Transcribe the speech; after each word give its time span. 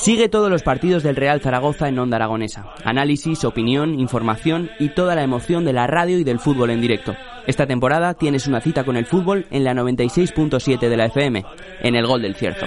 Sigue 0.00 0.28
todos 0.28 0.50
los 0.50 0.62
partidos 0.62 1.02
del 1.02 1.16
Real 1.16 1.40
Zaragoza 1.40 1.88
en 1.88 1.98
Onda 1.98 2.16
Aragonesa. 2.16 2.66
Análisis, 2.84 3.44
opinión, 3.44 3.98
información 3.98 4.70
y 4.78 4.90
toda 4.90 5.14
la 5.14 5.22
emoción 5.22 5.64
de 5.64 5.72
la 5.72 5.86
radio 5.86 6.18
y 6.18 6.24
del 6.24 6.38
fútbol 6.38 6.70
en 6.70 6.80
directo. 6.80 7.16
Esta 7.46 7.66
temporada 7.66 8.14
tienes 8.14 8.46
una 8.46 8.60
cita 8.60 8.84
con 8.84 8.96
el 8.96 9.06
fútbol 9.06 9.46
en 9.50 9.64
la 9.64 9.72
96.7 9.72 10.78
de 10.88 10.96
la 10.96 11.06
FM, 11.06 11.44
en 11.80 11.96
el 11.96 12.06
Gol 12.06 12.22
del 12.22 12.36
Cierzo. 12.36 12.66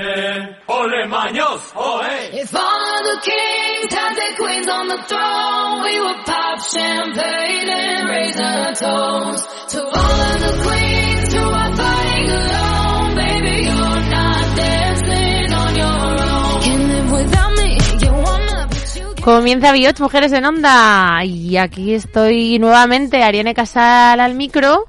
Comienza 19.25 19.71
Bioch, 19.71 19.99
Mujeres 20.01 20.31
en 20.33 20.45
Onda. 20.45 21.25
Y 21.25 21.57
aquí 21.57 21.95
estoy 21.95 22.59
nuevamente, 22.59 23.23
Ariane 23.23 23.55
Casal 23.55 24.19
al 24.19 24.35
micro. 24.35 24.85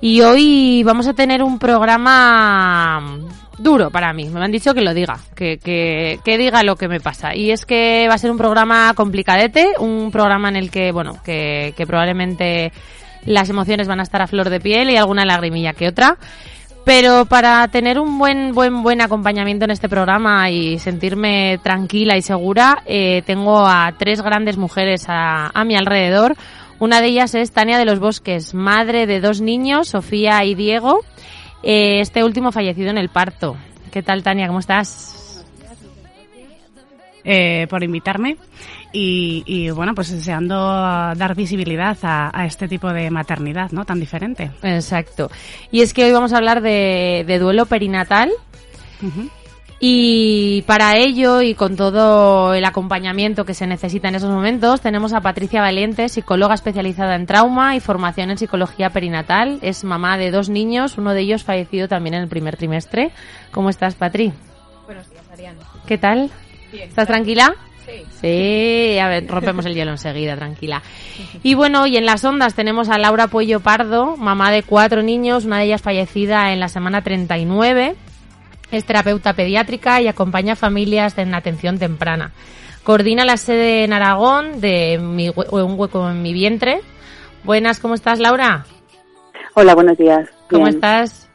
Y 0.00 0.22
hoy 0.22 0.82
vamos 0.84 1.06
a 1.06 1.12
tener 1.12 1.42
un 1.42 1.58
programa 1.58 3.18
duro 3.58 3.90
para 3.90 4.14
mí. 4.14 4.30
Me 4.30 4.42
han 4.42 4.52
dicho 4.52 4.72
que 4.72 4.80
lo 4.80 4.94
diga, 4.94 5.18
que, 5.34 5.58
que, 5.58 6.18
que, 6.24 6.38
diga 6.38 6.62
lo 6.62 6.76
que 6.76 6.88
me 6.88 6.98
pasa. 6.98 7.36
Y 7.36 7.50
es 7.50 7.66
que 7.66 8.06
va 8.08 8.14
a 8.14 8.18
ser 8.18 8.30
un 8.30 8.38
programa 8.38 8.94
complicadete, 8.94 9.74
un 9.78 10.10
programa 10.10 10.48
en 10.48 10.56
el 10.56 10.70
que, 10.70 10.90
bueno, 10.90 11.18
que, 11.22 11.74
que 11.76 11.86
probablemente 11.86 12.72
las 13.26 13.50
emociones 13.50 13.86
van 13.86 14.00
a 14.00 14.04
estar 14.04 14.22
a 14.22 14.26
flor 14.26 14.48
de 14.48 14.60
piel 14.60 14.88
y 14.88 14.96
alguna 14.96 15.26
lagrimilla 15.26 15.74
que 15.74 15.88
otra. 15.88 16.16
Pero 16.88 17.26
para 17.26 17.68
tener 17.68 18.00
un 18.00 18.18
buen, 18.18 18.54
buen, 18.54 18.82
buen 18.82 19.02
acompañamiento 19.02 19.66
en 19.66 19.72
este 19.72 19.90
programa 19.90 20.48
y 20.48 20.78
sentirme 20.78 21.60
tranquila 21.62 22.16
y 22.16 22.22
segura, 22.22 22.82
eh, 22.86 23.20
tengo 23.26 23.66
a 23.66 23.92
tres 23.98 24.22
grandes 24.22 24.56
mujeres 24.56 25.04
a, 25.06 25.50
a 25.52 25.64
mi 25.66 25.76
alrededor. 25.76 26.34
Una 26.78 27.02
de 27.02 27.08
ellas 27.08 27.34
es 27.34 27.52
Tania 27.52 27.76
de 27.76 27.84
los 27.84 27.98
Bosques, 27.98 28.54
madre 28.54 29.06
de 29.06 29.20
dos 29.20 29.42
niños, 29.42 29.88
Sofía 29.88 30.42
y 30.46 30.54
Diego. 30.54 31.00
Eh, 31.62 32.00
este 32.00 32.24
último 32.24 32.52
fallecido 32.52 32.88
en 32.88 32.96
el 32.96 33.10
parto. 33.10 33.58
¿Qué 33.92 34.02
tal, 34.02 34.22
Tania? 34.22 34.46
¿Cómo 34.46 34.60
estás? 34.60 35.44
Eh, 37.22 37.66
por 37.68 37.84
invitarme 37.84 38.38
y, 38.92 39.42
y, 39.46 39.70
bueno, 39.70 39.94
pues 39.94 40.10
deseando 40.10 40.56
dar 40.56 41.34
visibilidad 41.34 41.96
a, 42.02 42.30
a, 42.32 42.46
este 42.46 42.68
tipo 42.68 42.92
de 42.92 43.10
maternidad, 43.10 43.70
¿no? 43.70 43.84
Tan 43.84 44.00
diferente. 44.00 44.50
Exacto. 44.62 45.30
Y 45.70 45.82
es 45.82 45.92
que 45.92 46.04
hoy 46.04 46.12
vamos 46.12 46.32
a 46.32 46.38
hablar 46.38 46.62
de, 46.62 47.24
de 47.26 47.38
duelo 47.38 47.66
perinatal. 47.66 48.30
Uh 49.02 49.06
-huh. 49.06 49.30
Y 49.80 50.62
para 50.62 50.96
ello 50.96 51.40
y 51.40 51.54
con 51.54 51.76
todo 51.76 52.52
el 52.52 52.64
acompañamiento 52.64 53.44
que 53.44 53.54
se 53.54 53.66
necesita 53.66 54.08
en 54.08 54.16
esos 54.16 54.30
momentos, 54.30 54.80
tenemos 54.80 55.12
a 55.12 55.20
Patricia 55.20 55.60
Valiente, 55.60 56.08
psicóloga 56.08 56.54
especializada 56.54 57.14
en 57.14 57.26
trauma 57.26 57.76
y 57.76 57.80
formación 57.80 58.30
en 58.30 58.38
psicología 58.38 58.90
perinatal. 58.90 59.60
Es 59.62 59.84
mamá 59.84 60.18
de 60.18 60.32
dos 60.32 60.48
niños, 60.48 60.98
uno 60.98 61.14
de 61.14 61.20
ellos 61.20 61.44
fallecido 61.44 61.86
también 61.86 62.14
en 62.14 62.22
el 62.22 62.28
primer 62.28 62.56
trimestre. 62.56 63.12
¿Cómo 63.52 63.70
estás, 63.70 63.94
Patri? 63.94 64.32
Buenos 64.86 65.08
días, 65.10 65.24
Ariane. 65.32 65.58
¿Qué 65.86 65.96
tal? 65.96 66.30
Bien. 66.72 66.88
¿Estás 66.88 67.06
tranquila? 67.06 67.54
Sí. 68.20 68.98
A 68.98 69.08
ver, 69.08 69.26
rompemos 69.28 69.64
el 69.66 69.74
hielo 69.74 69.92
enseguida, 69.92 70.36
tranquila. 70.36 70.82
Y 71.42 71.54
bueno, 71.54 71.86
y 71.86 71.96
en 71.96 72.06
las 72.06 72.24
ondas 72.24 72.54
tenemos 72.54 72.88
a 72.88 72.98
Laura 72.98 73.28
Puello 73.28 73.60
Pardo, 73.60 74.16
mamá 74.16 74.50
de 74.50 74.62
cuatro 74.62 75.02
niños, 75.02 75.44
una 75.44 75.58
de 75.58 75.64
ellas 75.64 75.82
fallecida 75.82 76.52
en 76.52 76.60
la 76.60 76.68
semana 76.68 77.02
39. 77.02 77.94
Es 78.70 78.84
terapeuta 78.84 79.32
pediátrica 79.32 80.00
y 80.00 80.08
acompaña 80.08 80.52
a 80.52 80.56
familias 80.56 81.16
en 81.18 81.34
atención 81.34 81.78
temprana. 81.78 82.32
Coordina 82.82 83.24
la 83.24 83.36
sede 83.36 83.84
en 83.84 83.92
Aragón 83.92 84.60
de 84.60 84.98
mi, 84.98 85.28
Un 85.28 85.78
hueco 85.78 86.08
en 86.10 86.22
mi 86.22 86.32
vientre. 86.32 86.80
Buenas, 87.44 87.80
¿cómo 87.80 87.94
estás, 87.94 88.18
Laura? 88.18 88.66
Hola, 89.54 89.74
buenos 89.74 89.96
días. 89.96 90.28
¿Cómo 90.50 90.66
estás? 90.68 91.27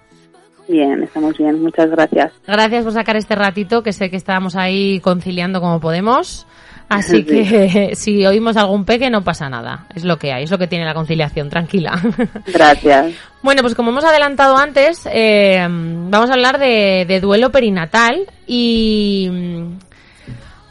Bien, 0.68 1.04
estamos 1.04 1.38
bien, 1.38 1.62
muchas 1.62 1.90
gracias. 1.90 2.32
Gracias 2.48 2.84
por 2.84 2.94
sacar 2.94 3.16
este 3.18 3.36
ratito, 3.36 3.84
que 3.84 3.92
sé 3.92 4.10
que 4.10 4.16
estábamos 4.16 4.56
ahí 4.56 5.00
conciliando 5.02 5.60
como 5.60 5.80
podemos. 5.80 6.48
Así 6.90 7.18
sí. 7.18 7.24
que 7.24 7.92
si 7.96 8.26
oímos 8.26 8.58
algún 8.58 8.86
peque 8.86 9.10
no 9.10 9.24
pasa 9.24 9.50
nada, 9.50 9.88
es 9.96 10.04
lo 10.04 10.18
que 10.18 10.32
hay, 10.32 10.44
es 10.44 10.52
lo 10.52 10.58
que 10.58 10.68
tiene 10.68 10.86
la 10.86 10.94
conciliación, 10.94 11.50
tranquila. 11.50 12.00
Gracias. 12.48 13.14
bueno, 13.42 13.62
pues 13.62 13.76
como 13.76 13.92
hemos 13.92 14.06
adelantado 14.06 14.58
antes, 14.58 15.08
eh, 15.12 15.66
vamos 15.70 16.30
a 16.30 16.34
hablar 16.34 16.60
de, 16.60 17.06
de, 17.08 17.20
duelo 17.20 17.52
perinatal 17.52 18.28
y... 18.48 19.30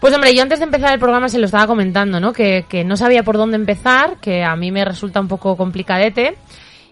Pues 0.00 0.12
hombre, 0.12 0.34
yo 0.34 0.42
antes 0.42 0.58
de 0.58 0.64
empezar 0.64 0.92
el 0.92 0.98
programa 0.98 1.28
se 1.28 1.38
lo 1.38 1.44
estaba 1.44 1.68
comentando, 1.68 2.18
¿no? 2.18 2.32
Que, 2.32 2.64
que 2.68 2.82
no 2.82 2.96
sabía 2.96 3.22
por 3.22 3.36
dónde 3.36 3.54
empezar, 3.54 4.16
que 4.20 4.42
a 4.42 4.56
mí 4.56 4.72
me 4.72 4.84
resulta 4.84 5.20
un 5.20 5.28
poco 5.28 5.56
complicadete. 5.56 6.34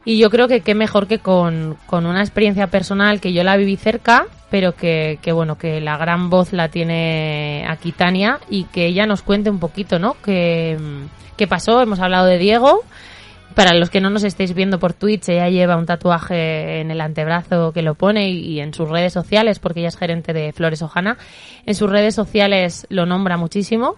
Y 0.04 0.18
yo 0.18 0.30
creo 0.30 0.48
que 0.48 0.62
qué 0.62 0.74
mejor 0.74 1.06
que 1.06 1.18
con, 1.18 1.76
con, 1.86 2.06
una 2.06 2.20
experiencia 2.20 2.68
personal 2.68 3.20
que 3.20 3.32
yo 3.32 3.44
la 3.44 3.56
viví 3.56 3.76
cerca, 3.76 4.26
pero 4.50 4.74
que, 4.74 5.18
que, 5.20 5.32
bueno, 5.32 5.58
que 5.58 5.80
la 5.80 5.98
gran 5.98 6.30
voz 6.30 6.52
la 6.52 6.68
tiene 6.68 7.66
aquí 7.68 7.92
Tania 7.92 8.40
y 8.48 8.64
que 8.64 8.86
ella 8.86 9.04
nos 9.06 9.22
cuente 9.22 9.50
un 9.50 9.58
poquito, 9.58 9.98
¿no? 9.98 10.16
¿Qué, 10.24 10.78
qué 11.36 11.46
pasó? 11.46 11.82
Hemos 11.82 12.00
hablado 12.00 12.26
de 12.26 12.38
Diego. 12.38 12.82
Para 13.54 13.74
los 13.74 13.90
que 13.90 14.00
no 14.00 14.10
nos 14.10 14.22
estéis 14.22 14.54
viendo 14.54 14.78
por 14.78 14.94
Twitch, 14.94 15.28
ella 15.28 15.48
lleva 15.50 15.76
un 15.76 15.84
tatuaje 15.84 16.80
en 16.80 16.90
el 16.90 17.00
antebrazo 17.00 17.72
que 17.72 17.82
lo 17.82 17.94
pone 17.94 18.30
y, 18.30 18.38
y 18.46 18.60
en 18.60 18.72
sus 18.72 18.88
redes 18.88 19.12
sociales, 19.12 19.58
porque 19.58 19.80
ella 19.80 19.88
es 19.88 19.98
gerente 19.98 20.32
de 20.32 20.52
Flores 20.52 20.82
Ojana, 20.82 21.18
en 21.66 21.74
sus 21.74 21.90
redes 21.90 22.14
sociales 22.14 22.86
lo 22.90 23.06
nombra 23.06 23.36
muchísimo. 23.36 23.96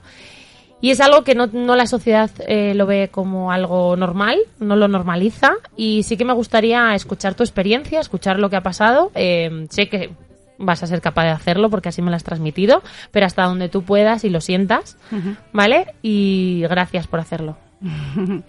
Y 0.82 0.90
es 0.90 1.00
algo 1.00 1.22
que 1.22 1.34
no, 1.34 1.46
no 1.46 1.76
la 1.76 1.86
sociedad 1.86 2.28
eh, 2.46 2.74
lo 2.74 2.86
ve 2.86 3.08
como 3.10 3.52
algo 3.52 3.96
normal, 3.96 4.36
no 4.58 4.76
lo 4.76 4.88
normaliza. 4.88 5.52
Y 5.76 6.02
sí 6.02 6.16
que 6.16 6.24
me 6.24 6.34
gustaría 6.34 6.94
escuchar 6.94 7.34
tu 7.34 7.44
experiencia, 7.44 8.00
escuchar 8.00 8.38
lo 8.40 8.50
que 8.50 8.56
ha 8.56 8.62
pasado. 8.62 9.12
Eh, 9.14 9.66
sé 9.70 9.88
que 9.88 10.10
vas 10.58 10.82
a 10.82 10.88
ser 10.88 11.00
capaz 11.00 11.22
de 11.24 11.30
hacerlo 11.30 11.70
porque 11.70 11.88
así 11.88 12.02
me 12.02 12.10
lo 12.10 12.16
has 12.16 12.24
transmitido, 12.24 12.82
pero 13.12 13.26
hasta 13.26 13.44
donde 13.44 13.68
tú 13.68 13.84
puedas 13.84 14.24
y 14.24 14.28
lo 14.28 14.40
sientas, 14.40 14.98
uh 15.12 15.16
-huh. 15.16 15.36
¿vale? 15.52 15.86
Y 16.02 16.62
gracias 16.68 17.06
por 17.06 17.20
hacerlo. 17.20 17.56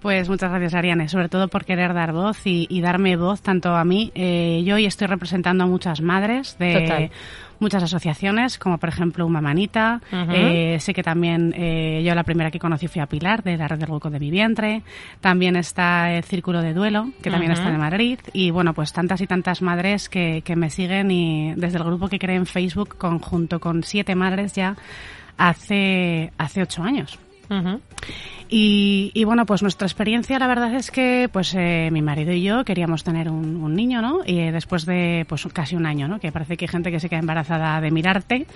Pues 0.00 0.30
muchas 0.30 0.48
gracias, 0.48 0.74
Ariane, 0.74 1.10
sobre 1.10 1.28
todo 1.28 1.48
por 1.48 1.66
querer 1.66 1.92
dar 1.92 2.12
voz 2.12 2.46
y, 2.46 2.66
y 2.70 2.80
darme 2.80 3.16
voz 3.16 3.42
tanto 3.42 3.76
a 3.76 3.84
mí. 3.84 4.10
Eh, 4.14 4.62
yo 4.64 4.76
hoy 4.76 4.86
estoy 4.86 5.08
representando 5.08 5.64
a 5.64 5.66
muchas 5.66 6.00
madres 6.00 6.56
de 6.58 6.72
Total. 6.72 7.10
Muchas 7.60 7.82
asociaciones, 7.82 8.58
como 8.58 8.78
por 8.78 8.88
ejemplo 8.88 9.26
Una 9.26 9.40
Manita. 9.40 10.00
Uh 10.10 10.16
-huh. 10.16 10.34
eh, 10.34 10.80
sé 10.80 10.92
que 10.92 11.02
también 11.02 11.54
eh, 11.56 12.02
yo 12.04 12.14
la 12.14 12.24
primera 12.24 12.50
que 12.50 12.58
conocí 12.58 12.88
fui 12.88 13.00
a 13.00 13.06
Pilar, 13.06 13.42
de 13.42 13.56
la 13.56 13.68
Red 13.68 13.78
del 13.78 13.90
Hueco 13.90 14.10
de 14.10 14.18
mi 14.18 14.30
Vientre. 14.30 14.82
También 15.20 15.56
está 15.56 16.12
el 16.12 16.24
Círculo 16.24 16.62
de 16.62 16.74
Duelo, 16.74 17.10
que 17.22 17.30
también 17.30 17.52
uh 17.52 17.54
-huh. 17.54 17.58
está 17.58 17.70
en 17.70 17.78
Madrid. 17.78 18.18
Y 18.32 18.50
bueno, 18.50 18.74
pues 18.74 18.92
tantas 18.92 19.20
y 19.20 19.26
tantas 19.26 19.62
madres 19.62 20.08
que, 20.08 20.42
que 20.42 20.56
me 20.56 20.70
siguen 20.70 21.10
y 21.10 21.54
desde 21.54 21.78
el 21.78 21.84
grupo 21.84 22.08
que 22.08 22.18
creé 22.18 22.36
en 22.36 22.46
Facebook, 22.46 22.96
conjunto 22.96 23.60
con 23.60 23.84
siete 23.84 24.14
madres 24.14 24.54
ya 24.54 24.76
hace, 25.36 26.32
hace 26.38 26.62
ocho 26.62 26.82
años. 26.82 27.18
Uh 27.50 27.54
-huh. 27.54 27.80
Y, 28.48 29.12
y, 29.14 29.24
bueno, 29.24 29.46
pues 29.46 29.62
nuestra 29.62 29.86
experiencia, 29.86 30.38
la 30.38 30.48
verdad 30.48 30.74
es 30.74 30.90
que, 30.90 31.28
pues 31.32 31.54
eh, 31.54 31.88
mi 31.92 32.02
marido 32.02 32.32
y 32.32 32.42
yo 32.42 32.64
queríamos 32.64 33.04
tener 33.04 33.28
un, 33.30 33.62
un, 33.62 33.74
niño, 33.76 34.02
¿no? 34.02 34.22
Y 34.26 34.40
eh, 34.40 34.52
después 34.52 34.86
de, 34.86 35.24
pues 35.28 35.46
casi 35.52 35.76
un 35.76 35.86
año, 35.86 36.08
¿no? 36.08 36.18
Que 36.18 36.32
parece 36.32 36.56
que 36.56 36.64
hay 36.64 36.68
gente 36.68 36.90
que 36.90 36.98
se 36.98 37.08
queda 37.08 37.20
embarazada 37.20 37.80
de 37.80 37.92
mirarte. 37.92 38.46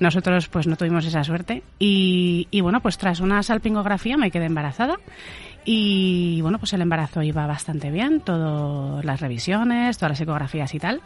Nosotros, 0.00 0.48
pues 0.48 0.66
no 0.66 0.76
tuvimos 0.76 1.04
esa 1.04 1.24
suerte. 1.24 1.62
Y, 1.78 2.48
y 2.50 2.62
bueno, 2.62 2.80
pues 2.80 2.96
tras 2.96 3.20
una 3.20 3.42
salpingografía 3.42 4.16
me 4.16 4.30
quedé 4.30 4.46
embarazada. 4.46 4.96
Y 5.66 6.40
bueno, 6.42 6.58
pues 6.58 6.72
el 6.72 6.80
embarazo 6.82 7.22
iba 7.22 7.46
bastante 7.46 7.90
bien, 7.90 8.20
todas 8.20 9.04
las 9.04 9.20
revisiones, 9.20 9.98
todas 9.98 10.12
las 10.12 10.20
ecografías 10.20 10.74
y 10.74 10.78
tal. 10.78 11.02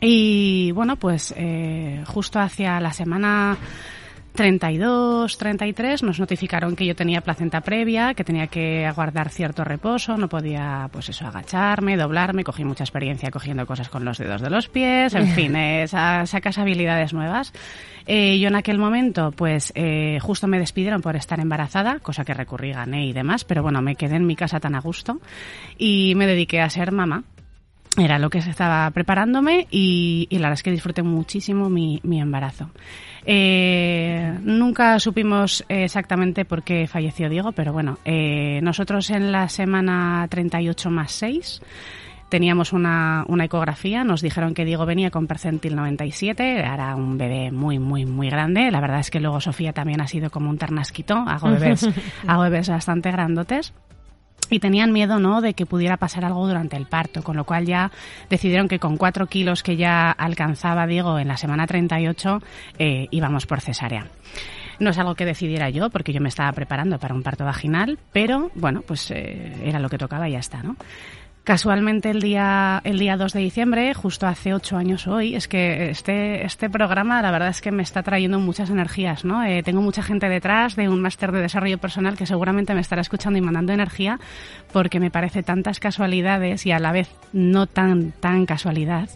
Y 0.00 0.72
bueno, 0.72 0.96
pues 0.96 1.34
eh, 1.36 2.02
justo 2.06 2.38
hacia 2.40 2.80
la 2.80 2.92
semana 2.92 3.56
32, 4.34 5.38
33 5.38 6.02
nos 6.02 6.18
notificaron 6.18 6.74
que 6.74 6.84
yo 6.84 6.96
tenía 6.96 7.20
placenta 7.20 7.60
previa, 7.60 8.14
que 8.14 8.24
tenía 8.24 8.48
que 8.48 8.84
aguardar 8.84 9.30
cierto 9.30 9.62
reposo, 9.62 10.16
no 10.16 10.28
podía, 10.28 10.88
pues 10.92 11.08
eso, 11.08 11.24
agacharme, 11.24 11.96
doblarme, 11.96 12.42
cogí 12.42 12.64
mucha 12.64 12.82
experiencia 12.82 13.30
cogiendo 13.30 13.64
cosas 13.64 13.88
con 13.88 14.04
los 14.04 14.18
dedos 14.18 14.40
de 14.40 14.50
los 14.50 14.68
pies, 14.68 15.14
en 15.14 15.28
fin, 15.28 15.54
eh, 15.56 15.86
sacas 15.86 16.58
habilidades 16.58 17.12
nuevas. 17.12 17.52
Eh, 18.06 18.40
yo 18.40 18.48
en 18.48 18.56
aquel 18.56 18.78
momento, 18.78 19.30
pues 19.30 19.72
eh, 19.76 20.18
justo 20.20 20.48
me 20.48 20.58
despidieron 20.58 21.00
por 21.00 21.14
estar 21.14 21.38
embarazada, 21.38 22.00
cosa 22.00 22.24
que 22.24 22.34
recurrí, 22.34 22.72
gané 22.72 23.06
y 23.06 23.12
demás, 23.12 23.44
pero 23.44 23.62
bueno, 23.62 23.82
me 23.82 23.94
quedé 23.94 24.16
en 24.16 24.26
mi 24.26 24.34
casa 24.34 24.58
tan 24.58 24.74
a 24.74 24.80
gusto 24.80 25.20
y 25.78 26.14
me 26.16 26.26
dediqué 26.26 26.60
a 26.60 26.68
ser 26.70 26.90
mamá 26.90 27.22
era 27.96 28.18
lo 28.18 28.28
que 28.28 28.42
se 28.42 28.50
estaba 28.50 28.90
preparándome 28.90 29.68
y, 29.70 30.26
y, 30.28 30.38
la 30.38 30.48
verdad 30.48 30.54
es 30.54 30.62
que 30.64 30.72
disfruté 30.72 31.02
muchísimo 31.02 31.70
mi, 31.70 32.00
mi 32.02 32.20
embarazo. 32.20 32.70
Eh, 33.26 34.38
nunca 34.42 34.98
supimos 34.98 35.64
exactamente 35.68 36.44
por 36.44 36.62
qué 36.62 36.86
falleció 36.86 37.28
Diego, 37.28 37.52
pero 37.52 37.72
bueno, 37.72 37.98
eh, 38.04 38.60
nosotros 38.62 39.10
en 39.10 39.32
la 39.32 39.48
semana 39.48 40.26
38 40.28 40.90
más 40.90 41.12
6 41.12 41.62
Teníamos 42.34 42.72
una, 42.72 43.24
una 43.28 43.44
ecografía, 43.44 44.02
nos 44.02 44.20
dijeron 44.20 44.54
que 44.54 44.64
Diego 44.64 44.86
venía 44.86 45.12
con 45.12 45.28
percentil 45.28 45.76
97, 45.76 46.58
era 46.58 46.96
un 46.96 47.16
bebé 47.16 47.52
muy, 47.52 47.78
muy, 47.78 48.06
muy 48.06 48.28
grande. 48.28 48.72
La 48.72 48.80
verdad 48.80 48.98
es 48.98 49.10
que 49.12 49.20
luego 49.20 49.40
Sofía 49.40 49.72
también 49.72 50.00
ha 50.00 50.08
sido 50.08 50.30
como 50.30 50.50
un 50.50 50.58
ternasquito, 50.58 51.14
hago 51.14 51.50
bebés, 51.50 51.88
hago 52.26 52.42
bebés 52.42 52.68
bastante 52.68 53.12
grandotes 53.12 53.72
y 54.50 54.58
tenían 54.58 54.92
miedo 54.92 55.18
no 55.18 55.40
de 55.40 55.54
que 55.54 55.66
pudiera 55.66 55.96
pasar 55.96 56.24
algo 56.24 56.46
durante 56.46 56.76
el 56.76 56.86
parto, 56.86 57.22
con 57.22 57.36
lo 57.36 57.44
cual 57.44 57.66
ya 57.66 57.90
decidieron 58.30 58.68
que 58.68 58.78
con 58.78 58.96
cuatro 58.96 59.26
kilos 59.26 59.62
que 59.62 59.76
ya 59.76 60.10
alcanzaba 60.10 60.86
Diego 60.86 61.18
en 61.18 61.28
la 61.28 61.36
semana 61.36 61.66
38 61.66 62.40
eh, 62.78 63.08
íbamos 63.10 63.46
por 63.46 63.60
cesárea. 63.60 64.06
No 64.78 64.90
es 64.90 64.98
algo 64.98 65.14
que 65.14 65.24
decidiera 65.24 65.70
yo, 65.70 65.90
porque 65.90 66.12
yo 66.12 66.20
me 66.20 66.28
estaba 66.28 66.52
preparando 66.52 66.98
para 66.98 67.14
un 67.14 67.22
parto 67.22 67.44
vaginal, 67.44 67.98
pero 68.12 68.50
bueno, 68.54 68.82
pues 68.86 69.10
eh, 69.10 69.52
era 69.64 69.78
lo 69.78 69.88
que 69.88 69.98
tocaba 69.98 70.28
y 70.28 70.32
ya 70.32 70.40
está, 70.40 70.62
¿no? 70.62 70.76
Casualmente 71.44 72.08
el 72.08 72.22
día, 72.22 72.80
el 72.84 72.98
día 72.98 73.18
2 73.18 73.34
de 73.34 73.40
diciembre, 73.40 73.92
justo 73.92 74.26
hace 74.26 74.54
ocho 74.54 74.78
años 74.78 75.06
hoy, 75.06 75.34
es 75.34 75.46
que 75.46 75.90
este, 75.90 76.42
este 76.46 76.70
programa 76.70 77.20
la 77.20 77.30
verdad 77.30 77.50
es 77.50 77.60
que 77.60 77.70
me 77.70 77.82
está 77.82 78.02
trayendo 78.02 78.40
muchas 78.40 78.70
energías, 78.70 79.26
¿no? 79.26 79.44
Eh, 79.44 79.62
tengo 79.62 79.82
mucha 79.82 80.02
gente 80.02 80.30
detrás 80.30 80.74
de 80.74 80.88
un 80.88 81.02
máster 81.02 81.32
de 81.32 81.42
desarrollo 81.42 81.76
personal 81.76 82.16
que 82.16 82.24
seguramente 82.24 82.72
me 82.72 82.80
estará 82.80 83.02
escuchando 83.02 83.38
y 83.38 83.42
mandando 83.42 83.74
energía 83.74 84.18
porque 84.72 85.00
me 85.00 85.10
parece 85.10 85.42
tantas 85.42 85.80
casualidades 85.80 86.64
y 86.64 86.72
a 86.72 86.78
la 86.78 86.92
vez 86.92 87.10
no 87.34 87.66
tan, 87.66 88.12
tan 88.12 88.46
casualidad 88.46 89.10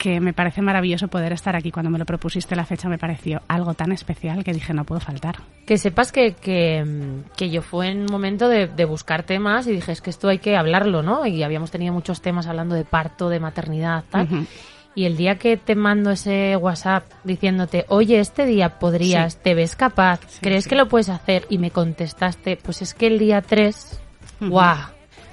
que 0.00 0.18
me 0.18 0.32
parece 0.32 0.62
maravilloso 0.62 1.08
poder 1.08 1.34
estar 1.34 1.54
aquí. 1.54 1.70
Cuando 1.70 1.90
me 1.90 1.98
lo 1.98 2.06
propusiste 2.06 2.56
la 2.56 2.64
fecha 2.64 2.88
me 2.88 2.96
pareció 2.96 3.42
algo 3.48 3.74
tan 3.74 3.92
especial 3.92 4.42
que 4.42 4.54
dije 4.54 4.72
no 4.72 4.84
puedo 4.84 4.98
faltar. 4.98 5.36
Que 5.66 5.76
sepas 5.76 6.10
que, 6.10 6.32
que, 6.32 7.50
yo 7.50 7.60
fue 7.60 7.88
en 7.88 8.00
un 8.00 8.06
momento 8.06 8.48
de, 8.48 8.84
buscar 8.86 9.24
temas 9.24 9.66
y 9.66 9.72
dije 9.72 9.92
es 9.92 10.00
que 10.00 10.08
esto 10.08 10.28
hay 10.28 10.38
que 10.38 10.56
hablarlo, 10.56 11.02
¿no? 11.02 11.26
Y 11.26 11.42
habíamos 11.42 11.70
tenido 11.70 11.92
muchos 11.92 12.22
temas 12.22 12.46
hablando 12.46 12.74
de 12.74 12.86
parto, 12.86 13.28
de 13.28 13.40
maternidad, 13.40 14.04
tal. 14.08 14.46
Y 14.94 15.04
el 15.04 15.18
día 15.18 15.34
que 15.36 15.58
te 15.58 15.74
mando 15.74 16.10
ese 16.10 16.56
WhatsApp 16.56 17.04
diciéndote, 17.22 17.84
oye, 17.88 18.20
este 18.20 18.46
día 18.46 18.78
podrías, 18.78 19.36
te 19.36 19.54
ves 19.54 19.76
capaz, 19.76 20.20
crees 20.40 20.66
que 20.66 20.76
lo 20.76 20.88
puedes 20.88 21.10
hacer, 21.10 21.46
y 21.50 21.58
me 21.58 21.70
contestaste, 21.70 22.56
pues 22.56 22.80
es 22.80 22.94
que 22.94 23.06
el 23.06 23.18
día 23.18 23.42
3, 23.42 24.00
guau, 24.40 24.78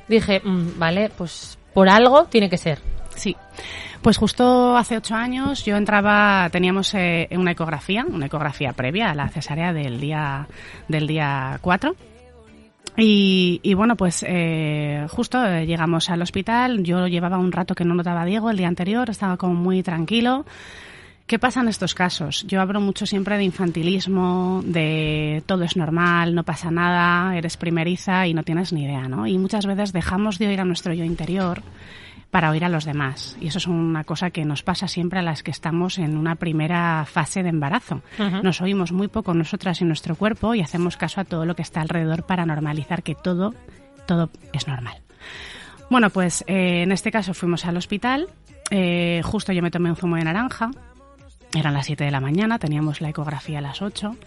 dije, 0.10 0.42
mm, 0.44 0.78
vale, 0.78 1.10
pues 1.18 1.58
por 1.74 1.88
algo 1.88 2.26
tiene 2.26 2.50
que 2.50 2.58
ser. 2.58 2.80
Sí. 3.16 3.36
Pues 4.02 4.18
justo 4.18 4.78
hace 4.78 4.98
ocho 4.98 5.16
años 5.16 5.66
yo 5.66 5.76
entraba, 5.76 6.50
teníamos 6.52 6.94
eh, 6.94 7.28
una 7.32 7.52
ecografía, 7.52 8.06
una 8.08 8.28
ecografía 8.28 8.74
previa 8.74 9.12
a 9.12 9.16
la 9.16 9.30
cesárea 9.30 9.74
del 9.74 10.00
día 10.00 10.48
del 10.88 11.08
día 11.08 11.60
4. 11.62 11.96
Y, 13.00 13.74
bueno, 13.76 13.96
pues 13.96 14.26
eh, 14.28 15.06
justo 15.10 15.46
eh, 15.46 15.68
llegamos 15.68 16.10
al 16.10 16.22
hospital. 16.24 16.84
Yo 16.84 17.06
llevaba 17.08 17.38
un 17.38 17.52
rato 17.52 17.76
que 17.76 17.86
no 17.86 17.94
notaba 17.94 18.24
a 18.24 18.26
Diego 18.26 18.50
el 18.50 18.58
día 18.58 18.68
anterior, 18.68 19.10
estaba 19.10 19.38
como 19.38 19.54
muy 19.54 19.84
tranquilo. 19.84 20.46
¿Qué 21.28 21.38
pasa 21.38 21.62
en 21.62 21.68
estos 21.68 21.94
casos? 21.94 22.46
Yo 22.48 22.60
hablo 22.62 22.82
mucho 22.82 23.06
siempre 23.06 23.38
de 23.38 23.44
infantilismo, 23.44 24.62
de 24.66 25.44
todo 25.46 25.64
es 25.64 25.76
normal, 25.76 26.34
no 26.34 26.44
pasa 26.44 26.72
nada, 26.72 27.38
eres 27.38 27.58
primeriza 27.58 28.26
y 28.26 28.34
no 28.34 28.44
tienes 28.44 28.74
ni 28.74 28.86
idea, 28.86 29.10
¿no? 29.10 29.28
Y 29.28 29.38
muchas 29.38 29.66
veces 29.66 29.92
dejamos 29.92 30.40
de 30.40 30.48
oír 30.48 30.62
a 30.62 30.66
nuestro 30.66 30.94
yo 30.94 31.04
interior 31.04 31.62
para 32.32 32.50
oír 32.50 32.66
a 32.66 32.70
los 32.70 32.86
demás. 32.86 33.38
Y 33.40 33.48
eso 33.48 33.58
es 33.58 33.68
una 33.68 34.04
cosa 34.04 34.30
que 34.30 34.46
nos 34.46 34.64
pasa 34.64 34.88
siempre 34.88 35.20
a 35.20 35.22
las 35.22 35.44
que 35.44 35.52
estamos 35.52 35.98
en 35.98 36.18
una 36.18 36.36
primera 36.36 37.06
fase 37.06 37.44
de 37.44 37.50
embarazo. 37.50 38.02
Nos 38.44 38.62
oímos 38.62 38.92
muy 38.92 39.08
poco 39.08 39.34
nosotras 39.34 39.82
y 39.82 39.86
nuestro 39.86 40.16
cuerpo 40.16 40.54
y 40.56 40.62
hacemos 40.62 40.98
caso 40.98 41.22
a 41.22 41.26
todo 41.26 41.46
lo 41.46 41.56
que 41.56 41.62
está 41.62 41.82
alrededor 41.82 42.24
para 42.24 42.46
normalizar 42.46 43.04
que 43.04 43.16
todo, 43.16 43.54
todo 44.06 44.30
es 44.54 44.68
normal. 44.68 45.02
Bueno, 45.90 46.10
pues 46.10 46.44
eh, 46.48 46.84
en 46.84 46.92
este 46.92 47.12
caso 47.12 47.34
fuimos 47.34 47.66
al 47.66 47.78
hospital. 47.78 48.28
Eh, 48.72 49.22
justo 49.24 49.54
yo 49.54 49.62
me 49.62 49.72
tomé 49.72 49.90
un 49.90 49.96
zumo 49.96 50.18
de 50.18 50.26
naranja. 50.26 50.72
Eran 51.56 51.74
las 51.74 51.86
7 51.86 52.04
de 52.04 52.12
la 52.12 52.20
mañana, 52.20 52.60
teníamos 52.60 53.00
la 53.00 53.10
ecografía 53.10 53.60
a 53.60 53.62
las 53.62 53.82
8 53.82 54.18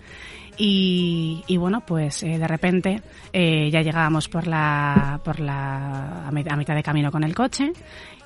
y, 0.63 1.57
bueno, 1.57 1.81
pues 1.87 2.23
eh, 2.23 2.39
de 2.39 2.47
repente 2.47 3.01
eh, 3.33 3.71
ya 3.73 3.81
llegábamos 3.81 4.29
por 4.29 4.47
la, 4.47 5.19
por 5.25 5.41
la, 5.41 6.29
a 6.29 6.31
mitad 6.33 6.75
de 6.75 6.83
camino 6.83 7.11
con 7.11 7.25
el 7.25 7.35
coche 7.35 7.73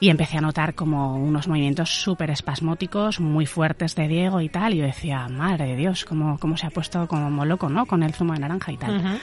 y 0.01 0.09
empecé 0.09 0.39
a 0.39 0.41
notar 0.41 0.75
como 0.75 1.17
unos 1.17 1.47
movimientos 1.47 1.91
súper 1.91 2.31
espasmóticos, 2.31 3.21
muy 3.21 3.47
fuertes 3.47 3.95
de 3.95 4.09
Diego 4.09 4.41
y 4.41 4.49
tal. 4.49 4.75
Y 4.75 4.79
yo 4.79 4.85
decía, 4.85 5.29
madre 5.29 5.67
de 5.67 5.77
Dios, 5.77 6.05
cómo, 6.05 6.37
cómo 6.41 6.57
se 6.57 6.67
ha 6.67 6.71
puesto 6.71 7.07
como 7.07 7.45
loco, 7.45 7.69
¿no? 7.69 7.87
Con 7.87 8.03
el 8.03 8.13
zumo 8.13 8.33
de 8.33 8.41
naranja 8.41 8.73
y 8.73 8.79
tal. 8.79 9.21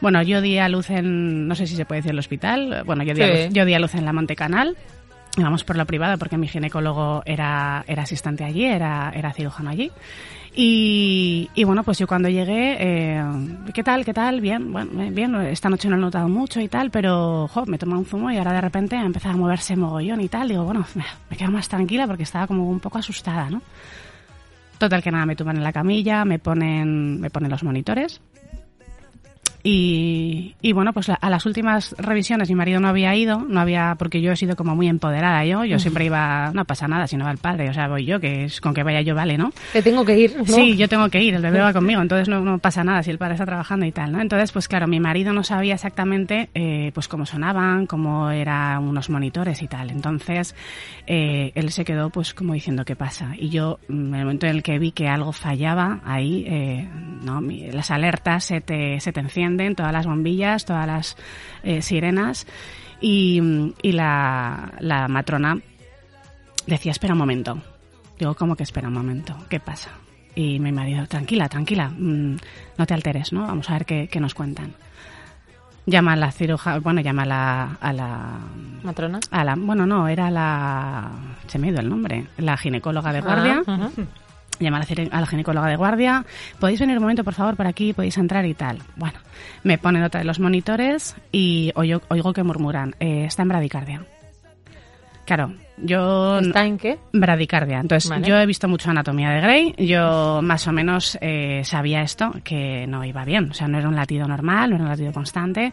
Bueno, 0.00 0.22
yo 0.22 0.40
di 0.40 0.56
a 0.56 0.70
luz 0.70 0.88
en, 0.88 1.46
no 1.46 1.54
sé 1.54 1.66
si 1.66 1.76
se 1.76 1.84
puede 1.84 2.00
decir 2.00 2.12
el 2.12 2.18
hospital, 2.18 2.84
bueno, 2.86 3.02
yo 3.02 3.12
di, 3.12 3.20
a, 3.20 3.26
luz, 3.26 3.52
yo 3.52 3.66
di 3.66 3.74
a 3.74 3.78
luz 3.78 3.94
en 3.94 4.06
la 4.06 4.14
Monte 4.14 4.34
Íbamos 5.36 5.64
por 5.64 5.76
lo 5.76 5.86
privado 5.86 6.18
porque 6.18 6.36
mi 6.36 6.48
ginecólogo 6.48 7.22
era, 7.24 7.84
era 7.86 8.02
asistente 8.02 8.44
allí, 8.44 8.64
era, 8.64 9.12
era 9.14 9.32
cirujano 9.32 9.70
allí. 9.70 9.90
Y, 10.52 11.48
bueno, 11.64 11.84
pues 11.84 11.98
yo 11.98 12.08
cuando 12.08 12.28
llegué, 12.28 12.76
eh, 12.80 13.24
¿qué 13.72 13.84
tal? 13.84 14.04
¿Qué 14.04 14.12
tal? 14.12 14.40
Bien, 14.40 14.72
bueno, 14.72 14.90
bien, 15.12 15.34
esta 15.42 15.68
noche 15.68 15.88
no 15.88 15.96
he 15.96 16.00
notado 16.00 16.28
mucho 16.28 16.60
y 16.60 16.66
tal, 16.66 16.90
pero 16.90 17.46
jo, 17.48 17.64
me 17.66 17.78
tomado 17.78 18.00
un 18.00 18.06
zumo 18.06 18.32
y 18.32 18.36
ahora 18.36 18.52
de 18.54 18.60
repente 18.60 18.96
ha 18.96 19.04
empezado 19.04 19.34
a 19.34 19.38
moverse 19.38 19.76
mogollón 19.76 20.20
y 20.20 20.28
tal. 20.28 20.48
Digo, 20.48 20.64
bueno, 20.64 20.84
me 21.30 21.36
quedo 21.36 21.52
más 21.52 21.68
tranquila 21.68 22.08
porque 22.08 22.24
estaba 22.24 22.48
como 22.48 22.68
un 22.68 22.80
poco 22.80 22.98
asustada, 22.98 23.48
¿no? 23.48 23.62
Total 24.78 25.02
que 25.02 25.12
nada, 25.12 25.26
me 25.26 25.36
tumban 25.36 25.58
en 25.58 25.64
la 25.64 25.72
camilla, 25.72 26.24
me 26.24 26.38
ponen, 26.38 27.20
me 27.20 27.30
ponen 27.30 27.50
los 27.50 27.62
monitores 27.62 28.20
y, 29.62 30.54
y, 30.62 30.72
bueno, 30.72 30.92
pues 30.92 31.08
a 31.10 31.30
las 31.30 31.46
últimas 31.46 31.94
revisiones 31.98 32.48
mi 32.48 32.54
marido 32.54 32.80
no 32.80 32.88
había 32.88 33.14
ido, 33.14 33.40
no 33.40 33.60
había, 33.60 33.96
porque 33.98 34.20
yo 34.22 34.32
he 34.32 34.36
sido 34.36 34.56
como 34.56 34.74
muy 34.74 34.88
empoderada 34.88 35.44
yo, 35.44 35.64
yo 35.64 35.78
siempre 35.78 36.04
iba, 36.06 36.50
no 36.54 36.64
pasa 36.64 36.88
nada 36.88 37.06
si 37.06 37.16
no 37.16 37.24
va 37.24 37.30
el 37.30 37.38
padre, 37.38 37.68
o 37.68 37.74
sea, 37.74 37.88
voy 37.88 38.04
yo, 38.04 38.20
que 38.20 38.44
es 38.44 38.60
con 38.60 38.72
que 38.72 38.82
vaya 38.82 39.00
yo 39.02 39.14
vale, 39.14 39.36
¿no? 39.36 39.52
Te 39.72 39.82
tengo 39.82 40.04
que 40.04 40.18
ir. 40.18 40.36
Sí, 40.46 40.76
yo 40.76 40.88
tengo 40.88 41.08
que 41.08 41.22
ir, 41.22 41.34
el 41.34 41.42
bebé 41.42 41.60
va 41.60 41.72
conmigo, 41.80 42.00
entonces 42.00 42.28
no, 42.28 42.40
no, 42.40 42.58
pasa 42.58 42.84
nada 42.84 43.02
si 43.02 43.10
el 43.10 43.18
padre 43.18 43.34
está 43.34 43.46
trabajando 43.46 43.86
y 43.86 43.92
tal, 43.92 44.12
¿no? 44.12 44.20
Entonces, 44.20 44.52
pues 44.52 44.68
claro, 44.68 44.86
mi 44.86 45.00
marido 45.00 45.32
no 45.32 45.44
sabía 45.44 45.74
exactamente 45.74 46.48
eh, 46.54 46.90
pues 46.94 47.08
cómo 47.08 47.26
sonaban, 47.26 47.86
cómo 47.86 48.30
eran 48.30 48.82
unos 48.84 49.10
monitores 49.10 49.62
y 49.62 49.68
tal, 49.68 49.90
entonces 49.90 50.54
eh, 51.06 51.52
él 51.54 51.70
se 51.70 51.84
quedó 51.84 52.10
pues 52.10 52.34
como 52.34 52.54
diciendo 52.54 52.84
qué 52.84 52.96
pasa 52.96 53.34
y 53.36 53.50
yo 53.50 53.78
en 53.88 54.14
el 54.14 54.24
momento 54.24 54.46
en 54.46 54.56
el 54.56 54.62
que 54.62 54.78
vi 54.78 54.92
que 54.92 55.08
algo 55.08 55.32
fallaba 55.32 56.00
ahí, 56.04 56.44
eh, 56.46 56.88
no, 57.22 57.40
las 57.40 57.90
alertas 57.90 58.44
se 58.44 58.60
te, 58.60 59.00
se 59.00 59.12
te 59.12 59.20
encienden 59.20 59.49
todas 59.74 59.92
las 59.92 60.06
bombillas, 60.06 60.64
todas 60.64 60.86
las 60.86 61.16
eh, 61.62 61.82
sirenas 61.82 62.46
y, 63.00 63.40
la, 63.82 64.72
la, 64.80 65.08
matrona 65.08 65.58
decía, 66.66 66.92
espera 66.92 67.14
un 67.14 67.18
momento. 67.18 67.58
Digo, 68.18 68.34
¿cómo 68.34 68.56
que 68.56 68.62
espera 68.62 68.88
un 68.88 68.94
momento? 68.94 69.34
¿Qué 69.48 69.60
pasa? 69.60 69.90
Y 70.34 70.58
mi 70.60 70.72
marido, 70.72 71.06
tranquila, 71.06 71.48
tranquila, 71.48 71.88
mm, 71.88 72.36
no 72.78 72.86
te 72.86 72.94
alteres, 72.94 73.32
¿no? 73.32 73.46
Vamos 73.46 73.68
a 73.70 73.74
ver 73.74 73.86
qué, 73.86 74.20
nos 74.20 74.34
cuentan. 74.34 74.74
Llama 75.86 76.12
a 76.12 76.16
la 76.16 76.30
cirujana, 76.30 76.78
bueno, 76.78 77.00
llama 77.00 77.22
a 77.22 77.26
la, 77.26 77.78
a 77.80 77.92
la... 77.92 78.38
¿Matrona? 78.82 79.18
A 79.30 79.44
la, 79.44 79.56
bueno, 79.56 79.86
no, 79.86 80.06
era 80.06 80.30
la... 80.30 81.10
Se 81.46 81.58
me 81.58 81.68
ha 81.68 81.70
ido 81.70 81.80
el 81.80 81.88
nombre. 81.88 82.26
La 82.36 82.56
ginecóloga 82.56 83.12
de 83.12 83.18
ah, 83.18 83.22
guardia 83.22 83.62
llamar 84.60 84.86
a 85.10 85.20
la 85.20 85.26
ginecóloga 85.26 85.68
de 85.68 85.76
guardia, 85.76 86.24
podéis 86.58 86.80
venir 86.80 86.96
un 86.96 87.02
momento 87.02 87.24
por 87.24 87.34
favor 87.34 87.56
por 87.56 87.66
aquí, 87.66 87.92
podéis 87.92 88.16
entrar 88.18 88.46
y 88.46 88.54
tal. 88.54 88.78
Bueno, 88.96 89.18
me 89.64 89.78
ponen 89.78 90.02
otra 90.02 90.20
de 90.20 90.26
los 90.26 90.38
monitores 90.38 91.16
y 91.32 91.72
oigo, 91.74 92.02
oigo 92.08 92.32
que 92.32 92.42
murmuran, 92.42 92.94
eh, 93.00 93.24
está 93.24 93.42
en 93.42 93.48
bradicardia. 93.48 94.04
Claro, 95.24 95.52
yo... 95.76 96.40
¿Está 96.40 96.66
en 96.66 96.76
qué? 96.76 96.98
Bradicardia. 97.12 97.78
Entonces, 97.78 98.10
yo 98.22 98.36
he 98.36 98.46
visto 98.46 98.66
mucho 98.66 98.90
Anatomía 98.90 99.30
de 99.30 99.40
Grey, 99.40 99.74
yo 99.78 100.40
más 100.42 100.66
o 100.66 100.72
menos 100.72 101.16
eh, 101.20 101.62
sabía 101.64 102.02
esto, 102.02 102.32
que 102.42 102.86
no 102.88 103.04
iba 103.04 103.24
bien, 103.24 103.50
o 103.50 103.54
sea, 103.54 103.68
no 103.68 103.78
era 103.78 103.88
un 103.88 103.94
latido 103.94 104.26
normal, 104.26 104.70
no 104.70 104.76
era 104.76 104.84
un 104.84 104.90
latido 104.90 105.12
constante. 105.12 105.72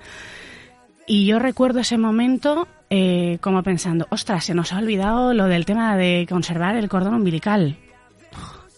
Y 1.07 1.25
yo 1.25 1.39
recuerdo 1.39 1.79
ese 1.79 1.97
momento 1.97 2.67
eh, 2.89 3.37
como 3.41 3.63
pensando, 3.63 4.05
ostras, 4.09 4.45
se 4.45 4.53
nos 4.53 4.73
ha 4.73 4.77
olvidado 4.77 5.33
lo 5.33 5.45
del 5.45 5.65
tema 5.65 5.97
de 5.97 6.27
conservar 6.29 6.75
el 6.75 6.87
cordón 6.87 7.15
umbilical. 7.15 7.77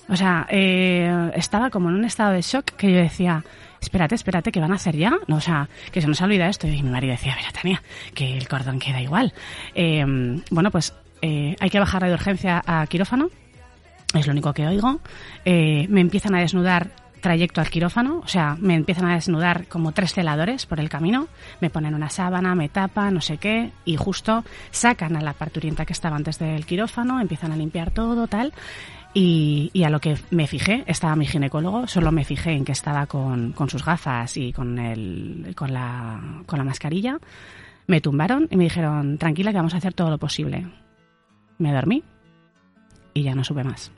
O 0.10 0.16
sea, 0.16 0.48
eh, 0.50 1.32
estaba 1.36 1.70
como 1.70 1.90
en 1.90 1.96
un 1.96 2.06
estado 2.06 2.32
de 2.32 2.42
shock 2.42 2.72
que 2.72 2.92
yo 2.92 2.98
decía, 2.98 3.44
espérate, 3.82 4.16
espérate, 4.16 4.52
¿qué 4.52 4.60
van 4.60 4.72
a 4.72 4.76
hacer 4.76 4.96
ya? 4.96 5.14
No, 5.28 5.38
o 5.38 5.42
sea, 5.42 5.70
que 5.92 6.02
se 6.02 6.08
nos 6.08 6.22
olvida 6.22 6.48
esto. 6.48 6.68
Y 6.68 6.82
mi 6.82 6.90
marido 6.90 7.12
decía, 7.12 7.36
mira, 7.38 7.52
Tania, 7.52 7.82
que 8.14 8.38
el 8.38 8.48
cordón 8.48 8.80
queda 8.80 9.02
igual. 9.02 9.34
Eh, 9.76 10.04
bueno, 10.50 10.72
pues 10.72 10.94
eh, 11.22 11.56
hay 11.60 11.70
que 11.70 11.80
bajar 11.80 12.04
de 12.04 12.14
urgencia 12.14 12.62
a 12.66 12.86
quirófano. 12.88 13.30
Es 14.14 14.26
lo 14.26 14.32
único 14.32 14.54
que 14.54 14.68
oigo. 14.68 15.00
me 15.46 16.02
empiezan 16.02 16.34
a 16.34 16.40
desnudar 16.40 16.92
trayecto 17.20 17.62
al 17.62 17.70
quirófano, 17.70 18.22
o 18.24 18.28
sea, 18.28 18.56
me 18.60 18.76
empiezan 18.76 19.06
a 19.10 19.16
desnudar 19.16 19.68
como 19.68 19.92
tres 19.92 20.14
celadores 20.14 20.66
por 20.66 20.80
el 20.80 20.90
camino, 20.90 21.28
me 21.60 21.70
ponen 21.70 21.94
una 21.94 22.10
sábana, 22.10 22.56
me 22.56 22.70
tapan, 22.70 23.14
no 23.14 23.22
sé 23.22 23.38
qué, 23.38 23.72
y 23.86 23.98
justo 23.98 24.44
sacan 24.72 25.16
a 25.16 25.22
la 25.22 25.34
parturienta 25.34 25.86
que 25.86 25.94
estaba 25.94 26.16
antes 26.16 26.40
del 26.40 26.66
quirófano, 26.66 27.20
empiezan 27.20 27.52
a 27.52 27.56
limpiar 27.56 27.92
todo, 27.92 28.28
tal, 28.28 28.54
y, 29.14 29.84
a 29.84 29.90
lo 29.90 30.00
que 30.00 30.18
me 30.30 30.48
fijé, 30.48 30.84
estaba 30.86 31.16
mi 31.16 31.26
ginecólogo, 31.26 31.88
solo 31.88 32.12
me 32.12 32.24
fijé 32.24 32.52
en 32.52 32.64
que 32.64 32.74
estaba 32.74 33.08
con, 33.08 33.54
sus 33.68 33.84
gafas 33.84 34.38
y 34.38 34.54
con, 34.54 34.78
el, 34.78 35.54
con, 35.56 35.74
la, 35.74 36.44
con 36.46 36.60
la 36.60 36.66
mascarilla. 36.66 37.20
Me 37.88 38.02
tumbaron 38.02 38.48
y 38.52 38.56
me 38.56 38.66
dijeron, 38.66 39.18
tranquila 39.18 39.52
que 39.52 39.58
vamos 39.58 39.74
a 39.74 39.78
hacer 39.78 39.94
todo 39.94 40.12
lo 40.12 40.20
posible. 40.20 40.68
Me 41.58 41.74
dormí 41.74 42.04
y 43.14 43.24
ya 43.24 43.34
no 43.34 43.44
supe 43.44 43.64
más. 43.64 43.92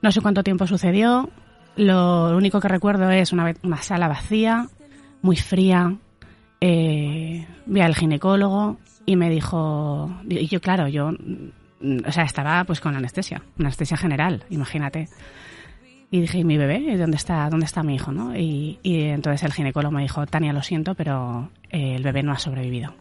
No 0.00 0.12
sé 0.12 0.20
cuánto 0.20 0.44
tiempo 0.44 0.66
sucedió. 0.66 1.28
Lo 1.76 2.36
único 2.36 2.60
que 2.60 2.68
recuerdo 2.68 3.10
es 3.10 3.32
una, 3.32 3.52
una 3.64 3.82
sala 3.82 4.06
vacía, 4.06 4.68
muy 5.22 5.36
fría. 5.36 5.96
Eh, 6.60 7.46
vi 7.66 7.80
al 7.80 7.96
ginecólogo 7.96 8.78
y 9.06 9.16
me 9.16 9.28
dijo, 9.28 10.10
y 10.28 10.46
yo 10.46 10.60
claro, 10.60 10.86
yo, 10.86 11.10
o 12.06 12.12
sea, 12.12 12.24
estaba 12.24 12.64
pues 12.64 12.80
con 12.80 12.96
anestesia, 12.96 13.42
anestesia 13.58 13.96
general, 13.96 14.44
imagínate. 14.50 15.08
Y 16.10 16.20
dije, 16.20 16.38
¿y 16.38 16.44
mi 16.44 16.56
bebé? 16.56 16.96
¿Dónde 16.96 17.16
está, 17.16 17.48
dónde 17.50 17.66
está 17.66 17.82
mi 17.82 17.96
hijo? 17.96 18.12
¿no? 18.12 18.36
Y, 18.36 18.78
y 18.82 19.02
entonces 19.02 19.42
el 19.42 19.52
ginecólogo 19.52 19.94
me 19.96 20.02
dijo, 20.02 20.26
Tania, 20.26 20.52
lo 20.52 20.62
siento, 20.62 20.94
pero 20.94 21.50
eh, 21.70 21.96
el 21.96 22.02
bebé 22.02 22.22
no 22.22 22.32
ha 22.32 22.38
sobrevivido. 22.38 22.94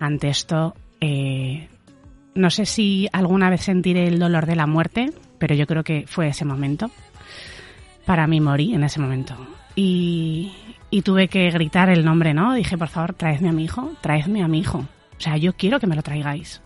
Ante 0.00 0.28
esto, 0.28 0.74
eh, 1.00 1.68
no 2.34 2.50
sé 2.50 2.64
si 2.66 3.08
alguna 3.12 3.50
vez 3.50 3.62
sentiré 3.62 4.06
el 4.06 4.18
dolor 4.18 4.46
de 4.46 4.56
la 4.56 4.66
muerte, 4.66 5.12
pero 5.38 5.54
yo 5.54 5.66
creo 5.66 5.84
que 5.84 6.04
fue 6.06 6.28
ese 6.28 6.44
momento. 6.44 6.90
Para 8.06 8.26
mí 8.26 8.40
morí 8.40 8.74
en 8.74 8.84
ese 8.84 9.00
momento. 9.00 9.34
Y, 9.74 10.52
y 10.90 11.02
tuve 11.02 11.28
que 11.28 11.50
gritar 11.50 11.90
el 11.90 12.04
nombre, 12.04 12.32
¿no? 12.32 12.54
Dije, 12.54 12.78
por 12.78 12.88
favor, 12.88 13.12
traedme 13.12 13.50
a 13.50 13.52
mi 13.52 13.64
hijo, 13.64 13.92
traedme 14.00 14.42
a 14.42 14.48
mi 14.48 14.60
hijo. 14.60 14.86
O 15.18 15.20
sea, 15.20 15.36
yo 15.36 15.52
quiero 15.54 15.80
que 15.80 15.86
me 15.86 15.96
lo 15.96 16.02
traigáis. 16.02 16.62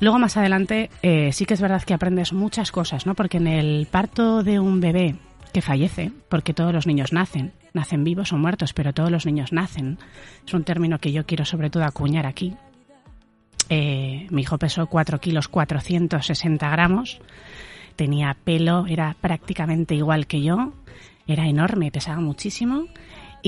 Luego 0.00 0.18
más 0.18 0.36
adelante 0.36 0.90
eh, 1.02 1.32
sí 1.32 1.44
que 1.44 1.54
es 1.54 1.60
verdad 1.60 1.82
que 1.82 1.94
aprendes 1.94 2.32
muchas 2.32 2.70
cosas, 2.70 3.06
¿no? 3.06 3.14
Porque 3.14 3.38
en 3.38 3.48
el 3.48 3.88
parto 3.90 4.44
de 4.44 4.60
un 4.60 4.80
bebé 4.80 5.16
que 5.52 5.62
fallece, 5.62 6.12
porque 6.28 6.54
todos 6.54 6.72
los 6.72 6.86
niños 6.86 7.12
nacen, 7.12 7.52
nacen 7.72 8.04
vivos 8.04 8.32
o 8.32 8.36
muertos, 8.36 8.72
pero 8.74 8.92
todos 8.92 9.10
los 9.10 9.26
niños 9.26 9.52
nacen, 9.52 9.98
es 10.46 10.54
un 10.54 10.64
término 10.64 10.98
que 10.98 11.10
yo 11.10 11.26
quiero 11.26 11.44
sobre 11.44 11.70
todo 11.70 11.84
acuñar 11.84 12.26
aquí. 12.26 12.54
Eh, 13.70 14.26
mi 14.30 14.42
hijo 14.42 14.58
pesó 14.58 14.86
4 14.86 15.20
kilos 15.20 15.48
460 15.48 16.68
gramos, 16.70 17.20
tenía 17.96 18.36
pelo, 18.44 18.86
era 18.86 19.16
prácticamente 19.20 19.94
igual 19.94 20.26
que 20.26 20.42
yo, 20.42 20.72
era 21.26 21.46
enorme, 21.46 21.90
pesaba 21.90 22.20
muchísimo. 22.20 22.86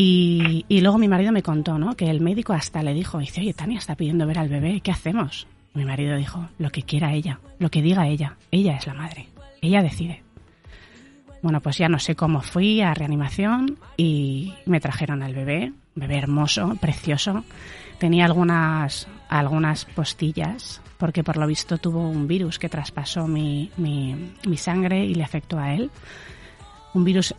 Y, 0.03 0.81
luego 0.81 0.97
mi 0.97 1.09
marido 1.09 1.31
me 1.31 1.43
contó, 1.43 1.79
¿no? 1.79 1.95
Que 1.95 2.09
el 2.09 2.23
médico 2.23 2.55
hasta 2.55 2.83
le 2.83 2.95
dijo, 2.95 3.19
dice, 3.19 3.43
oye, 3.43 3.53
Tania 3.53 3.77
está 3.77 3.97
pidiendo 3.97 4.27
ver 4.27 4.39
al 4.39 4.49
bebé, 4.49 4.81
¿qué 4.81 4.91
hacemos? 4.91 5.47
Mi 5.75 5.85
marido 5.85 6.17
dijo, 6.17 6.49
lo 6.59 6.71
que 6.71 6.85
quiera 6.85 7.13
ella, 7.13 7.39
lo 7.59 7.71
que 7.71 7.83
diga 7.83 8.09
ella, 8.09 8.37
ella 8.51 8.77
es 8.77 8.87
la 8.87 8.95
madre, 8.95 9.29
ella 9.61 9.83
decide. 9.83 10.23
Bueno, 11.43 11.61
pues 11.61 11.77
ya 11.77 11.91
no 11.91 11.99
sé 11.99 12.17
cómo 12.17 12.41
fui 12.41 12.81
a 12.81 12.95
reanimación 12.95 13.77
y 13.99 14.55
me 14.65 14.81
trajeron 14.81 15.23
al 15.23 15.35
bebé, 15.35 15.75
bebé 15.95 16.17
hermoso, 16.17 16.77
precioso. 16.81 17.45
Tenía 17.99 18.25
algunas, 18.25 19.07
algunas 19.29 19.85
postillas 19.85 20.81
porque 20.97 21.23
por 21.23 21.37
lo 21.37 21.47
visto 21.47 21.77
tuvo 21.77 22.09
un 22.09 22.27
virus 22.27 22.59
que 22.59 22.71
traspasó 22.71 23.27
mi, 23.27 23.71
mi, 23.77 24.33
mi 24.49 24.57
sangre 24.57 25.05
y 25.05 25.15
le 25.15 25.25
afectó 25.25 25.59
a 25.59 25.75
él. 25.75 25.91
Un 26.95 27.05
virus 27.05 27.35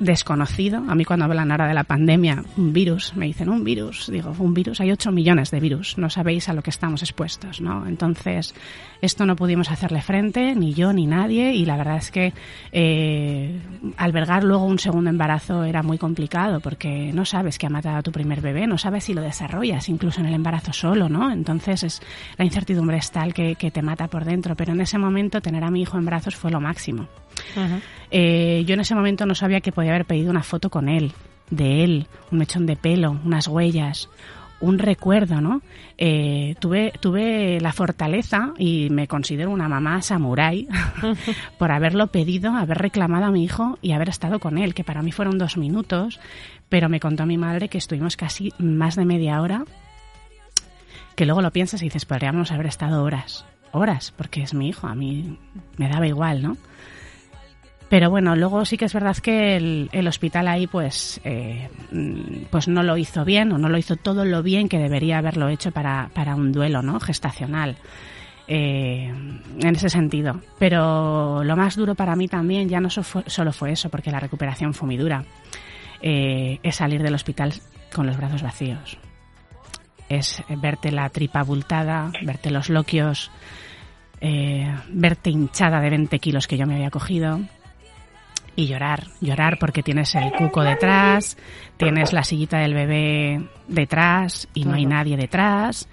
desconocido. 0.00 0.82
A 0.88 0.94
mí 0.94 1.04
cuando 1.04 1.26
hablan 1.26 1.50
ahora 1.50 1.68
de 1.68 1.74
la 1.74 1.84
pandemia, 1.84 2.42
un 2.56 2.72
virus, 2.72 3.14
me 3.14 3.26
dicen 3.26 3.48
un 3.48 3.62
virus. 3.62 4.10
Digo, 4.10 4.34
un 4.38 4.54
virus, 4.54 4.80
hay 4.80 4.90
8 4.90 5.12
millones 5.12 5.50
de 5.50 5.60
virus, 5.60 5.96
no 5.98 6.10
sabéis 6.10 6.48
a 6.48 6.54
lo 6.54 6.62
que 6.62 6.70
estamos 6.70 7.02
expuestos, 7.02 7.60
¿no? 7.60 7.86
Entonces, 7.86 8.54
esto 9.00 9.26
no 9.26 9.36
pudimos 9.36 9.70
hacerle 9.70 10.02
frente, 10.02 10.54
ni 10.54 10.74
yo 10.74 10.92
ni 10.92 11.06
nadie, 11.06 11.54
y 11.54 11.64
la 11.64 11.76
verdad 11.76 11.98
es 11.98 12.10
que 12.10 12.32
eh, 12.72 13.60
albergar 13.96 14.42
luego 14.42 14.64
un 14.64 14.78
segundo 14.78 15.10
embarazo 15.10 15.64
era 15.64 15.82
muy 15.82 15.98
complicado, 15.98 16.60
porque 16.60 17.12
no 17.12 17.24
sabes 17.24 17.58
que 17.58 17.66
ha 17.66 17.70
matado 17.70 17.98
a 17.98 18.02
tu 18.02 18.10
primer 18.10 18.40
bebé, 18.40 18.66
no 18.66 18.78
sabes 18.78 19.04
si 19.04 19.14
lo 19.14 19.22
desarrollas, 19.22 19.88
incluso 19.88 20.20
en 20.20 20.26
el 20.26 20.34
embarazo 20.34 20.72
solo, 20.72 21.08
¿no? 21.08 21.30
Entonces, 21.30 21.82
es, 21.84 22.02
la 22.36 22.44
incertidumbre 22.44 22.96
es 22.96 23.10
tal 23.10 23.34
que, 23.34 23.54
que 23.54 23.70
te 23.70 23.82
mata 23.82 24.08
por 24.08 24.24
dentro, 24.24 24.56
pero 24.56 24.72
en 24.72 24.80
ese 24.80 24.98
momento 24.98 25.40
tener 25.40 25.64
a 25.64 25.70
mi 25.70 25.82
hijo 25.82 25.98
en 25.98 26.06
brazos 26.06 26.36
fue 26.36 26.50
lo 26.50 26.60
máximo. 26.60 27.08
Uh 27.56 27.60
-huh. 27.60 27.80
eh, 28.10 28.64
yo 28.66 28.74
en 28.74 28.80
ese 28.80 28.94
momento 28.94 29.24
no 29.26 29.34
sabía 29.34 29.60
que 29.60 29.72
podía 29.72 29.89
haber 29.90 30.06
pedido 30.06 30.30
una 30.30 30.42
foto 30.42 30.70
con 30.70 30.88
él, 30.88 31.12
de 31.50 31.84
él, 31.84 32.06
un 32.30 32.38
mechón 32.38 32.66
de 32.66 32.76
pelo, 32.76 33.18
unas 33.24 33.48
huellas, 33.48 34.08
un 34.60 34.78
recuerdo, 34.78 35.40
¿no? 35.40 35.62
Eh, 35.96 36.54
tuve, 36.60 36.92
tuve 37.00 37.60
la 37.60 37.72
fortaleza 37.72 38.52
y 38.58 38.88
me 38.90 39.08
considero 39.08 39.50
una 39.50 39.68
mamá 39.68 40.02
samurái 40.02 40.68
por 41.58 41.72
haberlo 41.72 42.08
pedido, 42.08 42.54
haber 42.54 42.78
reclamado 42.78 43.24
a 43.26 43.30
mi 43.30 43.42
hijo 43.42 43.78
y 43.82 43.92
haber 43.92 44.10
estado 44.10 44.38
con 44.38 44.58
él, 44.58 44.74
que 44.74 44.84
para 44.84 45.02
mí 45.02 45.12
fueron 45.12 45.38
dos 45.38 45.56
minutos, 45.56 46.20
pero 46.68 46.88
me 46.88 47.00
contó 47.00 47.26
mi 47.26 47.38
madre 47.38 47.68
que 47.68 47.78
estuvimos 47.78 48.16
casi 48.16 48.52
más 48.58 48.96
de 48.96 49.06
media 49.06 49.40
hora, 49.40 49.64
que 51.16 51.26
luego 51.26 51.42
lo 51.42 51.50
piensas 51.50 51.82
y 51.82 51.86
dices, 51.86 52.04
podríamos 52.04 52.52
haber 52.52 52.66
estado 52.66 53.02
horas, 53.02 53.46
horas, 53.72 54.12
porque 54.16 54.42
es 54.42 54.52
mi 54.52 54.68
hijo, 54.68 54.86
a 54.86 54.94
mí 54.94 55.38
me 55.78 55.88
daba 55.88 56.06
igual, 56.06 56.42
¿no? 56.42 56.56
Pero 57.90 58.08
bueno, 58.08 58.36
luego 58.36 58.64
sí 58.64 58.76
que 58.76 58.84
es 58.84 58.94
verdad 58.94 59.16
que 59.16 59.56
el, 59.56 60.06
hospital 60.06 60.46
ahí 60.46 60.68
pues, 60.68 61.20
eh, 61.24 61.68
pues 62.48 62.68
no 62.68 62.84
lo 62.84 62.96
hizo 62.96 63.24
bien 63.24 63.50
o 63.50 63.58
no 63.58 63.68
lo 63.68 63.76
hizo 63.78 63.96
todo 63.96 64.24
lo 64.24 64.44
bien 64.44 64.68
que 64.68 64.78
debería 64.78 65.18
haberlo 65.18 65.48
hecho 65.48 65.72
para, 65.72 66.08
para 66.14 66.36
un 66.36 66.52
duelo 66.52 66.82
¿no? 66.82 67.00
gestacional. 67.00 67.76
Eh, 68.46 69.12
en 69.60 69.76
ese 69.76 69.88
sentido. 69.88 70.40
Pero 70.58 71.42
lo 71.42 71.56
más 71.56 71.76
duro 71.76 71.96
para 71.96 72.14
mí 72.14 72.28
también 72.28 72.68
ya 72.68 72.80
no 72.80 72.90
solo 72.90 73.52
fue 73.52 73.72
eso, 73.72 73.90
porque 73.90 74.10
la 74.10 74.18
recuperación 74.20 74.72
fue 74.72 74.86
muy 74.86 74.96
dura. 74.96 75.24
Eh, 76.00 76.58
es 76.62 76.76
salir 76.76 77.02
del 77.02 77.14
hospital 77.14 77.54
con 77.92 78.06
los 78.06 78.16
brazos 78.16 78.42
vacíos. 78.42 78.98
Es 80.08 80.42
verte 80.48 80.92
la 80.92 81.08
tripa 81.10 81.40
abultada, 81.40 82.10
verte 82.22 82.50
los 82.50 82.70
loquios, 82.70 83.30
verte 84.20 85.30
hinchada 85.30 85.80
de 85.80 85.90
20 85.90 86.18
kilos 86.18 86.48
que 86.48 86.56
yo 86.56 86.66
me 86.66 86.74
había 86.74 86.90
cogido, 86.90 87.40
y 88.60 88.66
llorar, 88.66 89.06
llorar 89.22 89.58
porque 89.58 89.82
tienes 89.82 90.14
el 90.14 90.32
cuco 90.32 90.62
detrás, 90.62 91.38
tienes 91.78 92.12
la 92.12 92.22
sillita 92.22 92.58
del 92.58 92.74
bebé 92.74 93.48
detrás 93.68 94.48
y 94.52 94.64
no 94.64 94.74
hay 94.74 94.84
nadie 94.84 95.16
detrás. 95.16 95.88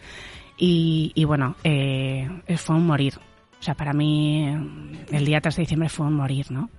Y, 0.58 1.14
y 1.16 1.24
bueno, 1.24 1.56
eh, 1.64 2.28
fue 2.58 2.76
un 2.76 2.86
morir. 2.86 3.14
O 3.60 3.64
sea, 3.64 3.74
para 3.74 3.94
mí 3.94 4.46
el 5.12 5.26
día 5.26 5.40
3 5.40 5.56
de 5.56 5.62
diciembre 5.62 5.90
fue 5.90 6.08
un 6.08 6.16
morir, 6.16 6.52
¿no? 6.52 6.70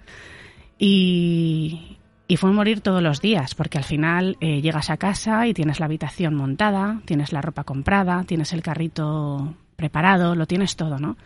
Y, 0.78 1.96
y 2.28 2.36
fue 2.36 2.50
un 2.50 2.56
morir 2.56 2.82
todos 2.82 3.02
los 3.02 3.22
días, 3.22 3.54
porque 3.54 3.78
al 3.78 3.84
final 3.84 4.36
eh, 4.40 4.60
llegas 4.60 4.90
a 4.90 4.98
casa 4.98 5.46
y 5.46 5.54
tienes 5.54 5.80
la 5.80 5.86
habitación 5.86 6.34
montada, 6.34 7.00
tienes 7.06 7.32
la 7.32 7.40
ropa 7.40 7.64
comprada, 7.64 8.24
tienes 8.24 8.52
el 8.52 8.62
carrito 8.62 9.54
preparado, 9.76 10.34
lo 10.34 10.46
tienes 10.46 10.76
todo, 10.76 10.98
¿no? 10.98 11.16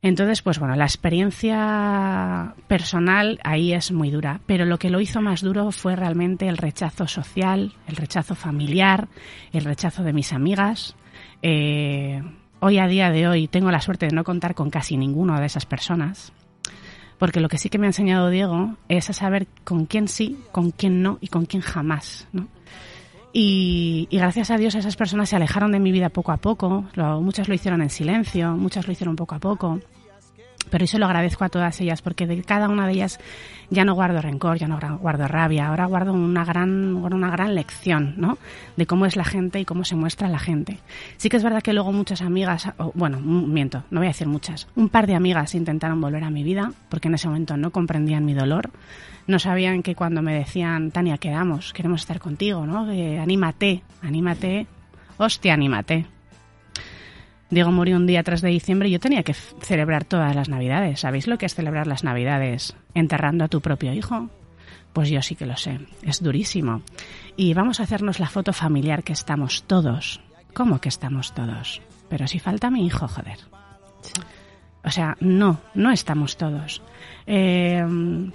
Entonces, 0.00 0.42
pues 0.42 0.60
bueno, 0.60 0.76
la 0.76 0.84
experiencia 0.84 2.54
personal 2.68 3.40
ahí 3.42 3.72
es 3.72 3.90
muy 3.90 4.10
dura, 4.10 4.40
pero 4.46 4.64
lo 4.64 4.78
que 4.78 4.90
lo 4.90 5.00
hizo 5.00 5.20
más 5.20 5.42
duro 5.42 5.72
fue 5.72 5.96
realmente 5.96 6.46
el 6.46 6.56
rechazo 6.56 7.08
social, 7.08 7.72
el 7.88 7.96
rechazo 7.96 8.36
familiar, 8.36 9.08
el 9.52 9.64
rechazo 9.64 10.04
de 10.04 10.12
mis 10.12 10.32
amigas. 10.32 10.94
Eh, 11.42 12.22
hoy 12.60 12.78
a 12.78 12.86
día 12.86 13.10
de 13.10 13.26
hoy 13.26 13.48
tengo 13.48 13.72
la 13.72 13.80
suerte 13.80 14.06
de 14.06 14.14
no 14.14 14.22
contar 14.22 14.54
con 14.54 14.70
casi 14.70 14.96
ninguna 14.96 15.40
de 15.40 15.46
esas 15.46 15.66
personas, 15.66 16.32
porque 17.18 17.40
lo 17.40 17.48
que 17.48 17.58
sí 17.58 17.68
que 17.68 17.78
me 17.78 17.86
ha 17.86 17.90
enseñado 17.90 18.30
Diego 18.30 18.76
es 18.88 19.10
a 19.10 19.12
saber 19.12 19.48
con 19.64 19.86
quién 19.86 20.06
sí, 20.06 20.38
con 20.52 20.70
quién 20.70 21.02
no 21.02 21.18
y 21.20 21.26
con 21.26 21.44
quién 21.44 21.62
jamás, 21.62 22.28
¿no? 22.32 22.46
Y, 23.40 24.08
y, 24.10 24.18
gracias 24.18 24.50
a 24.50 24.56
Dios 24.58 24.74
esas 24.74 24.96
personas 24.96 25.28
se 25.28 25.36
alejaron 25.36 25.70
de 25.70 25.78
mi 25.78 25.92
vida 25.92 26.08
poco 26.08 26.32
a 26.32 26.38
poco. 26.38 26.86
Lo, 26.94 27.20
muchas 27.20 27.46
lo 27.46 27.54
hicieron 27.54 27.82
en 27.82 27.88
silencio, 27.88 28.56
muchas 28.56 28.88
lo 28.88 28.92
hicieron 28.92 29.14
poco 29.14 29.36
a 29.36 29.38
poco. 29.38 29.78
Pero 30.70 30.84
eso 30.84 30.98
lo 30.98 31.06
agradezco 31.06 31.44
a 31.44 31.48
todas 31.48 31.80
ellas 31.80 32.02
porque 32.02 32.26
de 32.26 32.42
cada 32.42 32.68
una 32.68 32.88
de 32.88 32.94
ellas 32.94 33.20
ya 33.70 33.84
no 33.84 33.94
guardo 33.94 34.20
rencor, 34.20 34.58
ya 34.58 34.66
no 34.66 34.80
guardo 34.98 35.28
rabia, 35.28 35.68
ahora 35.68 35.86
guardo 35.86 36.14
una 36.14 36.44
gran, 36.44 36.96
una 36.96 37.30
gran 37.30 37.54
lección, 37.54 38.14
¿no? 38.16 38.38
De 38.76 38.86
cómo 38.86 39.06
es 39.06 39.14
la 39.14 39.24
gente 39.24 39.60
y 39.60 39.64
cómo 39.64 39.84
se 39.84 39.94
muestra 39.94 40.28
la 40.28 40.40
gente. 40.40 40.80
Sí 41.16 41.28
que 41.28 41.36
es 41.36 41.44
verdad 41.44 41.62
que 41.62 41.72
luego 41.72 41.92
muchas 41.92 42.22
amigas, 42.22 42.68
o, 42.78 42.90
bueno, 42.96 43.20
miento, 43.20 43.84
no 43.92 44.00
voy 44.00 44.08
a 44.08 44.10
decir 44.10 44.26
muchas, 44.26 44.66
un 44.74 44.88
par 44.88 45.06
de 45.06 45.14
amigas 45.14 45.54
intentaron 45.54 46.00
volver 46.00 46.24
a 46.24 46.30
mi 46.30 46.42
vida 46.42 46.72
porque 46.88 47.06
en 47.06 47.14
ese 47.14 47.28
momento 47.28 47.56
no 47.56 47.70
comprendían 47.70 48.24
mi 48.24 48.34
dolor 48.34 48.72
no 49.28 49.38
sabían 49.38 49.82
que 49.82 49.94
cuando 49.94 50.22
me 50.22 50.34
decían, 50.34 50.90
Tania, 50.90 51.18
quedamos, 51.18 51.72
queremos 51.72 52.00
estar 52.00 52.18
contigo, 52.18 52.66
¿no? 52.66 52.90
Eh, 52.90 53.20
anímate, 53.20 53.82
anímate, 54.02 54.66
hostia, 55.18 55.54
anímate. 55.54 56.06
Diego 57.50 57.70
murió 57.70 57.96
un 57.96 58.06
día 58.06 58.22
3 58.22 58.40
de 58.40 58.48
diciembre 58.48 58.88
y 58.88 58.92
yo 58.92 59.00
tenía 59.00 59.22
que 59.22 59.34
celebrar 59.34 60.04
todas 60.04 60.34
las 60.34 60.48
navidades. 60.48 61.00
¿Sabéis 61.00 61.26
lo 61.26 61.38
que 61.38 61.46
es 61.46 61.54
celebrar 61.54 61.86
las 61.86 62.04
navidades 62.04 62.74
enterrando 62.94 63.44
a 63.44 63.48
tu 63.48 63.60
propio 63.60 63.92
hijo? 63.92 64.30
Pues 64.94 65.10
yo 65.10 65.20
sí 65.20 65.34
que 65.34 65.46
lo 65.46 65.56
sé, 65.56 65.78
es 66.02 66.22
durísimo. 66.22 66.82
Y 67.36 67.52
vamos 67.52 67.80
a 67.80 67.82
hacernos 67.82 68.20
la 68.20 68.28
foto 68.28 68.54
familiar 68.54 69.02
que 69.02 69.12
estamos 69.12 69.64
todos. 69.64 70.20
¿Cómo 70.54 70.80
que 70.80 70.88
estamos 70.88 71.34
todos? 71.34 71.82
Pero 72.08 72.26
si 72.26 72.38
falta 72.38 72.70
mi 72.70 72.86
hijo, 72.86 73.06
joder. 73.06 73.38
O 74.84 74.90
sea, 74.90 75.16
no, 75.20 75.60
no 75.74 75.90
estamos 75.90 76.38
todos. 76.38 76.82
Eh, 77.30 77.84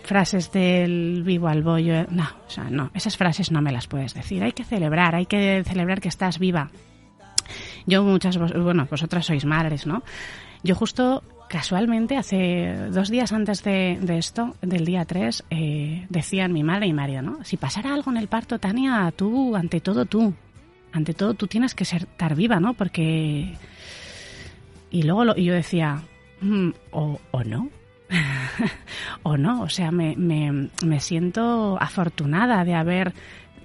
frases 0.04 0.52
del 0.52 1.24
vivo 1.24 1.48
al 1.48 1.64
bollo, 1.64 2.06
no, 2.12 2.28
o 2.46 2.50
sea, 2.50 2.70
no, 2.70 2.92
esas 2.94 3.18
frases 3.18 3.50
no 3.50 3.60
me 3.60 3.72
las 3.72 3.88
puedes 3.88 4.14
decir. 4.14 4.44
Hay 4.44 4.52
que 4.52 4.64
celebrar, 4.64 5.16
hay 5.16 5.26
que 5.26 5.64
celebrar 5.66 6.00
que 6.00 6.10
estás 6.10 6.38
viva. 6.38 6.70
Yo 7.88 8.04
muchas, 8.04 8.38
bueno, 8.38 8.88
vosotras 8.88 9.26
sois 9.26 9.46
madres, 9.46 9.88
¿no? 9.88 10.04
Yo 10.62 10.76
justo 10.76 11.24
casualmente 11.50 12.18
hace 12.18 12.90
dos 12.92 13.10
días 13.10 13.34
antes 13.34 13.64
de, 13.64 13.98
esto, 14.10 14.56
del 14.62 14.86
día 14.86 15.06
3, 15.06 15.46
eh, 15.50 16.06
decían 16.10 16.54
mi 16.54 16.62
madre 16.62 16.86
y 16.86 16.94
Mario, 16.94 17.24
¿no? 17.24 17.44
Si 17.44 17.58
pasara 17.58 17.96
algo 17.96 18.12
en 18.12 18.18
el 18.18 18.28
parto, 18.28 18.60
Tania, 18.60 19.12
tú, 19.16 19.56
ante 19.56 19.82
todo 19.82 20.06
tú, 20.06 20.36
ante 20.92 21.16
todo 21.16 21.34
tú 21.34 21.48
tienes 21.48 21.74
que 21.74 21.86
ser, 21.86 22.04
estar 22.04 22.36
viva, 22.36 22.60
¿no? 22.60 22.76
Porque... 22.76 23.56
Y 24.92 25.02
luego 25.02 25.26
lo, 25.26 25.36
y 25.36 25.46
yo 25.46 25.54
decía, 25.56 26.04
mm, 26.42 26.70
o, 26.92 27.20
o 27.32 27.44
no, 27.44 27.70
o 29.24 29.38
no, 29.38 29.64
o 29.64 29.70
sea, 29.70 29.92
me, 29.92 30.16
me, 30.16 30.70
me 30.86 31.00
siento 31.00 31.78
afortunada 31.80 32.64
de 32.64 32.74
haber 32.76 33.14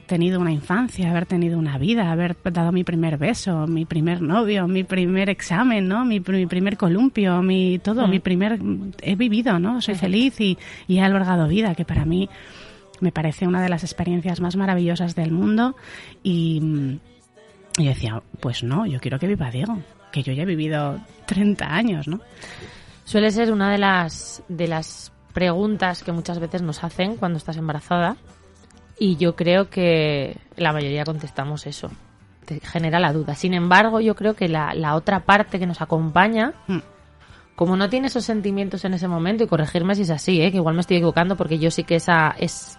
tenido 0.09 0.41
una 0.41 0.51
infancia, 0.51 1.11
haber 1.11 1.27
tenido 1.27 1.59
una 1.59 1.79
vida, 1.79 2.11
haber 2.11 2.37
dado 2.43 2.73
mi 2.73 2.83
primer 2.83 3.19
beso, 3.19 3.67
mi 3.69 3.85
primer 3.85 4.23
novio, 4.23 4.67
mi 4.67 4.83
primer 4.83 5.29
examen, 5.29 5.87
¿no? 5.87 6.05
Mi, 6.05 6.19
primer 6.19 6.77
columpio, 6.77 7.43
mi 7.43 7.79
todo, 7.79 8.09
mi 8.09 8.19
mm. 8.19 8.23
primer 8.23 8.59
he 9.03 9.15
vivido, 9.15 9.61
¿no? 9.61 9.81
Soy 9.81 9.95
feliz 9.95 10.41
y, 10.41 10.59
y, 10.89 10.97
he 10.97 11.03
albergado 11.03 11.47
vida, 11.47 11.75
que 11.75 11.85
para 11.85 12.05
mí 12.05 12.29
me 13.01 13.13
parece 13.13 13.47
una 13.47 13.63
de 13.63 13.69
las 13.69 13.85
experiencias 13.85 14.41
más 14.41 14.57
maravillosas 14.57 15.15
del 15.15 15.31
mundo 15.31 15.77
y, 16.25 16.99
y 17.77 17.87
decía, 17.87 18.23
pues 18.41 18.65
no, 18.65 18.87
yo 18.87 18.99
quiero 18.99 19.19
que 19.19 19.29
viva 19.29 19.51
Diego, 19.51 19.79
que 20.11 20.23
yo 20.23 20.33
ya 20.33 20.43
he 20.43 20.47
vivido 20.47 20.99
30 21.27 21.67
años, 21.67 22.09
¿no? 22.09 22.21
Suele 23.09 23.31
ser 23.31 23.51
una 23.55 23.73
de 23.73 23.79
las, 23.79 24.43
de 24.49 24.69
las 24.69 25.15
preguntas 25.33 26.03
que 26.03 26.13
muchas 26.13 26.39
veces 26.41 26.61
nos 26.61 26.85
hacen 26.85 27.17
cuando 27.17 27.39
estás 27.39 27.57
embarazada 27.57 28.19
y 28.99 29.17
yo 29.17 29.35
creo 29.35 29.71
que 29.71 30.37
la 30.57 30.75
mayoría 30.75 31.05
contestamos 31.05 31.67
eso. 31.67 31.91
Te 32.45 32.61
genera 32.61 33.01
la 33.01 33.15
duda. 33.15 33.35
Sin 33.35 33.55
embargo, 33.55 34.03
yo 34.03 34.15
creo 34.15 34.35
que 34.35 34.47
la, 34.47 34.75
la 34.75 34.95
otra 34.95 35.21
parte 35.21 35.59
que 35.59 35.67
nos 35.67 35.81
acompaña, 35.81 36.53
mm. 36.67 36.81
como 37.57 37.79
no 37.79 37.89
tiene 37.89 38.09
esos 38.09 38.27
sentimientos 38.27 38.85
en 38.85 38.93
ese 38.93 39.09
momento, 39.09 39.43
y 39.43 39.47
corregirme 39.47 39.95
si 39.95 40.03
es 40.03 40.11
así, 40.11 40.43
¿eh? 40.43 40.51
que 40.51 40.59
igual 40.59 40.75
me 40.75 40.83
estoy 40.83 40.99
equivocando 40.99 41.35
porque 41.35 41.59
yo 41.59 41.71
sí 41.71 41.85
que 41.85 41.97
esa 41.97 42.35
es... 42.39 42.77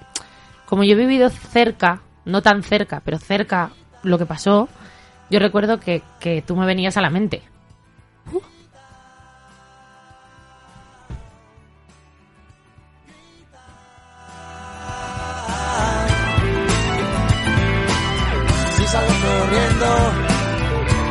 Como 0.68 0.84
yo 0.84 0.94
he 0.94 1.00
vivido 1.00 1.32
cerca, 1.32 2.04
no 2.26 2.44
tan 2.44 2.62
cerca, 2.62 3.02
pero 3.04 3.18
cerca 3.18 3.72
lo 4.04 4.20
que 4.20 4.28
pasó, 4.28 4.70
yo 5.32 5.40
recuerdo 5.40 5.80
que, 5.80 6.04
que 6.20 6.44
tú 6.44 6.56
me 6.56 6.68
venías 6.68 6.98
a 6.98 7.02
la 7.02 7.10
mente. 7.10 7.42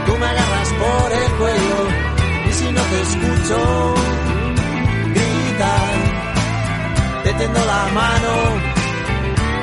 Tú 0.07 0.13
me 0.19 0.27
agarras 0.27 0.73
por 0.75 1.13
el 1.13 1.31
cuello 1.39 1.89
y 2.49 2.53
si 2.53 2.65
no 2.73 2.83
te 2.83 3.01
escucho, 3.01 3.95
grita, 5.15 5.73
te 7.25 7.33
tendo 7.33 7.59
la 7.65 7.89
mano, 7.95 8.35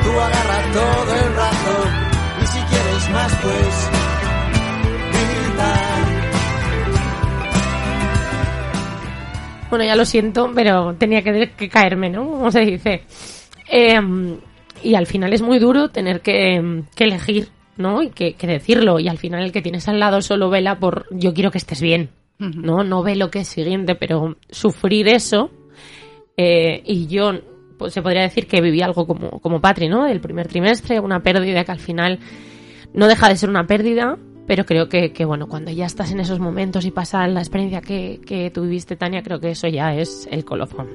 tú 0.04 0.12
agarras 0.12 0.74
todo 0.74 1.16
el 1.16 1.36
rato 1.36 1.74
y 2.42 2.48
si 2.48 2.60
quieres 2.60 3.10
más 3.12 3.36
pues 3.42 3.90
grita. 5.12 5.72
Bueno, 9.70 9.86
ya 9.86 9.96
lo 9.96 10.06
siento, 10.06 10.52
pero 10.54 10.96
tenía 10.96 11.22
que, 11.22 11.70
caerme, 11.70 12.10
¿no? 12.10 12.30
Como 12.30 12.52
se 12.52 12.60
dice. 12.62 13.04
Eh, 13.70 14.00
y 14.84 14.96
al 14.96 15.08
final 15.08 15.34
es 15.34 15.42
muy 15.42 15.60
duro 15.60 15.90
tener 15.90 16.22
que 16.22 16.84
elegir 16.98 17.55
¿no? 17.78 18.02
Y 18.02 18.10
que, 18.10 18.36
decirlo. 18.42 19.00
Y 19.00 19.08
al 19.08 19.18
final 19.18 19.44
el 19.44 19.52
que 19.52 19.62
tienes 19.62 19.88
al 19.88 20.00
lado 20.00 20.22
solo 20.22 20.50
vela 20.50 20.80
por 20.80 21.06
yo 21.12 21.34
quiero 21.34 21.52
que 21.52 21.58
estés 21.58 21.82
bien, 21.82 22.10
¿no? 22.40 22.84
No 22.84 23.04
ve 23.04 23.16
lo 23.16 23.30
que 23.30 23.40
es 23.40 23.48
siguiente, 23.48 23.96
pero 23.96 24.38
sufrir 24.50 25.08
eso. 25.08 25.52
Eh, 26.38 26.82
y 26.86 27.08
yo, 27.08 27.32
pues 27.78 27.94
se 27.94 28.02
podría 28.02 28.24
decir 28.24 28.48
que 28.48 28.62
viví 28.62 28.82
algo 28.82 29.08
como, 29.08 29.40
como 29.40 29.62
Patri, 29.62 29.88
¿no? 29.88 30.06
El 30.06 30.22
primer 30.22 30.48
trimestre, 30.48 31.00
una 31.00 31.22
pérdida 31.22 31.64
que 31.64 31.72
al 31.72 31.80
final 31.80 32.20
no 32.94 33.08
deja 33.08 33.30
de 33.30 33.38
ser 33.38 33.50
una 33.50 33.68
pérdida, 33.68 34.18
pero 34.48 34.66
creo 34.66 34.90
que, 34.90 35.12
que 35.12 35.26
bueno, 35.26 35.48
cuando 35.48 35.72
ya 35.72 35.86
estás 35.86 36.12
en 36.12 36.20
esos 36.20 36.40
momentos 36.40 36.86
y 36.86 36.92
pasa 36.92 37.28
la 37.28 37.40
experiencia 37.40 37.82
que, 37.82 38.22
que 38.26 38.52
tú 38.52 38.64
viviste, 38.64 38.96
Tania, 38.96 39.24
creo 39.24 39.40
que 39.40 39.52
eso 39.52 39.68
ya 39.68 39.96
es 39.96 40.28
el 40.32 40.46
colofón. 40.46 40.90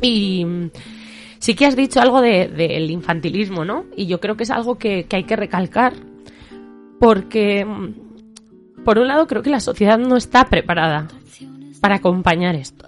Y 0.00 0.46
Sí 1.44 1.54
que 1.54 1.66
has 1.66 1.76
dicho 1.76 2.00
algo 2.00 2.22
del 2.22 2.56
de, 2.56 2.76
infantilismo, 2.86 3.66
¿no? 3.66 3.84
Y 3.94 4.06
yo 4.06 4.18
creo 4.18 4.34
que 4.34 4.44
es 4.44 4.50
algo 4.50 4.78
que, 4.78 5.06
hay 5.10 5.24
que 5.24 5.36
recalcar 5.36 5.92
porque, 6.98 7.66
mm, 7.66 8.82
por 8.82 8.98
un 8.98 9.08
lado, 9.08 9.26
creo 9.26 9.42
que 9.42 9.50
la 9.50 9.60
sociedad 9.60 9.98
no 9.98 10.16
está 10.16 10.46
preparada 10.46 11.06
para 11.82 11.96
acompañar 11.96 12.54
esto. 12.54 12.86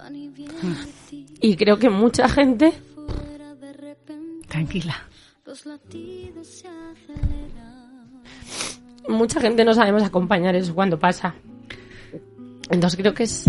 Y 1.39 1.55
creo 1.55 1.77
que 1.77 1.91
mucha 1.91 2.27
gente... 2.27 2.73
Tranquila. 4.47 5.03
Mucha 9.07 9.39
gente 9.39 9.65
no 9.65 9.75
sabemos 9.75 10.01
acompañar 10.01 10.55
eso 10.55 10.73
cuando 10.73 10.97
pasa. 10.97 11.35
Entonces 12.71 12.99
creo 12.99 13.13
que 13.13 13.25
es 13.25 13.45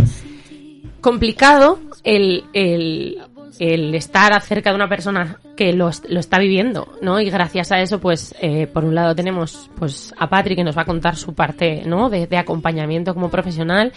complicado 1.00 1.78
el, 2.04 2.44
el, 2.52 3.22
el 3.58 3.94
estar 3.94 4.40
cerca 4.42 4.70
de 4.70 4.76
una 4.76 4.88
persona 4.88 5.38
que 5.56 5.72
lo, 5.72 5.90
lo, 6.08 6.20
está 6.20 6.38
viviendo, 6.38 6.88
¿no? 7.02 7.20
Y 7.20 7.30
gracias 7.30 7.72
a 7.72 7.80
eso, 7.80 7.98
pues, 7.98 8.34
eh, 8.40 8.66
por 8.66 8.84
un 8.84 8.94
lado 8.94 9.14
tenemos, 9.14 9.70
pues, 9.76 10.14
a 10.16 10.28
Patrick 10.28 10.58
que 10.58 10.64
nos 10.64 10.76
va 10.76 10.82
a 10.82 10.84
contar 10.84 11.16
su 11.16 11.34
parte, 11.34 11.82
¿no? 11.84 12.08
De, 12.10 12.28
acompañamiento 12.38 13.14
como 13.14 13.30
profesional 13.30 13.92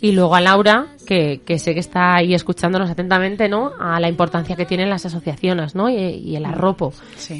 y 0.00 0.12
luego 0.12 0.34
a 0.34 0.40
Laura, 0.40 0.88
que, 1.06 1.40
que, 1.46 1.58
sé 1.58 1.72
que 1.72 1.80
está 1.80 2.16
ahí 2.16 2.34
escuchándonos 2.34 2.90
atentamente, 2.90 3.48
¿no? 3.48 3.72
A 3.80 3.98
la 4.00 4.08
importancia 4.08 4.56
que 4.56 4.66
tienen 4.66 4.90
las 4.90 5.06
asociaciones, 5.06 5.74
¿no? 5.74 5.88
Y, 5.88 6.36
el 6.36 6.44
arropo 6.44 6.92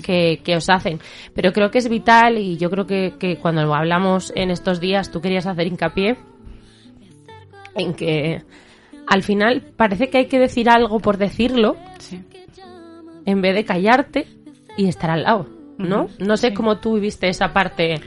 que, 0.02 0.40
que, 0.42 0.56
os 0.56 0.70
hacen. 0.70 1.00
Pero 1.34 1.52
creo 1.52 1.70
que 1.70 1.78
es 1.78 1.88
vital 1.88 2.38
y 2.38 2.56
yo 2.56 2.70
creo 2.70 2.86
que, 2.86 3.14
que 3.18 3.36
cuando 3.36 3.62
lo 3.62 3.74
hablamos 3.74 4.32
en 4.34 4.50
estos 4.50 4.80
días, 4.80 5.10
tú 5.10 5.20
querías 5.20 5.46
hacer 5.46 5.66
hincapié 5.66 6.16
en 7.74 7.94
que 7.94 8.42
al 9.06 9.22
final 9.22 9.62
parece 9.76 10.08
que 10.08 10.18
hay 10.18 10.26
que 10.26 10.38
decir 10.38 10.68
algo 10.68 11.00
por 11.00 11.16
decirlo 11.16 11.76
en 13.24 13.42
vez 13.42 13.54
de 13.54 13.64
callarte 13.64 14.26
y 14.76 14.86
estar 14.86 15.10
al 15.10 15.22
lado, 15.22 15.48
¿no? 15.78 16.08
No 16.18 16.36
sé 16.36 16.54
cómo 16.54 16.78
tú 16.78 16.94
viviste 16.94 17.28
esa 17.28 17.52
parte, 17.52 18.00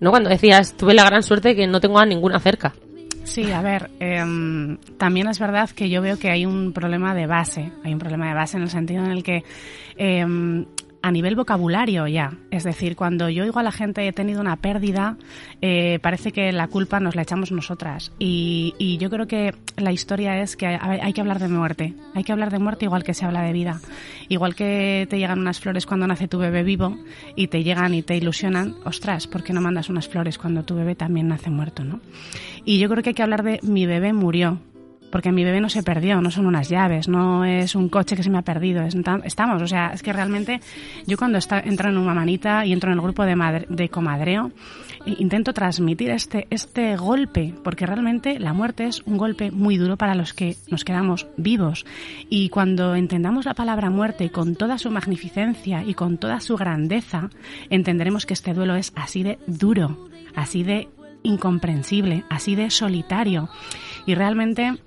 ¿no? 0.00 0.10
Cuando 0.10 0.30
decías, 0.30 0.76
tuve 0.76 0.94
la 0.94 1.04
gran 1.04 1.22
suerte 1.22 1.48
de 1.48 1.56
que 1.56 1.66
no 1.66 1.80
tengo 1.80 1.98
a 1.98 2.06
ninguna 2.06 2.40
cerca. 2.40 2.74
Sí, 3.24 3.52
a 3.52 3.60
ver, 3.60 3.90
em, 4.00 4.78
también 4.96 5.28
es 5.28 5.38
verdad 5.38 5.68
que 5.68 5.90
yo 5.90 6.00
veo 6.00 6.18
que 6.18 6.30
hay 6.30 6.46
un 6.46 6.72
problema 6.72 7.14
de 7.14 7.26
base, 7.26 7.70
hay 7.84 7.92
un 7.92 7.98
problema 7.98 8.28
de 8.28 8.34
base 8.34 8.56
en 8.56 8.62
el 8.62 8.70
sentido 8.70 9.04
en 9.04 9.10
el 9.10 9.22
que 9.22 9.44
em, 9.98 10.64
a 11.02 11.10
nivel 11.10 11.36
vocabulario 11.36 12.06
ya. 12.06 12.32
Es 12.50 12.64
decir, 12.64 12.96
cuando 12.96 13.28
yo 13.28 13.44
oigo 13.44 13.58
a 13.58 13.62
la 13.62 13.72
gente 13.72 14.06
he 14.06 14.12
tenido 14.12 14.40
una 14.40 14.56
pérdida, 14.56 15.16
eh, 15.62 15.98
parece 16.02 16.32
que 16.32 16.52
la 16.52 16.68
culpa 16.68 17.00
nos 17.00 17.14
la 17.14 17.22
echamos 17.22 17.52
nosotras. 17.52 18.12
Y, 18.18 18.74
y, 18.78 18.98
yo 18.98 19.10
creo 19.10 19.26
que 19.26 19.54
la 19.76 19.92
historia 19.92 20.40
es 20.40 20.56
que 20.56 20.66
hay, 20.66 21.12
que 21.12 21.20
hablar 21.20 21.38
de 21.38 21.48
muerte. 21.48 21.94
Hay 22.14 22.24
que 22.24 22.32
hablar 22.32 22.50
de 22.50 22.58
muerte 22.58 22.84
igual 22.84 23.04
que 23.04 23.14
se 23.14 23.24
habla 23.24 23.42
de 23.42 23.52
vida. 23.52 23.80
Igual 24.28 24.54
que 24.54 25.06
te 25.08 25.18
llegan 25.18 25.38
unas 25.38 25.60
flores 25.60 25.86
cuando 25.86 26.06
nace 26.06 26.28
tu 26.28 26.38
bebé 26.38 26.62
vivo 26.62 26.98
y 27.36 27.46
te 27.48 27.62
llegan 27.62 27.94
y 27.94 28.02
te 28.02 28.16
ilusionan, 28.16 28.76
ostras, 28.84 29.26
¿por 29.26 29.42
qué 29.42 29.52
no 29.52 29.60
mandas 29.60 29.88
unas 29.88 30.08
flores 30.08 30.38
cuando 30.38 30.64
tu 30.64 30.74
bebé 30.74 30.94
también 30.94 31.28
nace 31.28 31.50
muerto, 31.50 31.84
no? 31.84 32.00
Y 32.64 32.78
yo 32.78 32.88
creo 32.88 33.02
que 33.02 33.10
hay 33.10 33.14
que 33.14 33.22
hablar 33.22 33.42
de 33.44 33.60
mi 33.62 33.86
bebé 33.86 34.12
murió 34.12 34.58
porque 35.10 35.32
mi 35.32 35.44
bebé 35.44 35.60
no 35.60 35.68
se 35.68 35.82
perdió, 35.82 36.20
no 36.20 36.30
son 36.30 36.46
unas 36.46 36.68
llaves, 36.68 37.08
no 37.08 37.44
es 37.44 37.74
un 37.74 37.88
coche 37.88 38.16
que 38.16 38.22
se 38.22 38.30
me 38.30 38.38
ha 38.38 38.42
perdido, 38.42 38.82
estamos, 38.82 39.62
o 39.62 39.66
sea, 39.66 39.90
es 39.92 40.02
que 40.02 40.12
realmente 40.12 40.60
yo 41.06 41.16
cuando 41.16 41.38
está, 41.38 41.60
entro 41.60 41.88
en 41.88 41.98
una 41.98 42.14
manita 42.14 42.64
y 42.64 42.72
entro 42.72 42.90
en 42.90 42.98
el 42.98 43.02
grupo 43.02 43.24
de, 43.24 43.66
de 43.68 43.88
comadreo, 43.88 44.52
intento 45.06 45.52
transmitir 45.52 46.10
este, 46.10 46.46
este 46.50 46.96
golpe, 46.96 47.54
porque 47.62 47.86
realmente 47.86 48.38
la 48.38 48.52
muerte 48.52 48.86
es 48.86 49.02
un 49.06 49.16
golpe 49.16 49.50
muy 49.50 49.76
duro 49.76 49.96
para 49.96 50.14
los 50.14 50.34
que 50.34 50.56
nos 50.70 50.84
quedamos 50.84 51.26
vivos. 51.36 51.86
Y 52.28 52.48
cuando 52.48 52.94
entendamos 52.94 53.46
la 53.46 53.54
palabra 53.54 53.90
muerte 53.90 54.30
con 54.30 54.56
toda 54.56 54.78
su 54.78 54.90
magnificencia 54.90 55.82
y 55.84 55.94
con 55.94 56.18
toda 56.18 56.40
su 56.40 56.56
grandeza, 56.56 57.30
entenderemos 57.70 58.26
que 58.26 58.34
este 58.34 58.54
duelo 58.54 58.76
es 58.76 58.92
así 58.96 59.22
de 59.22 59.38
duro, 59.46 60.08
así 60.34 60.62
de 60.62 60.88
incomprensible, 61.22 62.24
así 62.28 62.54
de 62.54 62.70
solitario. 62.70 63.48
Y 64.06 64.14
realmente 64.14 64.78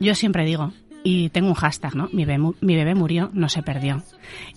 yo 0.00 0.14
siempre 0.14 0.44
digo, 0.44 0.72
y 1.04 1.28
tengo 1.30 1.48
un 1.48 1.54
hashtag, 1.54 1.94
¿no? 1.94 2.08
Mi 2.12 2.24
bebé, 2.24 2.52
mi 2.60 2.76
bebé, 2.76 2.94
murió, 2.94 3.30
no 3.32 3.48
se 3.48 3.62
perdió. 3.62 4.02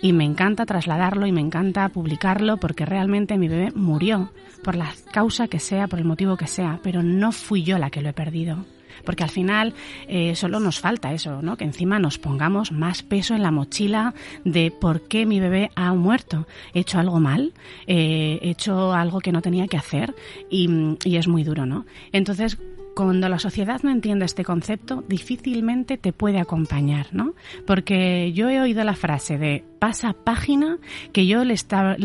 Y 0.02 0.14
me 0.14 0.26
encanta 0.26 0.66
trasladarlo 0.66 1.28
y 1.28 1.32
me 1.32 1.42
encanta 1.42 1.88
publicarlo 1.90 2.58
porque 2.58 2.86
realmente 2.86 3.38
mi 3.38 3.48
bebé 3.48 3.72
murió, 3.74 4.32
por 4.64 4.76
la 4.76 4.92
causa 5.12 5.48
que 5.48 5.60
sea, 5.60 5.88
por 5.88 6.00
el 6.00 6.06
motivo 6.06 6.38
que 6.38 6.48
sea, 6.48 6.80
pero 6.84 7.04
no 7.04 7.32
fui 7.32 7.64
yo 7.64 7.78
la 7.78 7.90
que 7.90 8.02
lo 8.02 8.10
he 8.10 8.14
perdido. 8.14 8.66
Porque 9.06 9.24
al 9.24 9.30
final 9.30 9.74
eh, 10.08 10.36
solo 10.36 10.60
nos 10.60 10.80
falta 10.80 11.14
eso, 11.14 11.42
¿no? 11.42 11.58
Que 11.58 11.64
encima 11.64 11.98
nos 11.98 12.20
pongamos 12.20 12.72
más 12.72 13.02
peso 13.02 13.34
en 13.34 13.42
la 13.42 13.50
mochila 13.50 14.14
de 14.44 14.72
por 14.72 15.08
qué 15.08 15.26
mi 15.26 15.40
bebé 15.40 15.72
ha 15.76 15.94
muerto. 15.94 16.48
He 16.74 16.82
hecho 16.82 17.00
algo 17.00 17.20
mal, 17.20 17.54
eh, 17.88 18.40
he 18.42 18.50
hecho 18.50 18.94
algo 18.94 19.20
que 19.20 19.32
no 19.32 19.42
tenía 19.42 19.68
que 19.68 19.78
hacer 19.78 20.14
y, 20.50 20.70
y 21.04 21.16
es 21.16 21.28
muy 21.28 21.44
duro, 21.44 21.66
¿no? 21.66 21.86
Entonces, 22.12 22.58
cuando 22.96 23.30
la 23.30 23.40
sociedad 23.40 23.82
no 23.84 23.90
entiende 23.90 24.26
este 24.26 24.44
concepto, 24.44 25.04
difícilmente 25.08 25.98
te 25.98 26.14
puede 26.14 26.40
acompañar, 26.40 27.08
¿no? 27.12 27.34
Porque 27.66 28.34
yo 28.34 28.50
he 28.50 28.60
oído 28.60 28.84
la 28.84 28.96
frase 28.96 29.38
de 29.38 29.64
pasa 29.80 30.14
página 30.14 30.78
que 31.12 31.26
yo 31.26 31.44
le, 31.44 31.56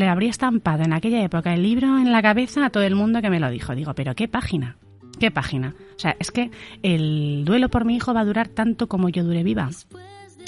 habría 0.08 0.30
estampado 0.30 0.84
en 0.84 0.92
aquella 0.92 1.22
época 1.22 1.52
el 1.54 1.62
libro 1.62 1.98
en 1.98 2.12
la 2.12 2.22
cabeza 2.22 2.66
a 2.66 2.70
todo 2.70 2.84
el 2.84 2.94
mundo 2.94 3.20
que 3.20 3.30
me 3.30 3.40
lo 3.40 3.50
dijo. 3.50 3.74
Digo, 3.74 3.94
pero 3.94 4.14
¿qué 4.14 4.28
página? 4.28 4.76
¿Qué 5.18 5.30
página? 5.30 5.74
O 5.96 5.98
sea, 5.98 6.16
es 6.18 6.30
que 6.30 6.50
el 6.82 7.44
duelo 7.44 7.68
por 7.68 7.84
mi 7.84 7.96
hijo 7.96 8.12
va 8.12 8.20
a 8.20 8.24
durar 8.24 8.48
tanto 8.48 8.86
como 8.86 9.08
yo 9.08 9.24
dure 9.24 9.42
viva. 9.42 9.70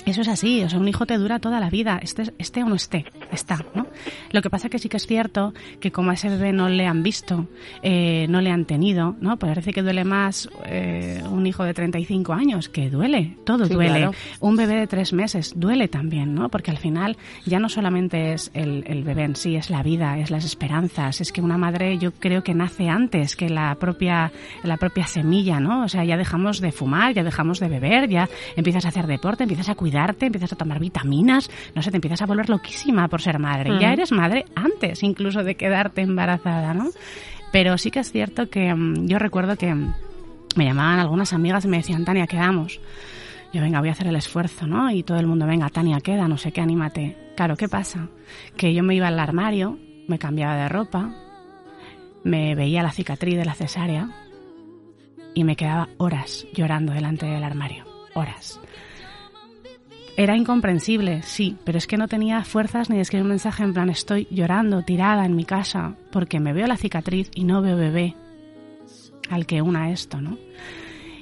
Eso 0.07 0.23
es 0.23 0.29
así, 0.29 0.63
o 0.63 0.71
sea, 0.71 0.79
un 0.79 0.89
hijo 0.89 1.05
te 1.05 1.19
dura 1.19 1.39
toda 1.39 1.61
la 1.61 1.69
vida, 1.69 1.99
esté, 2.03 2.33
esté 2.39 2.63
o 2.63 2.67
no 2.67 2.77
esté, 2.77 3.05
está, 3.31 3.63
¿no? 3.75 3.87
Lo 4.33 4.41
que 4.41 4.49
pasa 4.49 4.71
que 4.71 4.79
sí 4.79 4.89
que 4.89 4.97
es 4.97 5.07
cierto 5.07 5.53
que 5.81 5.93
como 5.93 6.11
a 6.11 6.15
ese 6.15 6.31
bebé 6.31 6.51
no 6.53 6.71
le 6.71 6.87
han 6.87 7.03
visto, 7.03 7.47
eh, 7.83 8.27
no 8.31 8.41
le 8.41 8.51
han 8.51 8.65
tenido, 8.65 9.17
¿no? 9.21 9.37
Pues 9.37 9.51
parece 9.51 9.73
que 9.73 9.83
duele 9.83 10.05
más 10.05 10.49
eh, 10.65 11.23
un 11.31 11.47
hijo 11.47 11.63
de 11.65 11.75
35 11.75 12.33
años, 12.33 12.71
que 12.71 12.89
duele, 12.89 13.37
todo 13.45 13.67
Sí, 13.67 13.75
duele. 13.75 13.91
claro. 13.99 14.13
Un 14.41 14.57
bebé 14.57 14.77
de 14.77 14.87
tres 14.87 15.13
meses 15.13 15.53
duele 15.57 15.89
también, 15.89 16.35
¿no? 16.35 16.49
Porque 16.49 16.71
al 16.71 16.79
final 16.79 17.19
ya 17.45 17.59
no 17.59 17.69
solamente 17.69 18.33
es 18.33 18.51
el, 18.55 18.85
el 18.87 19.05
bebé 19.05 19.25
en 19.25 19.37
sí, 19.37 19.57
es 19.57 19.69
la 19.69 19.83
vida, 19.83 20.19
es 20.19 20.31
las 20.31 20.47
esperanzas, 20.47 21.21
es 21.21 21.33
que 21.33 21.43
una 21.43 21.59
madre 21.59 21.99
yo 21.99 22.13
creo 22.13 22.43
que 22.43 22.55
nace 22.55 22.89
antes 22.89 23.37
que 23.37 23.51
la 23.51 23.75
propia, 23.75 24.33
la 24.63 24.79
propia 24.79 25.07
semilla, 25.07 25.61
¿no? 25.61 25.85
O 25.85 25.89
sea, 25.89 26.03
ya 26.05 26.17
dejamos 26.17 26.61
de 26.63 26.73
fumar, 26.73 27.13
ya 27.13 27.25
dejamos 27.25 27.61
de 27.61 27.69
beber, 27.69 28.09
ya 28.09 28.27
empiezas 28.57 28.87
a 28.87 28.89
hacer 28.89 29.07
deporte, 29.07 29.43
empiezas 29.43 29.69
a 29.69 29.75
cuidarte, 29.89 30.27
empiezas 30.27 30.53
a 30.53 30.57
tomar 30.57 30.79
vitaminas, 30.79 31.51
no 31.75 31.83
sé, 31.83 31.91
te 31.91 31.97
empiezas 31.97 32.21
a 32.21 32.27
volver 32.27 32.51
loquísima 32.51 33.09
por 33.09 33.23
ser 33.23 33.39
madre. 33.39 33.71
Ya 33.81 33.87
Ujú. 33.87 33.95
eres 33.95 34.13
madre 34.13 34.45
antes 34.55 35.03
incluso 35.03 35.43
de 35.43 35.55
quedarte 35.55 36.03
embarazada, 36.03 36.75
¿no? 36.75 36.91
Pero 37.53 37.79
sí 37.79 37.91
que 37.91 38.01
es 38.01 38.13
cierto 38.13 38.51
que 38.51 38.75
mm, 38.75 39.07
yo 39.07 39.19
recuerdo 39.19 39.57
que 39.57 39.75
mm, 39.75 39.95
me 40.57 40.65
llamaban 40.67 40.99
algunas 40.99 41.33
amigas 41.33 41.65
y 41.65 41.69
me 41.69 41.79
decían, 41.79 42.05
Tania, 42.05 42.27
quedamos. 42.27 42.81
Yo, 43.53 43.63
venga, 43.63 43.81
voy 43.81 43.89
a 43.89 43.93
hacer 43.93 44.07
el 44.09 44.17
esfuerzo, 44.17 44.67
¿no? 44.67 44.91
Y 44.91 45.03
todo 45.03 45.19
el 45.19 45.27
mundo, 45.27 45.47
venga, 45.47 45.71
Tania, 45.71 46.01
queda, 46.01 46.29
no 46.29 46.37
sé 46.37 46.53
qué, 46.53 46.61
anímate. 46.61 47.17
Claro, 47.35 47.57
¿qué 47.57 47.67
pasa? 47.69 48.09
Que 48.59 48.75
yo 48.75 48.83
me 48.83 48.95
iba 48.95 49.09
al 49.09 49.19
armario, 49.19 49.79
me 50.07 50.19
cambiaba 50.19 50.55
de 50.57 50.69
ropa, 50.69 51.15
me 52.25 52.55
veía 52.55 52.83
la 52.83 52.93
cicatriz 52.93 53.39
de 53.39 53.47
la 53.47 53.55
cesárea 53.55 54.11
y 55.33 55.45
me 55.45 55.57
quedaba 55.57 55.89
horas 55.97 56.47
llorando 56.53 56.93
delante 56.93 57.25
del 57.25 57.43
armario. 57.45 57.87
Horas. 58.15 58.61
Era 60.19 60.37
incomprensible, 60.37 61.23
sí, 61.23 61.57
pero 61.63 61.79
es 61.79 61.87
que 61.87 61.97
no 61.97 62.09
tenía 62.09 62.43
fuerzas 62.43 62.91
ni 62.91 62.97
de 62.97 63.03
escribir 63.03 63.23
un 63.23 63.29
mensaje 63.29 63.63
en 63.63 63.73
plan 63.73 63.89
estoy 63.89 64.27
llorando, 64.33 64.83
tirada 64.83 65.25
en 65.25 65.37
mi 65.37 65.45
casa, 65.45 65.95
porque 66.11 66.41
me 66.41 66.53
veo 66.53 66.67
la 66.67 66.77
cicatriz 66.77 67.31
y 67.37 67.45
no 67.45 67.63
veo 67.63 67.77
bebé 67.77 68.17
al 69.31 69.47
que 69.47 69.63
una 69.63 69.93
esto, 69.93 70.21
¿no? 70.21 70.37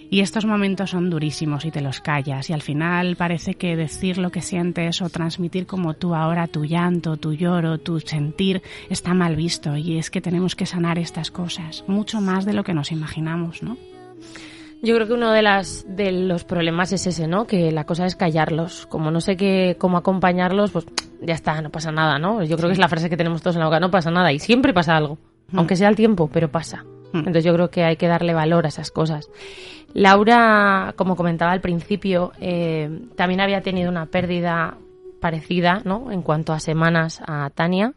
Y 0.09 0.21
estos 0.21 0.47
momentos 0.47 0.89
son 0.89 1.11
durísimos 1.11 1.67
y 1.67 1.71
te 1.71 1.83
los 1.83 2.01
callas 2.01 2.49
y 2.49 2.55
al 2.55 2.63
final 2.63 3.17
parece 3.17 3.57
que 3.57 3.77
decir 3.77 4.17
lo 4.17 4.31
que 4.31 4.41
sientes 4.41 5.03
o 5.03 5.11
transmitir 5.11 5.67
como 5.67 5.93
tú 5.93 6.15
ahora 6.15 6.47
tu 6.47 6.65
llanto, 6.65 7.19
tu 7.19 7.35
lloro, 7.35 7.77
tu 7.77 8.01
sentir 8.01 8.63
está 8.89 9.13
mal 9.13 9.37
visto 9.37 9.77
y 9.77 9.99
es 9.99 10.09
que 10.09 10.23
tenemos 10.23 10.57
que 10.57 10.65
sanar 10.65 10.99
estas 10.99 11.31
cosas 11.31 11.85
mucho 11.87 12.23
más 12.23 12.47
de 12.47 12.55
lo 12.55 12.65
que 12.65 12.73
nos 12.73 12.93
imaginamos, 12.93 13.63
¿no? 13.63 13.77
Yo 14.83 14.95
creo 14.95 15.07
que 15.07 15.15
uno 15.15 15.33
de 15.33 15.43
las 15.43 15.85
de 15.89 16.13
los 16.13 16.45
problemas 16.45 16.93
es 16.93 17.07
ese, 17.07 17.27
¿no? 17.27 17.47
Que 17.47 17.73
la 17.73 17.85
cosa 17.85 18.07
es 18.07 18.15
callarlos. 18.15 18.87
Como 18.87 19.11
no 19.11 19.21
sé 19.21 19.37
qué 19.37 19.77
cómo 19.79 19.97
acompañarlos, 19.97 20.71
pues 20.71 20.87
ya 21.23 21.35
está, 21.35 21.61
no 21.63 21.71
pasa 21.71 21.91
nada, 21.91 22.19
¿no? 22.19 22.43
Yo 22.45 22.57
creo 22.57 22.69
que 22.69 22.75
es 22.75 22.79
la 22.79 22.89
frase 22.89 23.09
que 23.11 23.17
tenemos 23.17 23.43
todos 23.43 23.57
en 23.57 23.61
la 23.61 23.67
boca, 23.67 23.81
no 23.81 23.91
pasa 23.91 24.11
nada 24.11 24.33
y 24.33 24.39
siempre 24.39 24.73
pasa 24.75 24.97
algo, 24.97 25.19
Mm. 25.51 25.59
aunque 25.59 25.77
sea 25.77 25.89
el 25.89 25.97
tiempo, 25.97 26.29
pero 26.33 26.51
pasa. 26.51 26.85
Mm. 27.13 27.19
Entonces 27.19 27.45
yo 27.45 27.55
creo 27.55 27.71
que 27.71 27.85
hay 27.85 27.97
que 27.97 28.09
darle 28.09 28.35
valor 28.35 28.67
a 28.67 28.69
esas 28.69 28.91
cosas. 28.91 29.31
Laura, 29.95 30.93
como 30.97 31.17
comentaba 31.17 31.53
al 31.53 31.61
principio, 31.61 32.33
eh, 32.41 32.91
también 33.17 33.41
había 33.41 33.63
tenido 33.63 33.91
una 33.91 34.07
pérdida 34.07 34.77
parecida, 35.21 35.81
¿no? 35.85 36.11
En 36.13 36.23
cuanto 36.23 36.53
a 36.53 36.61
semanas 36.61 37.23
a 37.27 37.51
Tania. 37.51 37.95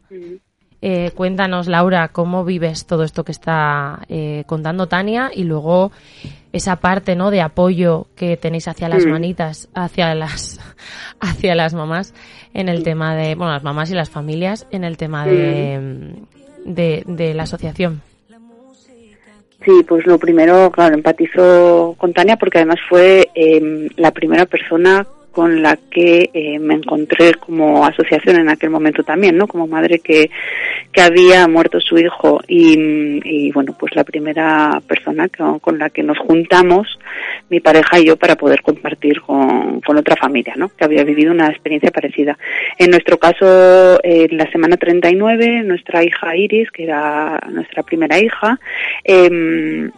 Eh, 0.82 1.10
cuéntanos, 1.14 1.68
Laura, 1.68 2.08
cómo 2.08 2.44
vives 2.44 2.86
todo 2.86 3.04
esto 3.04 3.22
que 3.22 3.32
está 3.32 4.00
eh, 4.08 4.44
contando 4.46 4.86
Tania 4.86 5.30
y 5.34 5.44
luego 5.44 5.92
esa 6.52 6.76
parte, 6.76 7.14
¿no? 7.16 7.30
De 7.30 7.42
apoyo 7.42 8.06
que 8.16 8.36
tenéis 8.38 8.66
hacia 8.66 8.88
las 8.88 9.04
Mm. 9.04 9.10
manitas, 9.10 9.68
hacia 9.74 10.14
las, 10.14 10.58
hacia 11.20 11.54
las 11.54 11.74
mamás 11.74 12.14
en 12.54 12.68
el 12.68 12.82
tema 12.82 13.14
de, 13.14 13.34
bueno, 13.34 13.52
las 13.52 13.62
mamás 13.62 13.90
y 13.90 13.94
las 13.94 14.08
familias 14.10 14.66
en 14.70 14.84
el 14.84 14.96
tema 14.96 15.26
de, 15.26 16.14
de, 16.64 17.02
de 17.06 17.34
la 17.34 17.42
asociación. 17.42 18.00
Sí, 19.62 19.84
pues 19.86 20.06
lo 20.06 20.18
primero, 20.18 20.70
claro, 20.70 20.94
empatizo 20.94 21.94
con 21.98 22.14
Tania 22.14 22.36
porque 22.36 22.56
además 22.58 22.78
fue 22.88 23.28
eh, 23.34 23.90
la 23.96 24.10
primera 24.10 24.46
persona 24.46 25.06
con 25.30 25.62
la 25.62 25.76
que 25.90 26.30
eh, 26.32 26.58
me 26.58 26.74
encontré 26.74 27.34
como 27.34 27.86
asociación 27.86 28.36
en 28.36 28.48
aquel 28.48 28.70
momento 28.70 29.02
también, 29.02 29.36
¿no? 29.36 29.46
Como 29.46 29.66
madre 29.66 30.00
que, 30.00 30.30
que 30.92 31.00
había 31.00 31.46
muerto 31.46 31.80
su 31.80 31.98
hijo 31.98 32.40
y, 32.48 33.20
y, 33.24 33.52
bueno, 33.52 33.76
pues 33.78 33.94
la 33.94 34.04
primera 34.04 34.80
persona 34.86 35.28
con 35.60 35.78
la 35.78 35.90
que 35.90 36.02
nos 36.02 36.18
juntamos, 36.18 36.98
mi 37.48 37.60
pareja 37.60 38.00
y 38.00 38.06
yo, 38.06 38.16
para 38.16 38.36
poder 38.36 38.62
compartir 38.62 39.20
con, 39.20 39.80
con 39.80 39.96
otra 39.96 40.16
familia, 40.16 40.54
¿no? 40.56 40.68
Que 40.68 40.84
había 40.84 41.04
vivido 41.04 41.32
una 41.32 41.48
experiencia 41.48 41.90
parecida. 41.90 42.36
En 42.78 42.90
nuestro 42.90 43.18
caso, 43.18 44.00
en 44.02 44.36
la 44.36 44.50
semana 44.50 44.76
39, 44.76 45.62
nuestra 45.62 46.02
hija 46.04 46.36
Iris, 46.36 46.70
que 46.70 46.84
era 46.84 47.38
nuestra 47.50 47.82
primera 47.82 48.18
hija, 48.18 48.58
em, 49.04 49.90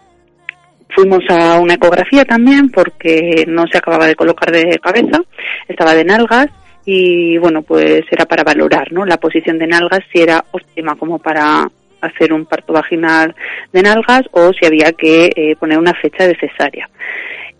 Fuimos 0.94 1.24
a 1.28 1.58
una 1.58 1.74
ecografía 1.74 2.24
también 2.24 2.70
porque 2.70 3.44
no 3.48 3.66
se 3.66 3.78
acababa 3.78 4.06
de 4.06 4.14
colocar 4.14 4.50
de 4.52 4.78
cabeza, 4.78 5.20
estaba 5.68 5.94
de 5.94 6.04
nalgas 6.04 6.48
y 6.84 7.38
bueno, 7.38 7.62
pues 7.62 8.02
era 8.10 8.26
para 8.26 8.44
valorar, 8.44 8.92
¿no? 8.92 9.04
La 9.04 9.18
posición 9.18 9.58
de 9.58 9.66
nalgas 9.66 10.00
si 10.12 10.20
era 10.20 10.44
óptima 10.50 10.96
como 10.96 11.18
para 11.18 11.70
hacer 12.00 12.32
un 12.32 12.44
parto 12.46 12.72
vaginal 12.72 13.34
de 13.72 13.82
nalgas 13.82 14.22
o 14.32 14.52
si 14.52 14.66
había 14.66 14.92
que 14.92 15.30
eh, 15.34 15.56
poner 15.56 15.78
una 15.78 15.94
fecha 15.94 16.26
de 16.26 16.36
cesárea. 16.36 16.90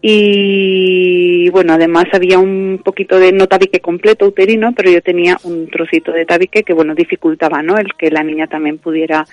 Y 0.04 1.48
bueno, 1.50 1.74
además 1.74 2.06
había 2.12 2.40
un 2.40 2.80
poquito 2.84 3.20
de 3.20 3.30
no 3.30 3.46
tabique 3.46 3.78
completo 3.78 4.26
uterino, 4.26 4.72
pero 4.76 4.90
yo 4.90 5.00
tenía 5.00 5.38
un 5.44 5.68
trocito 5.68 6.10
de 6.10 6.26
tabique 6.26 6.64
que 6.64 6.74
bueno 6.74 6.92
dificultaba, 6.92 7.62
¿no? 7.62 7.78
El 7.78 7.94
que 7.96 8.10
la 8.10 8.24
niña 8.24 8.48
también 8.48 8.78
pudiera 8.78 9.24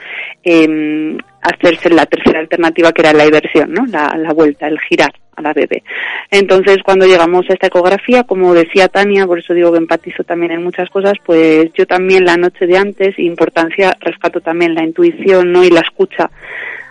eh, 0.44 1.18
hacerse 1.42 1.90
la 1.90 2.06
tercera 2.06 2.40
alternativa 2.40 2.92
que 2.92 3.02
era 3.02 3.14
la 3.14 3.26
inversión, 3.26 3.74
¿no? 3.74 3.88
La, 3.88 4.16
la 4.16 4.32
vuelta, 4.32 4.68
el 4.68 4.80
girar 4.80 5.12
a 5.36 5.42
la 5.42 5.54
bebé. 5.54 5.82
Entonces, 6.30 6.78
cuando 6.86 7.08
llegamos 7.08 7.46
a 7.50 7.54
esta 7.54 7.68
ecografía, 7.68 8.24
como 8.24 8.54
decía 8.54 8.90
Tania, 8.90 9.26
por 9.26 9.40
eso 9.40 9.56
digo 9.56 9.72
que 9.72 9.80
empatizo 9.80 10.24
también 10.24 10.52
en 10.52 10.64
muchas 10.64 10.90
cosas, 10.92 11.14
pues 11.26 11.72
yo 11.74 11.88
también 11.88 12.26
la 12.26 12.38
noche 12.38 12.68
de 12.68 12.78
antes, 12.78 13.18
importancia, 13.18 13.98
rescato 14.02 14.40
también 14.42 14.76
la 14.76 14.84
intuición, 14.84 15.52
¿no? 15.52 15.64
Y 15.64 15.72
la 15.72 15.82
escucha 15.82 16.30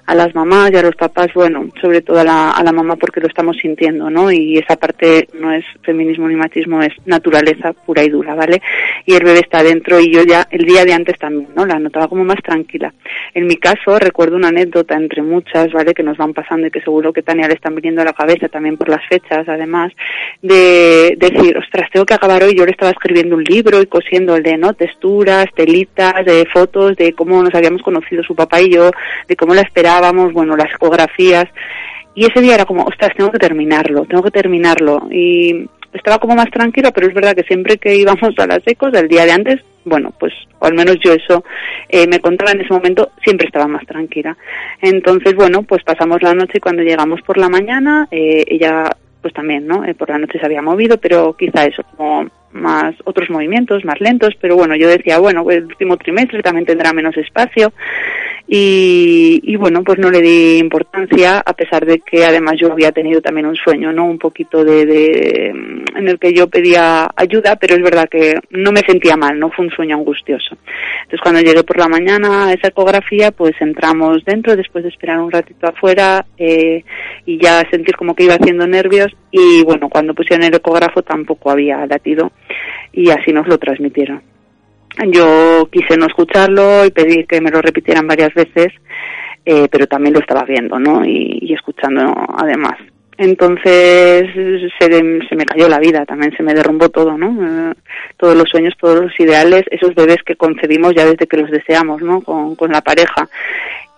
a 0.08 0.14
las 0.14 0.34
mamás 0.34 0.70
y 0.72 0.76
a 0.76 0.82
los 0.82 0.96
papás, 0.96 1.28
bueno, 1.34 1.68
sobre 1.82 2.00
todo 2.00 2.18
a 2.18 2.24
la, 2.24 2.50
a 2.52 2.64
la 2.64 2.72
mamá 2.72 2.96
porque 2.96 3.20
lo 3.20 3.26
estamos 3.26 3.58
sintiendo, 3.60 4.08
¿no? 4.08 4.32
Y 4.32 4.56
esa 4.56 4.76
parte 4.76 5.28
no 5.34 5.52
es 5.52 5.66
feminismo 5.82 6.26
ni 6.26 6.34
machismo, 6.34 6.80
es 6.80 6.94
naturaleza 7.04 7.74
pura 7.74 8.02
y 8.02 8.08
dura, 8.08 8.34
¿vale? 8.34 8.62
Y 9.04 9.12
el 9.12 9.22
bebé 9.22 9.40
está 9.40 9.62
dentro 9.62 10.00
y 10.00 10.10
yo 10.10 10.22
ya 10.22 10.48
el 10.50 10.64
día 10.64 10.86
de 10.86 10.94
antes 10.94 11.18
también, 11.18 11.50
¿no? 11.54 11.66
La 11.66 11.78
notaba 11.78 12.08
como 12.08 12.24
más 12.24 12.38
tranquila. 12.42 12.94
En 13.34 13.46
mi 13.46 13.56
caso 13.56 13.98
recuerdo 13.98 14.36
una 14.36 14.48
anécdota 14.48 14.96
entre 14.96 15.20
muchas, 15.20 15.70
¿vale? 15.72 15.92
Que 15.92 16.02
nos 16.02 16.16
van 16.16 16.32
pasando 16.32 16.66
y 16.66 16.70
que 16.70 16.80
seguro 16.80 17.12
que 17.12 17.22
Tania 17.22 17.46
le 17.46 17.54
están 17.54 17.74
viniendo 17.74 18.00
a 18.00 18.06
la 18.06 18.14
cabeza 18.14 18.48
también 18.48 18.78
por 18.78 18.88
las 18.88 19.06
fechas, 19.10 19.46
además, 19.46 19.92
de 20.40 21.18
decir, 21.18 21.54
ostras, 21.58 21.90
tengo 21.92 22.06
que 22.06 22.14
acabar 22.14 22.42
hoy, 22.42 22.56
yo 22.56 22.64
le 22.64 22.70
estaba 22.70 22.92
escribiendo 22.92 23.36
un 23.36 23.44
libro 23.44 23.82
y 23.82 23.86
cosiéndole, 23.86 24.56
¿no? 24.56 24.72
Texturas, 24.72 25.48
telitas, 25.54 26.24
de 26.24 26.46
fotos, 26.50 26.96
de 26.96 27.12
cómo 27.12 27.42
nos 27.42 27.54
habíamos 27.54 27.82
conocido 27.82 28.22
su 28.22 28.34
papá 28.34 28.62
y 28.62 28.72
yo, 28.72 28.90
de 29.28 29.36
cómo 29.36 29.52
la 29.52 29.60
esperábamos, 29.98 30.32
bueno, 30.32 30.56
las 30.56 30.72
ecografías. 30.72 31.46
Y 32.14 32.24
ese 32.24 32.40
día 32.40 32.54
era 32.54 32.64
como, 32.64 32.84
ostras, 32.84 33.12
tengo 33.16 33.30
que 33.30 33.38
terminarlo, 33.38 34.04
tengo 34.04 34.22
que 34.22 34.30
terminarlo. 34.30 35.08
Y 35.10 35.68
estaba 35.92 36.18
como 36.18 36.34
más 36.34 36.50
tranquila, 36.50 36.90
pero 36.90 37.06
es 37.06 37.14
verdad 37.14 37.34
que 37.34 37.44
siempre 37.44 37.78
que 37.78 37.94
íbamos 37.96 38.32
a 38.38 38.46
las 38.46 38.60
ecos, 38.66 38.92
el 38.94 39.08
día 39.08 39.24
de 39.24 39.32
antes, 39.32 39.60
bueno, 39.84 40.12
pues, 40.18 40.32
o 40.58 40.66
al 40.66 40.74
menos 40.74 40.96
yo 41.02 41.12
eso 41.12 41.44
eh, 41.88 42.06
me 42.06 42.20
contaba 42.20 42.52
en 42.52 42.60
ese 42.60 42.72
momento, 42.72 43.10
siempre 43.24 43.46
estaba 43.46 43.66
más 43.66 43.86
tranquila. 43.86 44.36
Entonces, 44.80 45.34
bueno, 45.34 45.62
pues 45.62 45.82
pasamos 45.84 46.22
la 46.22 46.34
noche 46.34 46.54
y 46.58 46.60
cuando 46.60 46.82
llegamos 46.82 47.20
por 47.22 47.38
la 47.38 47.48
mañana, 47.48 48.08
eh, 48.10 48.44
ella 48.48 48.90
pues 49.20 49.34
también, 49.34 49.66
¿no? 49.66 49.84
Eh, 49.84 49.94
por 49.94 50.10
la 50.10 50.18
noche 50.18 50.38
se 50.38 50.46
había 50.46 50.62
movido, 50.62 50.98
pero 50.98 51.34
quizá 51.36 51.64
eso, 51.64 51.82
como 51.96 52.28
más 52.52 52.94
otros 53.04 53.28
movimientos 53.30 53.84
más 53.84 54.00
lentos, 54.00 54.34
pero 54.40 54.56
bueno, 54.56 54.74
yo 54.76 54.88
decía, 54.88 55.18
bueno, 55.18 55.48
el 55.50 55.64
último 55.64 55.96
trimestre 55.96 56.42
también 56.42 56.66
tendrá 56.66 56.92
menos 56.92 57.16
espacio 57.16 57.72
Y, 58.50 59.40
y, 59.42 59.56
bueno, 59.56 59.84
pues 59.84 59.98
no 59.98 60.10
le 60.10 60.22
di 60.22 60.56
importancia, 60.56 61.42
a 61.44 61.52
pesar 61.52 61.84
de 61.84 61.98
que 61.98 62.24
además 62.24 62.54
yo 62.58 62.72
había 62.72 62.92
tenido 62.92 63.20
también 63.20 63.44
un 63.44 63.54
sueño, 63.54 63.92
¿no? 63.92 64.06
Un 64.06 64.18
poquito 64.18 64.64
de, 64.64 64.86
de, 64.86 65.48
en 65.48 66.08
el 66.08 66.18
que 66.18 66.32
yo 66.32 66.48
pedía 66.48 67.10
ayuda, 67.14 67.56
pero 67.56 67.74
es 67.74 67.82
verdad 67.82 68.08
que 68.10 68.40
no 68.48 68.72
me 68.72 68.80
sentía 68.80 69.18
mal, 69.18 69.38
no 69.38 69.50
fue 69.50 69.66
un 69.66 69.70
sueño 69.70 69.96
angustioso. 69.96 70.56
Entonces 71.02 71.20
cuando 71.22 71.42
llegué 71.42 71.62
por 71.62 71.76
la 71.76 71.88
mañana 71.88 72.46
a 72.46 72.54
esa 72.54 72.68
ecografía, 72.68 73.32
pues 73.32 73.52
entramos 73.60 74.24
dentro, 74.24 74.56
después 74.56 74.82
de 74.82 74.88
esperar 74.88 75.20
un 75.20 75.30
ratito 75.30 75.66
afuera, 75.66 76.24
eh, 76.38 76.84
y 77.26 77.38
ya 77.38 77.68
sentir 77.70 77.96
como 77.96 78.14
que 78.14 78.24
iba 78.24 78.34
haciendo 78.34 78.66
nervios, 78.66 79.08
y 79.30 79.62
bueno, 79.62 79.90
cuando 79.90 80.14
pusieron 80.14 80.46
el 80.46 80.54
ecógrafo 80.54 81.02
tampoco 81.02 81.50
había 81.50 81.84
latido, 81.84 82.32
y 82.94 83.10
así 83.10 83.30
nos 83.30 83.46
lo 83.46 83.58
transmitieron. 83.58 84.22
Yo 85.06 85.68
quise 85.70 85.96
no 85.96 86.06
escucharlo 86.06 86.84
y 86.84 86.90
pedí 86.90 87.24
que 87.24 87.40
me 87.40 87.50
lo 87.50 87.62
repitieran 87.62 88.06
varias 88.06 88.34
veces, 88.34 88.68
eh, 89.44 89.68
pero 89.70 89.86
también 89.86 90.14
lo 90.14 90.20
estaba 90.20 90.44
viendo, 90.44 90.78
¿no? 90.78 91.04
Y, 91.04 91.38
y 91.42 91.54
escuchando 91.54 92.14
además. 92.36 92.76
Entonces 93.18 94.30
se, 94.78 94.88
de, 94.88 95.26
se, 95.28 95.34
me 95.34 95.44
cayó 95.44 95.68
la 95.68 95.80
vida, 95.80 96.06
también 96.06 96.32
se 96.36 96.42
me 96.44 96.54
derrumbó 96.54 96.88
todo, 96.88 97.18
¿no? 97.18 97.70
Eh, 97.70 97.74
todos 98.18 98.36
los 98.36 98.48
sueños, 98.50 98.74
todos 98.78 99.00
los 99.00 99.20
ideales, 99.20 99.64
esos 99.70 99.94
bebés 99.94 100.18
que 100.26 100.36
concebimos 100.36 100.92
ya 100.94 101.06
desde 101.06 101.26
que 101.26 101.36
los 101.36 101.50
deseamos, 101.50 102.02
¿no? 102.02 102.20
Con, 102.20 102.56
con 102.56 102.70
la 102.70 102.82
pareja. 102.82 103.28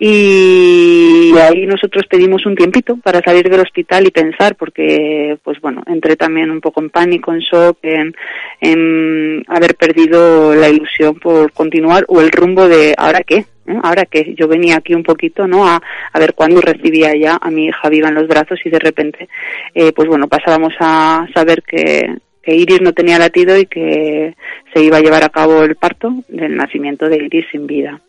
Y 0.03 1.33
ahí 1.37 1.67
nosotros 1.67 2.07
pedimos 2.09 2.47
un 2.47 2.57
tiempito 2.57 2.97
para 2.97 3.21
salir 3.21 3.51
del 3.51 3.61
hospital 3.61 4.07
y 4.07 4.11
pensar, 4.11 4.57
porque, 4.57 5.37
pues 5.45 5.61
bueno, 5.61 5.83
entré 5.87 6.17
también 6.17 6.51
un 6.51 6.63
poco 6.63 6.81
en 6.81 6.89
pánico, 6.89 7.35
en 7.35 7.41
shock, 7.41 7.79
en, 7.83 8.15
en 8.63 9.45
haber 9.47 9.75
perdido 9.75 10.55
la 10.55 10.71
ilusión 10.71 11.17
por 11.17 11.53
continuar 11.53 12.07
o 12.09 12.23
el 12.23 12.31
rumbo 12.31 12.67
de 12.67 12.95
ahora 12.97 13.21
qué, 13.27 13.45
¿Eh? 13.67 13.77
ahora 13.83 14.07
que 14.07 14.35
yo 14.35 14.49
venía 14.49 14.77
aquí 14.77 14.95
un 14.95 15.03
poquito 15.03 15.47
no 15.47 15.69
a, 15.69 15.83
a 16.13 16.19
ver 16.19 16.33
cuándo 16.35 16.63
recibía 16.63 17.15
ya 17.15 17.39
a 17.41 17.51
mi 17.51 17.67
hija 17.67 17.91
viva 17.91 18.09
en 18.09 18.15
los 18.15 18.27
brazos 18.27 18.59
y 18.65 18.71
de 18.71 18.79
repente 18.79 19.29
eh, 19.75 19.93
pues 19.93 20.09
bueno 20.09 20.29
pasábamos 20.29 20.73
a 20.81 21.27
saber 21.35 21.63
que, 21.63 22.17
que 22.43 22.55
Iris 22.55 22.81
no 22.81 22.93
tenía 22.93 23.19
latido 23.19 23.59
y 23.59 23.67
que 23.67 24.35
se 24.73 24.83
iba 24.83 24.99
a 24.99 25.01
llevar 25.01 25.25
a 25.25 25.29
cabo 25.29 25.63
el 25.63 25.77
parto 25.77 26.13
del 26.29 26.57
nacimiento 26.57 27.09
de 27.09 27.25
Iris 27.25 27.47
sin 27.51 27.67
vida 27.67 28.01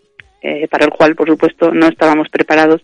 eh, 0.41 0.67
para 0.67 0.85
el 0.85 0.91
cual 0.91 1.15
por 1.15 1.29
supuesto 1.29 1.71
no 1.71 1.87
estábamos 1.87 2.29
preparados 2.29 2.81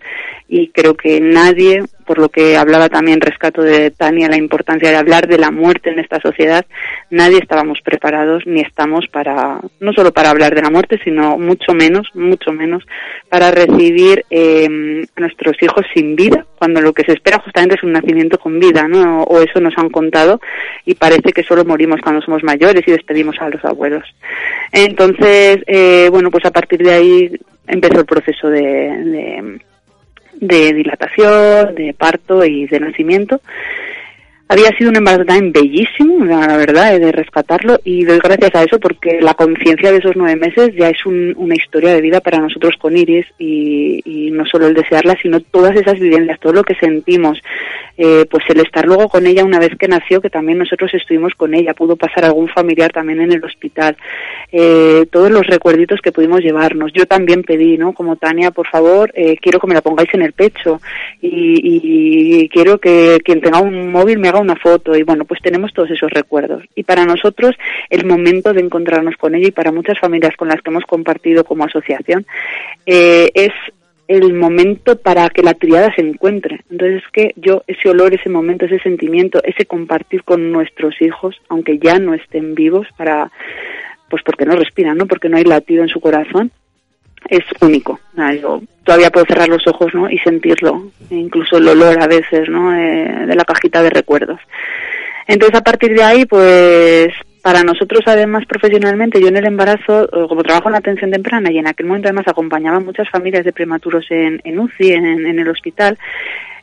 y 0.47 0.69
creo 0.69 0.95
que 0.95 1.19
nadie 1.19 1.83
por 2.07 2.17
lo 2.17 2.29
que 2.29 2.57
hablaba 2.57 2.89
también 2.89 3.21
rescato 3.21 3.61
de 3.61 3.91
Tania, 3.91 4.29
la 4.29 4.37
importancia 4.37 4.89
de 4.89 4.95
hablar 4.95 5.27
de 5.27 5.37
la 5.37 5.51
muerte 5.51 5.91
en 5.91 5.99
esta 5.99 6.19
sociedad, 6.21 6.65
nadie 7.09 7.37
estábamos 7.37 7.79
preparados 7.83 8.43
ni 8.47 8.61
estamos 8.61 9.05
para, 9.11 9.59
no 9.79 9.93
solo 9.93 10.11
para 10.11 10.29
hablar 10.29 10.55
de 10.55 10.61
la 10.61 10.69
muerte, 10.69 10.99
sino 11.03 11.37
mucho 11.37 11.73
menos, 11.73 12.07
mucho 12.15 12.51
menos, 12.51 12.83
para 13.29 13.51
recibir 13.51 14.25
eh, 14.29 15.05
a 15.15 15.19
nuestros 15.21 15.61
hijos 15.61 15.85
sin 15.93 16.15
vida, 16.15 16.45
cuando 16.57 16.81
lo 16.81 16.93
que 16.93 17.03
se 17.03 17.11
espera 17.11 17.39
justamente 17.39 17.75
es 17.75 17.83
un 17.83 17.91
nacimiento 17.91 18.39
con 18.39 18.59
vida, 18.59 18.87
¿no? 18.87 19.23
O 19.23 19.41
eso 19.41 19.59
nos 19.59 19.77
han 19.77 19.89
contado 19.89 20.39
y 20.85 20.95
parece 20.95 21.33
que 21.33 21.43
solo 21.43 21.65
morimos 21.65 21.99
cuando 22.01 22.21
somos 22.21 22.43
mayores 22.43 22.83
y 22.87 22.91
despedimos 22.91 23.35
a 23.39 23.49
los 23.49 23.63
abuelos. 23.65 24.05
Entonces, 24.71 25.59
eh, 25.67 26.07
bueno, 26.09 26.31
pues 26.31 26.45
a 26.45 26.51
partir 26.51 26.81
de 26.81 26.93
ahí 26.93 27.31
empezó 27.67 27.99
el 27.99 28.05
proceso 28.05 28.47
de, 28.47 28.61
de 28.61 29.59
de 30.39 30.73
dilatación, 30.73 31.75
de 31.75 31.93
parto 31.97 32.43
y 32.45 32.67
de 32.67 32.79
nacimiento. 32.79 33.41
Había 34.49 34.69
sido 34.77 34.91
un 34.91 34.95
embarazo 34.95 35.25
también 35.25 35.51
bellísimo, 35.51 36.23
la 36.23 36.55
verdad, 36.55 36.97
de 36.97 37.11
rescatarlo 37.11 37.81
y 37.83 38.05
doy 38.05 38.19
gracias 38.19 38.55
a 38.55 38.63
eso 38.63 38.79
porque 38.79 39.19
la 39.19 39.33
conciencia 39.33 39.91
de 39.91 39.97
esos 39.97 40.15
nueve 40.15 40.37
meses 40.37 40.73
ya 40.73 40.89
es 40.89 41.05
un, 41.05 41.33
una 41.35 41.55
historia 41.55 41.93
de 41.93 41.99
vida 41.99 42.21
para 42.21 42.39
nosotros 42.39 42.75
con 42.79 42.95
Iris 42.95 43.25
y, 43.37 44.31
no 44.31 44.45
solo 44.45 44.67
el 44.67 44.75
desearla, 44.75 45.17
sino 45.21 45.39
todas 45.39 45.75
esas 45.75 45.99
vivencias, 45.99 46.39
todo 46.39 46.53
lo 46.53 46.63
que 46.63 46.75
sentimos, 46.75 47.41
eh, 47.97 48.25
pues 48.29 48.43
el 48.49 48.59
estar 48.59 48.85
luego 48.85 49.09
con 49.09 49.25
ella 49.25 49.43
una 49.43 49.57
vez 49.57 49.71
que 49.79 49.87
nació, 49.87 50.21
que 50.21 50.29
también 50.29 50.59
nosotros 50.59 50.93
estuvimos 50.93 51.33
con 51.33 51.55
ella, 51.55 51.73
pudo 51.73 51.95
pasar 51.95 52.23
algún 52.23 52.47
familiar 52.47 52.91
también 52.91 53.19
en 53.21 53.31
el 53.31 53.43
hospital, 53.43 53.97
eh, 54.51 55.07
todos 55.11 55.31
los 55.31 55.47
recuerditos 55.47 56.01
que 56.01 56.11
pudimos 56.11 56.41
llevarnos. 56.41 56.93
Yo 56.93 57.07
también 57.07 57.41
pedí, 57.41 57.77
¿no? 57.77 57.93
Como 57.93 58.15
Tania, 58.15 58.51
por 58.51 58.67
favor, 58.67 59.11
eh, 59.15 59.37
quiero 59.41 59.59
que 59.59 59.67
me 59.67 59.73
la 59.73 59.81
pongáis 59.81 60.13
en 60.13 60.21
el 60.21 60.33
pecho 60.33 60.79
y, 61.19 62.41
y 62.43 62.49
quiero 62.49 62.77
que 62.77 63.19
quien 63.23 63.41
tenga 63.41 63.59
un 63.59 63.91
móvil 63.91 64.19
me 64.19 64.29
haga 64.29 64.36
una 64.39 64.55
foto 64.55 64.95
y 64.95 65.03
bueno, 65.03 65.25
pues 65.25 65.41
tenemos 65.41 65.73
todos 65.73 65.91
esos 65.91 66.11
recuerdos. 66.11 66.63
Y 66.75 66.83
para 66.83 67.05
nosotros 67.05 67.55
el 67.89 68.05
momento 68.05 68.53
de 68.53 68.61
encontrarnos 68.61 69.15
con 69.17 69.35
ella 69.35 69.47
y 69.47 69.51
para 69.51 69.71
muchas 69.71 69.99
familias 69.99 70.35
con 70.37 70.47
las 70.47 70.61
que 70.61 70.69
hemos 70.69 70.85
compartido 70.85 71.43
como 71.43 71.65
asociación 71.65 72.25
eh, 72.85 73.29
es 73.33 73.51
el 74.07 74.33
momento 74.33 74.97
para 74.97 75.29
que 75.29 75.43
la 75.43 75.53
triada 75.53 75.93
se 75.93 76.01
encuentre. 76.01 76.61
Entonces 76.69 77.03
es 77.03 77.11
que 77.11 77.33
yo 77.35 77.63
ese 77.67 77.89
olor, 77.89 78.13
ese 78.13 78.29
momento, 78.29 78.65
ese 78.65 78.79
sentimiento, 78.79 79.41
ese 79.43 79.65
compartir 79.65 80.23
con 80.23 80.51
nuestros 80.51 81.01
hijos, 81.01 81.35
aunque 81.49 81.77
ya 81.77 81.99
no 81.99 82.13
estén 82.13 82.55
vivos, 82.55 82.87
para 82.97 83.31
pues 84.09 84.23
porque 84.23 84.45
no 84.45 84.55
respiran, 84.55 84.97
¿no? 84.97 85.05
Porque 85.05 85.27
no 85.27 85.37
hay 85.37 85.43
latido 85.43 85.83
en 85.83 85.89
su 85.89 85.99
corazón, 85.99 86.51
es 87.29 87.43
único. 87.61 87.99
Yo 88.41 88.61
todavía 88.83 89.09
puedo 89.09 89.25
cerrar 89.25 89.49
los 89.49 89.65
ojos 89.67 89.93
¿no? 89.93 90.09
y 90.09 90.17
sentirlo, 90.19 90.91
incluso 91.09 91.57
el 91.57 91.67
olor 91.67 92.01
a 92.01 92.07
veces 92.07 92.49
¿no? 92.49 92.71
de, 92.71 93.25
de 93.25 93.35
la 93.35 93.45
cajita 93.45 93.81
de 93.81 93.89
recuerdos. 93.89 94.39
Entonces, 95.27 95.59
a 95.59 95.63
partir 95.63 95.93
de 95.93 96.03
ahí, 96.03 96.25
pues 96.25 97.09
para 97.41 97.63
nosotros, 97.63 98.01
además, 98.05 98.45
profesionalmente, 98.45 99.21
yo 99.21 99.27
en 99.27 99.37
el 99.37 99.45
embarazo, 99.45 100.09
como 100.27 100.43
trabajo 100.43 100.69
en 100.69 100.75
atención 100.75 101.11
temprana 101.11 101.51
y 101.51 101.57
en 101.57 101.67
aquel 101.67 101.85
momento 101.85 102.09
además 102.09 102.27
acompañaba 102.27 102.77
a 102.77 102.81
muchas 102.81 103.09
familias 103.09 103.45
de 103.45 103.53
prematuros 103.53 104.05
en, 104.09 104.41
en 104.43 104.59
UCI, 104.59 104.91
en, 104.91 105.25
en 105.25 105.39
el 105.39 105.47
hospital, 105.47 105.97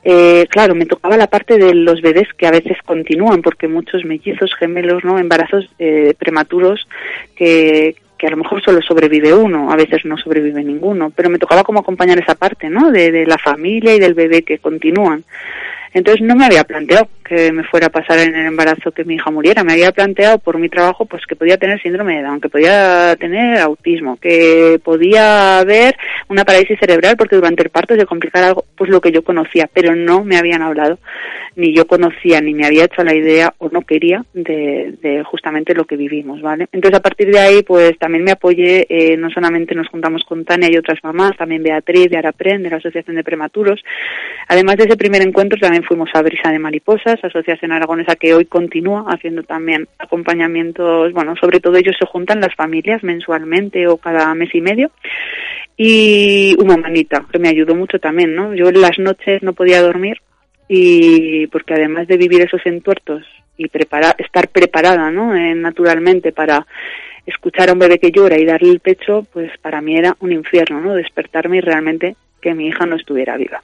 eh, 0.07 0.47
claro, 0.51 0.75
me 0.75 0.85
tocaba 0.85 1.17
la 1.17 1.29
parte 1.29 1.57
de 1.57 1.75
los 1.75 2.03
bebés 2.03 2.29
que 2.37 2.47
a 2.47 2.51
veces 2.51 2.77
continúan, 2.85 3.41
porque 3.41 3.69
muchos 3.69 4.05
mellizos, 4.05 4.55
gemelos, 4.55 5.03
¿no? 5.03 5.19
Embarazos 5.19 5.67
eh, 5.79 6.15
prematuros 6.19 6.87
que, 7.35 7.97
que 8.25 8.29
a 8.29 8.31
lo 8.31 8.39
mejor 8.39 8.63
solo 8.63 8.81
sobrevive 8.81 9.35
uno, 9.35 9.71
a 9.71 9.77
veces 9.77 10.07
no 10.07 10.17
sobrevive 10.17 10.65
ninguno, 10.65 11.13
pero 11.15 11.29
me 11.29 11.39
tocaba 11.39 11.63
como 11.63 11.81
acompañar 11.81 12.19
esa 12.19 12.35
parte, 12.35 12.71
¿no? 12.71 12.91
De, 12.91 13.13
de 13.13 13.27
la 13.27 13.37
familia 13.37 13.95
y 13.95 13.99
del 14.01 14.15
bebé 14.15 14.43
que 14.43 14.57
continúan. 14.57 15.25
Entonces 15.95 16.27
no 16.27 16.35
me 16.35 16.45
había 16.45 16.65
planteado 16.65 17.09
que 17.25 17.53
me 17.53 17.65
fuera 17.65 17.87
a 17.87 17.91
pasar 17.91 18.19
en 18.19 18.35
el 18.35 18.47
embarazo 18.47 18.93
que 18.93 19.05
mi 19.05 19.15
hija 19.15 19.31
muriera. 19.31 19.65
Me 19.65 19.73
había 19.73 19.93
planteado 19.93 20.39
por 20.39 20.59
mi 20.59 20.69
trabajo 20.69 21.07
pues 21.07 21.25
que 21.27 21.37
podía 21.37 21.57
tener 21.57 21.81
síndrome 21.81 22.17
de 22.17 22.23
Down, 22.23 22.41
que 22.41 22.49
podía 22.49 23.17
tener 23.17 23.59
autismo, 23.59 24.17
que 24.17 24.81
podía 24.85 25.59
haber 25.61 25.97
una 26.29 26.45
parálisis 26.45 26.79
cerebral 26.79 27.17
porque 27.17 27.37
durante 27.37 27.63
el 27.63 27.71
parto 27.71 27.95
se 27.95 28.07
complicara 28.07 28.49
algo, 28.49 28.65
pues 28.77 28.91
lo 28.91 29.01
que 29.01 29.13
yo 29.13 29.23
conocía, 29.23 29.71
pero 29.73 29.95
no 29.95 30.25
me 30.25 30.37
habían 30.37 30.63
hablado, 30.63 30.99
ni 31.57 31.75
yo 31.75 31.87
conocía, 31.87 32.41
ni 32.41 32.53
me 32.55 32.67
había 32.67 32.85
hecho 32.85 33.05
la 33.05 33.15
idea 33.15 33.55
o 33.59 33.69
no 33.71 33.83
quería 33.83 34.25
de, 34.35 34.95
de 35.01 35.23
justamente 35.25 35.75
lo 35.75 35.85
que 35.85 35.97
vivimos, 35.97 36.43
¿vale? 36.43 36.67
Entonces 36.73 36.99
a 36.99 37.03
partir 37.03 37.31
de 37.31 37.39
ahí 37.39 37.63
pues 37.63 37.97
también 37.99 38.25
me 38.25 38.33
apoyé, 38.33 38.87
eh, 38.89 39.17
no 39.17 39.31
solamente 39.31 39.75
nos 39.75 39.89
juntamos 39.89 40.23
con 40.25 40.45
Tania 40.45 40.71
y 40.71 40.77
otras 40.77 40.99
mamás, 41.03 41.37
también 41.37 41.63
Beatriz 41.63 42.11
de 42.11 42.19
Arapren, 42.19 42.63
de 42.63 42.71
la 42.71 42.77
Asociación 42.77 43.17
de 43.17 43.25
Prematuros. 43.25 43.83
Además 44.49 44.77
de 44.77 44.85
ese 44.85 44.97
primer 44.97 45.23
encuentro 45.23 45.59
también 45.59 45.84
fuimos 45.85 46.11
a 46.15 46.23
Brisa 46.23 46.51
de 46.51 46.59
Mariposas, 46.59 47.23
Asociación 47.23 47.73
Aragonesa 47.73 48.17
que 48.17 48.35
hoy 48.35 48.45
continúa 48.47 49.05
haciendo 49.09 49.43
también 49.43 49.89
acompañamientos, 49.99 51.13
bueno, 51.13 51.35
sobre 51.37 51.61
todo 51.61 51.77
ellos 51.77 51.97
se 51.99 52.07
juntan 52.07 52.41
las 52.41 52.55
familias 52.55 53.03
mensualmente 53.03 53.87
o 53.87 53.97
cada 53.97 54.35
mes 54.35 54.55
y 54.55 54.61
medio. 54.61 54.91
Y 55.77 56.57
una 56.61 56.77
manita, 56.77 57.25
que 57.31 57.39
me 57.39 57.49
ayudó 57.49 57.75
mucho 57.75 57.99
también, 57.99 58.35
¿no? 58.35 58.55
Yo 58.55 58.69
en 58.69 58.81
las 58.81 58.99
noches 58.99 59.43
no 59.43 59.53
podía 59.53 59.83
dormir 59.83 60.21
y 60.69 61.47
porque 61.49 61.75
además 61.75 62.07
de 62.09 62.17
vivir 62.17 62.43
esos 62.43 62.65
entuertos 62.65 63.25
y 63.57 63.69
preparar, 63.69 64.15
estar 64.19 64.49
preparada, 64.49 65.11
¿no? 65.11 65.35
Eh, 65.35 65.55
naturalmente 65.55 66.33
para 66.33 66.67
escuchar 67.27 67.71
a 67.71 67.73
un 67.73 67.79
bebé 67.79 67.99
que 67.99 68.11
llora 68.11 68.39
y 68.39 68.45
darle 68.45 68.71
el 68.71 68.81
pecho, 68.81 69.27
pues 69.33 69.51
para 69.59 69.81
mí 69.81 69.97
era 69.97 70.17
un 70.21 70.33
infierno, 70.33 70.81
¿no? 70.81 70.95
Despertarme 70.95 71.59
y 71.59 71.61
realmente 71.61 72.17
que 72.41 72.55
mi 72.55 72.69
hija 72.69 72.87
no 72.87 72.97
estuviera 72.97 73.37
viva. 73.37 73.63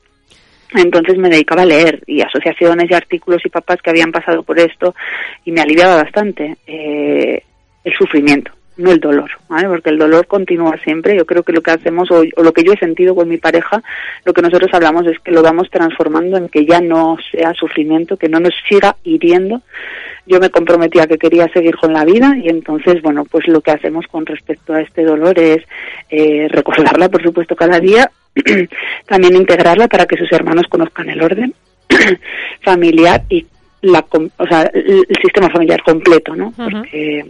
Entonces 0.75 1.19
me 1.19 1.29
dedicaba 1.29 1.63
a 1.63 1.67
leer 1.67 2.03
y 2.07 2.21
asociaciones 2.21 2.91
y 2.91 2.95
artículos 2.95 3.45
y 3.45 3.49
papás 3.49 3.83
que 3.83 3.91
habían 3.91 4.13
pasado 4.13 4.43
por 4.43 4.59
esto 4.59 4.95
y 5.45 5.53
me 5.53 5.61
aliviaba 5.61 5.97
bastante 5.97 6.59
eh, 6.67 7.43
el 7.83 7.93
sufrimiento, 7.95 8.53
no 8.77 8.93
el 8.93 9.01
dolor, 9.01 9.31
¿vale? 9.49 9.69
Porque 9.69 9.91
el 9.91 9.99
dolor 9.99 10.27
continúa 10.27 10.77
siempre. 10.85 11.17
Yo 11.17 11.27
creo 11.27 11.43
que 11.43 11.53
lo 11.53 11.61
que 11.61 11.73
hacemos, 11.73 12.11
o, 12.11 12.23
o, 12.37 12.43
lo 12.43 12.53
que 12.53 12.63
yo 12.63 12.73
he 12.73 12.79
sentido 12.79 13.15
con 13.15 13.29
mi 13.29 13.39
pareja, 13.39 13.83
lo 14.25 14.33
que 14.33 14.43
nosotros 14.43 14.71
hablamos 14.73 15.07
es 15.07 15.19
que 15.19 15.33
lo 15.33 15.43
vamos 15.43 15.69
transformando 15.71 16.37
en 16.37 16.49
que 16.49 16.65
ya 16.65 16.81
no 16.81 17.17
sea 17.33 17.53
sufrimiento, 17.55 18.17
que 18.17 18.29
no 18.29 18.39
nos 18.39 18.55
siga 18.69 18.97
hiriendo. 19.03 19.63
Yo 20.27 20.39
me 20.39 20.51
comprometía 20.51 21.09
que 21.09 21.19
quería 21.19 21.49
seguir 21.49 21.77
con 21.77 21.93
la 21.93 22.05
vida 22.05 22.37
y 22.37 22.49
entonces, 22.49 23.03
bueno, 23.03 23.25
pues 23.25 23.49
lo 23.49 23.61
que 23.61 23.73
hacemos 23.73 24.07
con 24.07 24.25
respecto 24.25 24.73
a 24.73 24.81
este 24.81 25.03
dolor 25.03 25.37
es 25.39 25.65
eh, 26.11 26.47
recordarla, 26.49 27.09
por 27.09 27.23
supuesto, 27.23 27.57
cada 27.57 27.81
día, 27.81 28.11
también 29.07 29.37
integrarla 29.37 29.89
para 29.89 30.07
que 30.07 30.17
sus 30.17 30.31
hermanos 30.33 30.67
conozcan 30.69 31.09
el 31.11 31.23
orden 31.23 31.55
familiar 32.63 33.23
y 33.29 33.47
la, 33.83 34.05
o 34.37 34.47
sea, 34.47 34.71
el 34.75 35.07
sistema 35.23 35.49
familiar 35.51 35.83
completo, 35.83 36.37
¿no? 36.37 36.53
Porque 36.57 37.27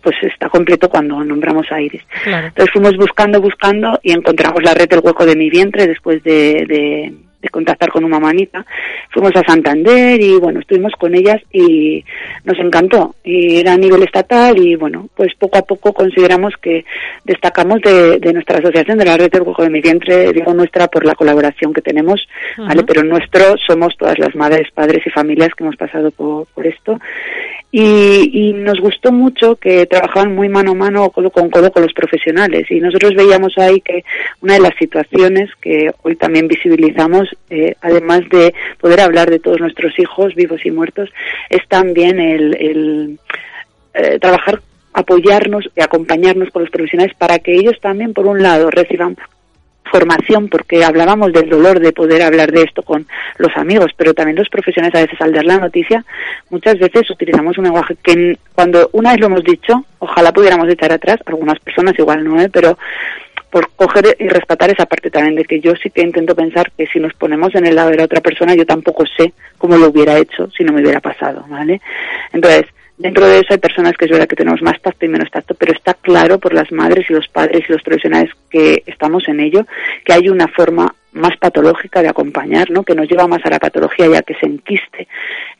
pues 0.00 0.16
está 0.22 0.48
completo 0.48 0.88
cuando 0.88 1.22
nombramos 1.24 1.70
a 1.70 1.80
Iris. 1.80 2.02
Claro. 2.24 2.48
Entonces 2.48 2.72
fuimos 2.72 2.96
buscando, 2.96 3.40
buscando 3.40 3.98
y 4.02 4.12
encontramos 4.12 4.62
la 4.62 4.74
red 4.74 4.88
del 4.88 5.00
hueco 5.00 5.26
de 5.26 5.36
mi 5.36 5.50
vientre 5.50 5.86
después 5.86 6.22
de, 6.22 6.64
de, 6.68 7.12
de 7.42 7.48
contactar 7.48 7.90
con 7.90 8.04
una 8.04 8.20
manita. 8.20 8.64
Fuimos 9.10 9.34
a 9.34 9.42
Santander 9.42 10.20
y 10.20 10.38
bueno, 10.38 10.60
estuvimos 10.60 10.92
con 10.98 11.14
ellas 11.14 11.42
y 11.52 12.02
nos 12.44 12.58
encantó. 12.58 13.16
Y 13.24 13.58
era 13.58 13.74
a 13.74 13.76
nivel 13.76 14.02
estatal 14.04 14.56
y 14.58 14.76
bueno, 14.76 15.08
pues 15.14 15.34
poco 15.34 15.58
a 15.58 15.62
poco 15.62 15.92
consideramos 15.92 16.54
que 16.62 16.84
destacamos 17.24 17.80
de, 17.82 18.18
de 18.18 18.32
nuestra 18.32 18.58
asociación, 18.58 18.98
de 18.98 19.04
la 19.04 19.16
red 19.16 19.30
del 19.30 19.42
hueco 19.42 19.64
de 19.64 19.70
mi 19.70 19.80
vientre, 19.80 20.32
digo 20.32 20.54
nuestra 20.54 20.86
por 20.86 21.04
la 21.04 21.14
colaboración 21.14 21.72
que 21.72 21.82
tenemos, 21.82 22.26
¿vale? 22.56 22.84
Pero 22.84 23.02
nuestro 23.02 23.56
somos 23.66 23.96
todas 23.98 24.18
las 24.18 24.34
madres, 24.36 24.70
padres 24.72 25.04
y 25.04 25.10
familias 25.10 25.50
que 25.56 25.64
hemos 25.64 25.76
pasado 25.76 26.10
por, 26.12 26.46
por 26.54 26.66
esto. 26.66 26.98
Y, 27.74 28.50
y, 28.50 28.52
nos 28.52 28.78
gustó 28.80 29.12
mucho 29.12 29.56
que 29.56 29.86
trabajaban 29.86 30.34
muy 30.34 30.50
mano 30.50 30.72
a 30.72 30.74
mano, 30.74 31.08
codo 31.08 31.30
con 31.30 31.48
codo 31.48 31.72
con 31.72 31.82
los 31.82 31.94
profesionales. 31.94 32.70
Y 32.70 32.80
nosotros 32.80 33.14
veíamos 33.14 33.56
ahí 33.56 33.80
que 33.80 34.04
una 34.42 34.54
de 34.54 34.60
las 34.60 34.74
situaciones 34.78 35.48
que 35.58 35.90
hoy 36.02 36.16
también 36.16 36.48
visibilizamos, 36.48 37.34
eh, 37.48 37.74
además 37.80 38.28
de 38.30 38.52
poder 38.78 39.00
hablar 39.00 39.30
de 39.30 39.38
todos 39.38 39.60
nuestros 39.60 39.98
hijos, 39.98 40.34
vivos 40.34 40.60
y 40.66 40.70
muertos, 40.70 41.08
es 41.48 41.66
también 41.66 42.20
el, 42.20 42.54
el 42.60 43.18
eh, 43.94 44.18
trabajar 44.18 44.60
apoyarnos 44.94 45.64
y 45.74 45.80
acompañarnos 45.80 46.50
con 46.50 46.62
los 46.62 46.70
profesionales 46.70 47.14
para 47.16 47.38
que 47.38 47.54
ellos 47.54 47.78
también, 47.80 48.12
por 48.12 48.26
un 48.26 48.42
lado, 48.42 48.70
reciban 48.70 49.16
formación, 49.92 50.48
porque 50.48 50.82
hablábamos 50.82 51.32
del 51.32 51.50
dolor 51.50 51.78
de 51.78 51.92
poder 51.92 52.22
hablar 52.22 52.50
de 52.50 52.62
esto 52.62 52.82
con 52.82 53.06
los 53.36 53.54
amigos, 53.56 53.92
pero 53.96 54.14
también 54.14 54.38
los 54.38 54.48
profesionales 54.48 54.94
a 54.94 55.02
veces 55.02 55.20
al 55.20 55.32
dar 55.32 55.44
la 55.44 55.58
noticia, 55.58 56.02
muchas 56.48 56.78
veces 56.78 57.08
utilizamos 57.10 57.58
un 57.58 57.64
lenguaje 57.64 57.94
que 58.02 58.38
cuando 58.54 58.88
una 58.92 59.10
vez 59.10 59.20
lo 59.20 59.26
hemos 59.26 59.44
dicho, 59.44 59.84
ojalá 59.98 60.32
pudiéramos 60.32 60.68
echar 60.68 60.92
atrás, 60.92 61.18
algunas 61.26 61.58
personas 61.60 61.98
igual 61.98 62.24
no, 62.24 62.40
¿eh? 62.40 62.48
pero 62.50 62.78
por 63.50 63.68
coger 63.76 64.16
y 64.18 64.28
rescatar 64.28 64.70
esa 64.70 64.86
parte 64.86 65.10
también 65.10 65.34
de 65.34 65.44
que 65.44 65.60
yo 65.60 65.74
sí 65.76 65.90
que 65.90 66.00
intento 66.00 66.34
pensar 66.34 66.72
que 66.72 66.86
si 66.86 66.98
nos 66.98 67.12
ponemos 67.12 67.54
en 67.54 67.66
el 67.66 67.74
lado 67.74 67.90
de 67.90 67.98
la 67.98 68.04
otra 68.04 68.22
persona, 68.22 68.54
yo 68.54 68.64
tampoco 68.64 69.04
sé 69.04 69.34
cómo 69.58 69.76
lo 69.76 69.88
hubiera 69.88 70.16
hecho 70.16 70.50
si 70.56 70.64
no 70.64 70.72
me 70.72 70.80
hubiera 70.80 71.00
pasado, 71.00 71.44
¿vale? 71.48 71.82
Entonces, 72.32 72.64
Dentro 73.02 73.26
de 73.26 73.40
eso 73.40 73.48
hay 73.50 73.58
personas 73.58 73.94
que 73.98 74.04
es 74.04 74.12
verdad 74.12 74.28
que 74.28 74.36
tenemos 74.36 74.62
más 74.62 74.80
tacto 74.80 75.04
y 75.04 75.08
menos 75.08 75.28
tacto, 75.28 75.54
pero 75.54 75.72
está 75.72 75.94
claro 75.94 76.38
por 76.38 76.54
las 76.54 76.70
madres 76.70 77.04
y 77.10 77.12
los 77.12 77.26
padres 77.26 77.64
y 77.68 77.72
los 77.72 77.82
profesionales 77.82 78.30
que 78.48 78.84
estamos 78.86 79.26
en 79.26 79.40
ello 79.40 79.66
que 80.04 80.12
hay 80.12 80.28
una 80.28 80.46
forma 80.46 80.94
más 81.12 81.36
patológica 81.36 82.02
de 82.02 82.08
acompañar, 82.08 82.70
¿no? 82.70 82.82
que 82.82 82.94
nos 82.94 83.08
lleva 83.08 83.26
más 83.26 83.44
a 83.44 83.50
la 83.50 83.58
patología 83.58 84.08
ya 84.08 84.22
que 84.22 84.34
se 84.34 84.46
enquiste 84.46 85.08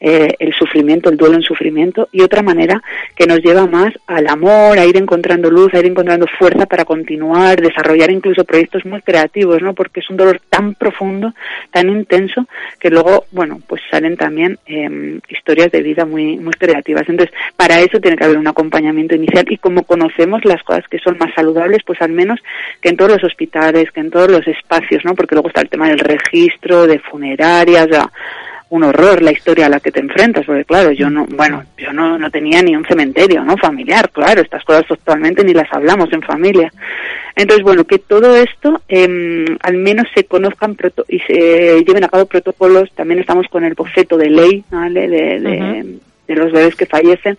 eh, 0.01 0.35
el 0.39 0.53
sufrimiento, 0.55 1.11
el 1.11 1.17
duelo 1.17 1.37
en 1.37 1.43
sufrimiento, 1.43 2.09
y 2.13 2.23
otra 2.23 2.43
manera 2.43 2.83
que 3.15 3.27
nos 3.27 3.41
lleva 3.41 3.67
más 3.67 3.93
al 4.07 4.27
amor, 4.29 4.79
a 4.79 4.85
ir 4.85 4.97
encontrando 4.97 5.51
luz, 5.51 5.73
a 5.75 5.79
ir 5.79 5.87
encontrando 5.87 6.27
fuerza 6.39 6.67
para 6.67 6.85
continuar, 6.85 7.61
desarrollar 7.61 8.11
incluso 8.11 8.45
proyectos 8.45 8.85
muy 8.85 9.01
creativos, 9.03 9.63
¿no? 9.63 9.75
porque 9.75 10.01
es 10.01 10.11
un 10.11 10.17
dolor 10.17 10.41
tan 10.49 10.75
profundo, 10.75 11.35
tan 11.71 11.89
intenso, 11.89 12.47
que 12.81 12.91
luego, 12.91 13.27
bueno, 13.31 13.61
pues 13.67 13.83
salen 13.91 14.17
también 14.17 14.59
eh, 14.67 15.21
historias 15.29 15.71
de 15.71 15.83
vida 15.83 16.05
muy, 16.05 16.37
muy 16.39 16.53
creativas. 16.55 17.09
Entonces, 17.09 17.35
para 17.57 17.81
eso 17.81 18.01
tiene 18.01 18.17
que 18.17 18.25
haber 18.25 18.39
un 18.39 18.49
acompañamiento 18.49 19.15
inicial, 19.15 19.45
y 19.49 19.59
como 19.59 19.85
conocemos 19.85 20.45
las 20.45 20.63
cosas 20.63 20.89
que 20.89 20.99
son 20.99 21.19
más 21.19 21.33
saludables, 21.35 21.83
pues 21.85 22.01
al 22.01 22.13
menos 22.13 22.41
que 22.81 22.89
en 22.89 22.97
todos 22.97 23.13
los 23.13 23.25
hospitales, 23.25 23.91
que 23.91 24.01
en 24.01 24.11
todos 24.11 24.31
los 24.31 24.47
espacios, 24.49 25.05
¿no? 25.05 25.15
porque 25.15 25.35
luego 25.43 25.49
está 25.49 25.63
el 25.63 25.69
tema 25.69 25.89
del 25.89 25.99
registro, 25.99 26.87
de 26.87 27.01
funerarias, 27.01 27.89
ya, 27.91 28.09
un 28.71 28.85
horror 28.85 29.21
la 29.21 29.33
historia 29.33 29.67
a 29.67 29.69
la 29.69 29.81
que 29.81 29.91
te 29.91 29.99
enfrentas, 29.99 30.47
porque 30.47 30.65
claro, 30.65 30.93
yo 30.93 31.11
no, 31.11 31.27
bueno, 31.27 31.65
yo 31.77 31.93
no, 31.93 32.17
no 32.17 32.31
tenía 32.31 32.63
ni 32.63 32.77
un 32.77 32.87
cementerio, 32.87 33.45
¿no? 33.45 33.57
Familiar, 33.57 34.09
claro, 34.11 34.41
estas 34.41 34.65
cosas 34.65 34.85
actualmente 34.89 35.45
ni 35.45 35.53
las 35.53 35.71
hablamos 35.73 36.13
en 36.13 36.23
familia. 36.23 36.73
Entonces, 37.35 37.65
bueno, 37.65 37.85
que 37.85 37.99
todo 37.99 38.37
esto 38.37 38.81
eh, 38.89 39.45
al 39.63 39.77
menos 39.77 40.07
se 40.15 40.25
conozcan 40.25 40.77
y 41.09 41.19
se 41.21 41.83
lleven 41.85 42.05
a 42.05 42.09
cabo 42.09 42.27
protocolos, 42.27 42.91
también 42.95 43.21
estamos 43.21 43.47
con 43.49 43.65
el 43.65 43.75
boceto 43.75 44.17
de 44.17 44.31
ley, 44.31 44.65
¿vale? 44.71 45.09
De, 45.09 45.41
de, 45.41 45.51
uh 45.51 45.65
-huh 45.65 46.01
de 46.27 46.37
los 46.37 46.53
bebés 46.53 46.75
que 46.77 46.87
fallecen, 46.87 47.39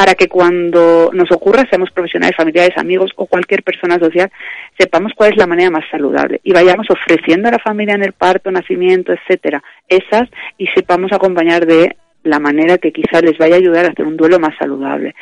para 0.00 0.14
que 0.14 0.28
cuando 0.28 1.10
nos 1.12 1.30
ocurra, 1.30 1.66
seamos 1.68 1.90
profesionales, 1.90 2.34
familiares, 2.34 2.74
amigos 2.78 3.10
o 3.16 3.26
cualquier 3.26 3.62
persona 3.62 3.98
social, 3.98 4.32
sepamos 4.78 5.12
cuál 5.14 5.32
es 5.32 5.36
la 5.36 5.46
manera 5.46 5.68
más 5.68 5.84
saludable 5.90 6.40
y 6.42 6.54
vayamos 6.54 6.86
ofreciendo 6.88 7.48
a 7.48 7.52
la 7.52 7.58
familia 7.58 7.96
en 7.96 8.04
el 8.04 8.14
parto, 8.14 8.50
nacimiento, 8.50 9.12
etcétera, 9.12 9.62
esas 9.86 10.30
y 10.56 10.68
sepamos 10.68 11.12
acompañar 11.12 11.66
de 11.66 11.96
la 12.22 12.38
manera 12.38 12.78
que 12.78 12.92
quizás 12.92 13.22
les 13.22 13.36
vaya 13.36 13.56
a 13.56 13.58
ayudar 13.58 13.84
a 13.84 13.88
hacer 13.90 14.06
un 14.06 14.16
duelo 14.16 14.38
más 14.38 14.56
saludable. 14.58 15.14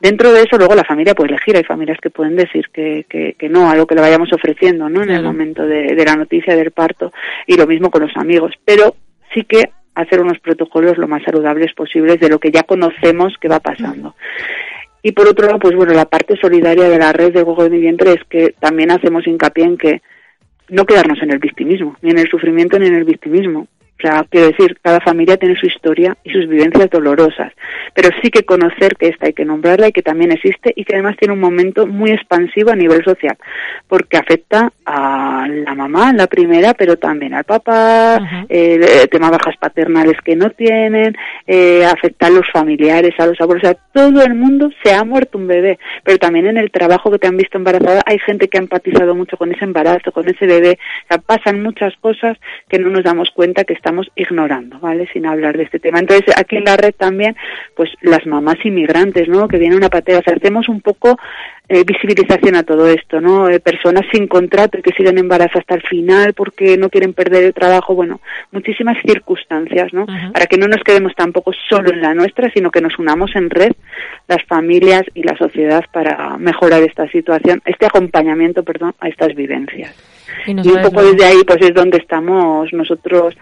Dentro 0.00 0.32
de 0.32 0.42
eso, 0.42 0.58
luego 0.58 0.74
la 0.74 0.82
familia 0.82 1.14
puede 1.14 1.30
elegir. 1.30 1.56
Hay 1.56 1.62
familias 1.62 1.98
que 2.02 2.10
pueden 2.10 2.34
decir 2.34 2.70
que, 2.72 3.06
que, 3.08 3.36
que 3.38 3.48
no 3.48 3.70
a 3.70 3.76
lo 3.76 3.86
que 3.86 3.94
le 3.94 4.00
vayamos 4.00 4.32
ofreciendo, 4.32 4.88
¿no? 4.88 5.04
En 5.04 5.10
el 5.10 5.22
momento 5.22 5.64
de, 5.64 5.94
de 5.94 6.04
la 6.04 6.16
noticia 6.16 6.56
del 6.56 6.72
parto 6.72 7.12
y 7.46 7.56
lo 7.56 7.68
mismo 7.68 7.88
con 7.88 8.02
los 8.02 8.16
amigos. 8.16 8.52
Pero 8.64 8.96
sí 9.32 9.44
que 9.44 9.70
hacer 9.94 10.20
unos 10.20 10.38
protocolos 10.40 10.98
lo 10.98 11.08
más 11.08 11.22
saludables 11.22 11.72
posibles 11.74 12.20
de 12.20 12.28
lo 12.28 12.38
que 12.38 12.50
ya 12.50 12.62
conocemos 12.62 13.34
que 13.40 13.48
va 13.48 13.60
pasando. 13.60 14.14
Y 15.02 15.12
por 15.12 15.28
otro 15.28 15.46
lado, 15.46 15.58
pues 15.58 15.74
bueno, 15.76 15.92
la 15.92 16.06
parte 16.06 16.36
solidaria 16.40 16.88
de 16.88 16.98
la 16.98 17.12
red 17.12 17.32
de 17.32 17.42
Hueco 17.42 17.64
de 17.64 17.70
mi 17.70 17.78
vientre 17.78 18.12
es 18.12 18.24
que 18.28 18.54
también 18.58 18.90
hacemos 18.90 19.26
hincapié 19.26 19.64
en 19.64 19.76
que 19.76 20.02
no 20.70 20.86
quedarnos 20.86 21.22
en 21.22 21.30
el 21.30 21.38
victimismo, 21.38 21.96
ni 22.00 22.10
en 22.10 22.18
el 22.18 22.28
sufrimiento 22.28 22.78
ni 22.78 22.86
en 22.86 22.94
el 22.94 23.04
victimismo. 23.04 23.68
O 24.04 24.06
sea, 24.06 24.26
quiero 24.28 24.48
decir, 24.48 24.76
cada 24.82 25.00
familia 25.00 25.38
tiene 25.38 25.56
su 25.56 25.64
historia 25.64 26.14
y 26.24 26.30
sus 26.30 26.46
vivencias 26.46 26.90
dolorosas, 26.90 27.50
pero 27.94 28.10
sí 28.20 28.30
que 28.30 28.44
conocer 28.44 28.96
que 28.98 29.08
esta 29.08 29.28
hay 29.28 29.32
que 29.32 29.46
nombrarla 29.46 29.88
y 29.88 29.92
que 29.92 30.02
también 30.02 30.30
existe 30.30 30.74
y 30.76 30.84
que 30.84 30.92
además 30.92 31.16
tiene 31.16 31.32
un 31.32 31.40
momento 31.40 31.86
muy 31.86 32.10
expansivo 32.10 32.70
a 32.70 32.76
nivel 32.76 33.02
social, 33.02 33.38
porque 33.88 34.18
afecta 34.18 34.70
a 34.84 35.46
la 35.48 35.74
mamá, 35.74 36.12
la 36.12 36.26
primera, 36.26 36.74
pero 36.74 36.98
también 36.98 37.32
al 37.32 37.44
papá, 37.44 38.18
uh 38.20 38.24
-huh. 38.24 38.46
eh, 38.50 39.08
tema 39.10 39.30
bajas 39.30 39.56
paternales 39.58 40.18
que 40.22 40.36
no 40.36 40.50
tienen, 40.50 41.16
eh, 41.46 41.86
afecta 41.86 42.26
a 42.26 42.30
los 42.30 42.46
familiares, 42.52 43.14
a 43.18 43.26
los 43.26 43.40
abuelos, 43.40 43.64
o 43.64 43.66
sea, 43.68 43.78
todo 43.94 44.22
el 44.22 44.34
mundo 44.34 44.68
se 44.82 44.92
ha 44.92 45.02
muerto 45.02 45.38
un 45.38 45.46
bebé, 45.46 45.78
pero 46.02 46.18
también 46.18 46.46
en 46.46 46.58
el 46.58 46.70
trabajo 46.70 47.10
que 47.10 47.18
te 47.18 47.26
han 47.26 47.38
visto 47.38 47.56
embarazada 47.56 48.02
hay 48.04 48.18
gente 48.18 48.48
que 48.48 48.58
ha 48.58 48.60
empatizado 48.60 49.14
mucho 49.14 49.38
con 49.38 49.50
ese 49.50 49.64
embarazo, 49.64 50.12
con 50.12 50.28
ese 50.28 50.44
bebé, 50.44 50.78
o 51.04 51.08
sea, 51.08 51.18
pasan 51.18 51.62
muchas 51.62 51.94
cosas 52.02 52.36
que 52.68 52.78
no 52.78 52.90
nos 52.90 53.02
damos 53.02 53.30
cuenta 53.30 53.64
que 53.64 53.72
estamos 53.94 54.10
ignorando, 54.16 54.80
¿vale? 54.80 55.08
Sin 55.12 55.24
hablar 55.26 55.56
de 55.56 55.64
este 55.64 55.78
tema. 55.78 56.00
Entonces, 56.00 56.34
aquí 56.36 56.56
en 56.56 56.64
la 56.64 56.76
red 56.76 56.94
también, 56.96 57.36
pues 57.76 57.90
las 58.00 58.26
mamás 58.26 58.56
inmigrantes, 58.64 59.28
¿no? 59.28 59.46
Que 59.46 59.58
vienen 59.58 59.84
a 59.84 59.88
patear, 59.88 60.20
o 60.20 60.22
sea, 60.24 60.34
hacemos 60.34 60.68
un 60.68 60.80
poco 60.80 61.16
eh, 61.68 61.84
visibilización 61.84 62.56
a 62.56 62.64
todo 62.64 62.88
esto, 62.88 63.20
¿no? 63.20 63.48
Eh, 63.48 63.60
personas 63.60 64.04
sin 64.12 64.26
contrato 64.26 64.78
y 64.78 64.82
que 64.82 64.92
siguen 64.92 65.18
embarazadas 65.18 65.44
hasta 65.60 65.74
el 65.76 65.82
final 65.82 66.34
porque 66.34 66.76
no 66.76 66.88
quieren 66.88 67.12
perder 67.12 67.44
el 67.44 67.54
trabajo, 67.54 67.94
bueno, 67.94 68.20
muchísimas 68.50 68.96
circunstancias, 69.06 69.92
¿no? 69.92 70.02
Uh 70.02 70.06
-huh. 70.06 70.32
Para 70.32 70.46
que 70.46 70.58
no 70.58 70.66
nos 70.66 70.82
quedemos 70.82 71.14
tampoco 71.14 71.52
solo 71.68 71.90
en 71.90 72.00
la 72.00 72.14
nuestra, 72.14 72.50
sino 72.50 72.70
que 72.70 72.80
nos 72.80 72.98
unamos 72.98 73.30
en 73.36 73.50
red, 73.50 73.72
las 74.26 74.42
familias 74.44 75.04
y 75.14 75.22
la 75.22 75.36
sociedad 75.36 75.84
para 75.92 76.36
mejorar 76.38 76.82
esta 76.82 77.06
situación, 77.08 77.62
este 77.64 77.86
acompañamiento, 77.86 78.64
perdón, 78.64 78.94
a 78.98 79.08
estas 79.08 79.34
vivencias. 79.34 79.94
Y, 80.46 80.52
y 80.52 80.70
un 80.70 80.82
poco 80.82 81.02
desde 81.02 81.24
ahí, 81.24 81.44
pues 81.46 81.60
es 81.62 81.74
donde 81.74 81.98
estamos 81.98 82.72
nosotros 82.72 83.36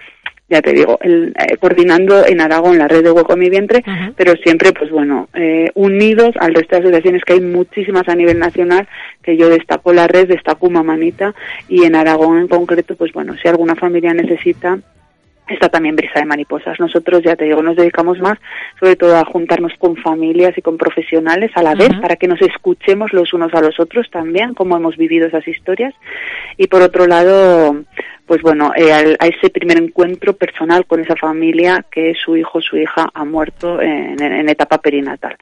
ya 0.52 0.60
te 0.60 0.74
digo, 0.74 0.98
el, 1.00 1.34
eh, 1.38 1.56
coordinando 1.56 2.26
en 2.26 2.42
Aragón 2.42 2.76
la 2.76 2.86
red 2.86 3.02
de 3.02 3.10
Hueco 3.10 3.32
a 3.32 3.36
mi 3.36 3.48
vientre, 3.48 3.82
pero 4.16 4.34
siempre, 4.36 4.72
pues 4.72 4.90
bueno, 4.90 5.28
eh, 5.32 5.70
unidos 5.74 6.34
al 6.38 6.54
resto 6.54 6.76
de 6.76 6.82
asociaciones 6.82 7.24
que 7.24 7.32
hay 7.32 7.40
muchísimas 7.40 8.06
a 8.06 8.14
nivel 8.14 8.38
nacional, 8.38 8.86
que 9.22 9.38
yo 9.38 9.48
destaco 9.48 9.94
la 9.94 10.06
red, 10.06 10.28
destaco 10.28 10.68
Mamanita, 10.68 11.34
y 11.68 11.84
en 11.84 11.94
Aragón 11.94 12.38
en 12.38 12.48
concreto, 12.48 12.94
pues 12.96 13.12
bueno, 13.14 13.34
si 13.40 13.48
alguna 13.48 13.76
familia 13.76 14.12
necesita, 14.12 14.78
está 15.52 15.68
también 15.68 15.96
Brisa 15.96 16.20
de 16.20 16.26
Mariposas. 16.26 16.78
Nosotros, 16.80 17.22
ya 17.22 17.36
te 17.36 17.44
digo, 17.44 17.62
nos 17.62 17.76
dedicamos 17.76 18.18
más 18.20 18.38
sobre 18.78 18.96
todo 18.96 19.16
a 19.16 19.24
juntarnos 19.24 19.72
con 19.78 19.96
familias 19.96 20.56
y 20.56 20.62
con 20.62 20.76
profesionales 20.76 21.50
a 21.54 21.62
la 21.62 21.70
uh 21.70 21.74
-huh. 21.74 21.78
vez 21.78 22.00
para 22.00 22.16
que 22.16 22.28
nos 22.28 22.40
escuchemos 22.42 23.12
los 23.12 23.32
unos 23.32 23.52
a 23.54 23.60
los 23.60 23.78
otros 23.78 24.10
también, 24.10 24.54
cómo 24.54 24.76
hemos 24.76 24.96
vivido 24.96 25.26
esas 25.26 25.46
historias. 25.46 25.94
Y 26.56 26.66
por 26.66 26.82
otro 26.82 27.06
lado, 27.06 27.76
pues 28.26 28.42
bueno, 28.42 28.72
eh, 28.76 28.92
a, 28.92 29.26
ese 29.26 29.50
primer 29.50 29.78
encuentro 29.78 30.34
personal 30.34 30.86
con 30.86 31.00
esa 31.00 31.16
familia 31.16 31.84
que 31.90 32.14
su 32.14 32.36
hijo 32.36 32.60
su 32.60 32.76
hija 32.76 33.08
ha 33.12 33.24
muerto 33.24 33.80
en 33.80 34.48
etapa 34.48 34.78
perinatal. 34.78 35.36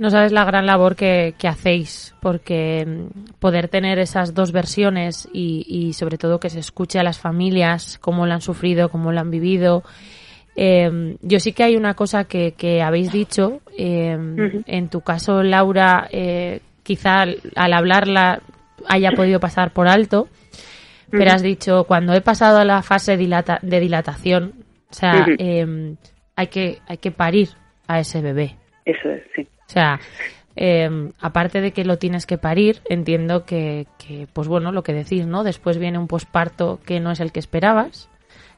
No 0.00 0.08
sabes 0.08 0.32
la 0.32 0.46
gran 0.46 0.64
labor 0.64 0.96
que, 0.96 1.34
que, 1.38 1.46
hacéis, 1.46 2.14
porque 2.20 2.86
mm, 2.86 3.34
poder 3.38 3.68
tener 3.68 3.98
esas 3.98 4.32
dos 4.32 4.50
versiones 4.50 5.28
y, 5.30 5.66
y, 5.68 5.92
sobre 5.92 6.16
todo 6.16 6.40
que 6.40 6.48
se 6.48 6.58
escuche 6.58 6.98
a 6.98 7.02
las 7.02 7.18
familias, 7.20 7.98
cómo 7.98 8.24
lo 8.24 8.32
han 8.32 8.40
sufrido, 8.40 8.88
cómo 8.88 9.12
lo 9.12 9.20
han 9.20 9.30
vivido. 9.30 9.82
Eh, 10.56 11.16
yo 11.20 11.38
sí 11.38 11.52
que 11.52 11.64
hay 11.64 11.76
una 11.76 11.92
cosa 11.92 12.24
que, 12.24 12.52
que 12.52 12.80
habéis 12.80 13.12
dicho, 13.12 13.60
eh, 13.76 14.16
uh 14.16 14.36
-huh. 14.36 14.64
en 14.66 14.88
tu 14.88 15.02
caso, 15.02 15.42
Laura, 15.42 16.08
eh, 16.10 16.60
quizá 16.82 17.26
al 17.54 17.72
hablarla 17.74 18.40
haya 18.88 19.12
podido 19.12 19.38
pasar 19.38 19.70
por 19.70 19.86
alto, 19.86 20.28
pero 21.10 21.24
uh 21.24 21.26
-huh. 21.26 21.34
has 21.34 21.42
dicho, 21.42 21.84
cuando 21.84 22.14
he 22.14 22.22
pasado 22.22 22.56
a 22.56 22.64
la 22.64 22.82
fase 22.82 23.18
dilata 23.18 23.58
de 23.60 23.80
dilatación, 23.80 24.54
o 24.90 24.94
sea, 24.94 25.26
uh 25.28 25.32
-huh. 25.32 25.96
hay, 26.36 26.46
que, 26.46 26.78
hay 26.88 26.96
que 26.96 27.10
parir 27.10 27.50
a 27.86 28.00
ese 28.00 28.22
bebé. 28.22 28.56
Eso 28.86 29.10
es, 29.10 29.22
sí. 29.36 29.46
O 29.70 29.72
sea, 29.72 30.00
eh, 30.56 31.12
aparte 31.20 31.60
de 31.60 31.72
que 31.72 31.84
lo 31.84 31.96
tienes 31.96 32.26
que 32.26 32.38
parir, 32.38 32.82
entiendo 32.88 33.44
que, 33.44 33.86
que, 33.98 34.26
pues 34.32 34.48
bueno, 34.48 34.72
lo 34.72 34.82
que 34.82 34.92
decís, 34.92 35.26
¿no? 35.26 35.44
Después 35.44 35.78
viene 35.78 35.96
un 35.96 36.08
posparto 36.08 36.80
que 36.84 36.98
no 36.98 37.12
es 37.12 37.20
el 37.20 37.30
que 37.30 37.38
esperabas, 37.38 38.08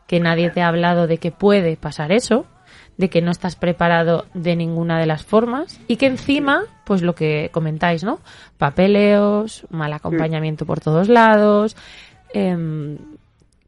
que 0.07 0.21
nadie 0.21 0.49
te 0.49 0.63
ha 0.63 0.69
hablado 0.69 1.07
de 1.07 1.19
que 1.19 1.31
puede 1.31 1.77
pasar 1.77 2.13
eso, 2.13 2.47
de 2.97 3.11
que 3.11 3.21
no 3.21 3.31
estás 3.31 3.57
preparado 3.57 4.25
de 4.33 4.57
ninguna 4.57 4.99
de 4.99 5.05
las 5.05 5.23
formas 5.23 5.79
y 5.87 5.97
que 5.97 6.07
encima, 6.07 6.63
pues 6.85 7.03
lo 7.03 7.15
que 7.15 7.51
comentáis, 7.53 8.05
¿no? 8.05 8.21
Papeleos, 8.57 9.67
mal 9.69 9.93
acompañamiento 9.93 10.65
por 10.65 10.81
todos 10.81 11.11
lados. 11.11 11.77
em, 12.33 12.97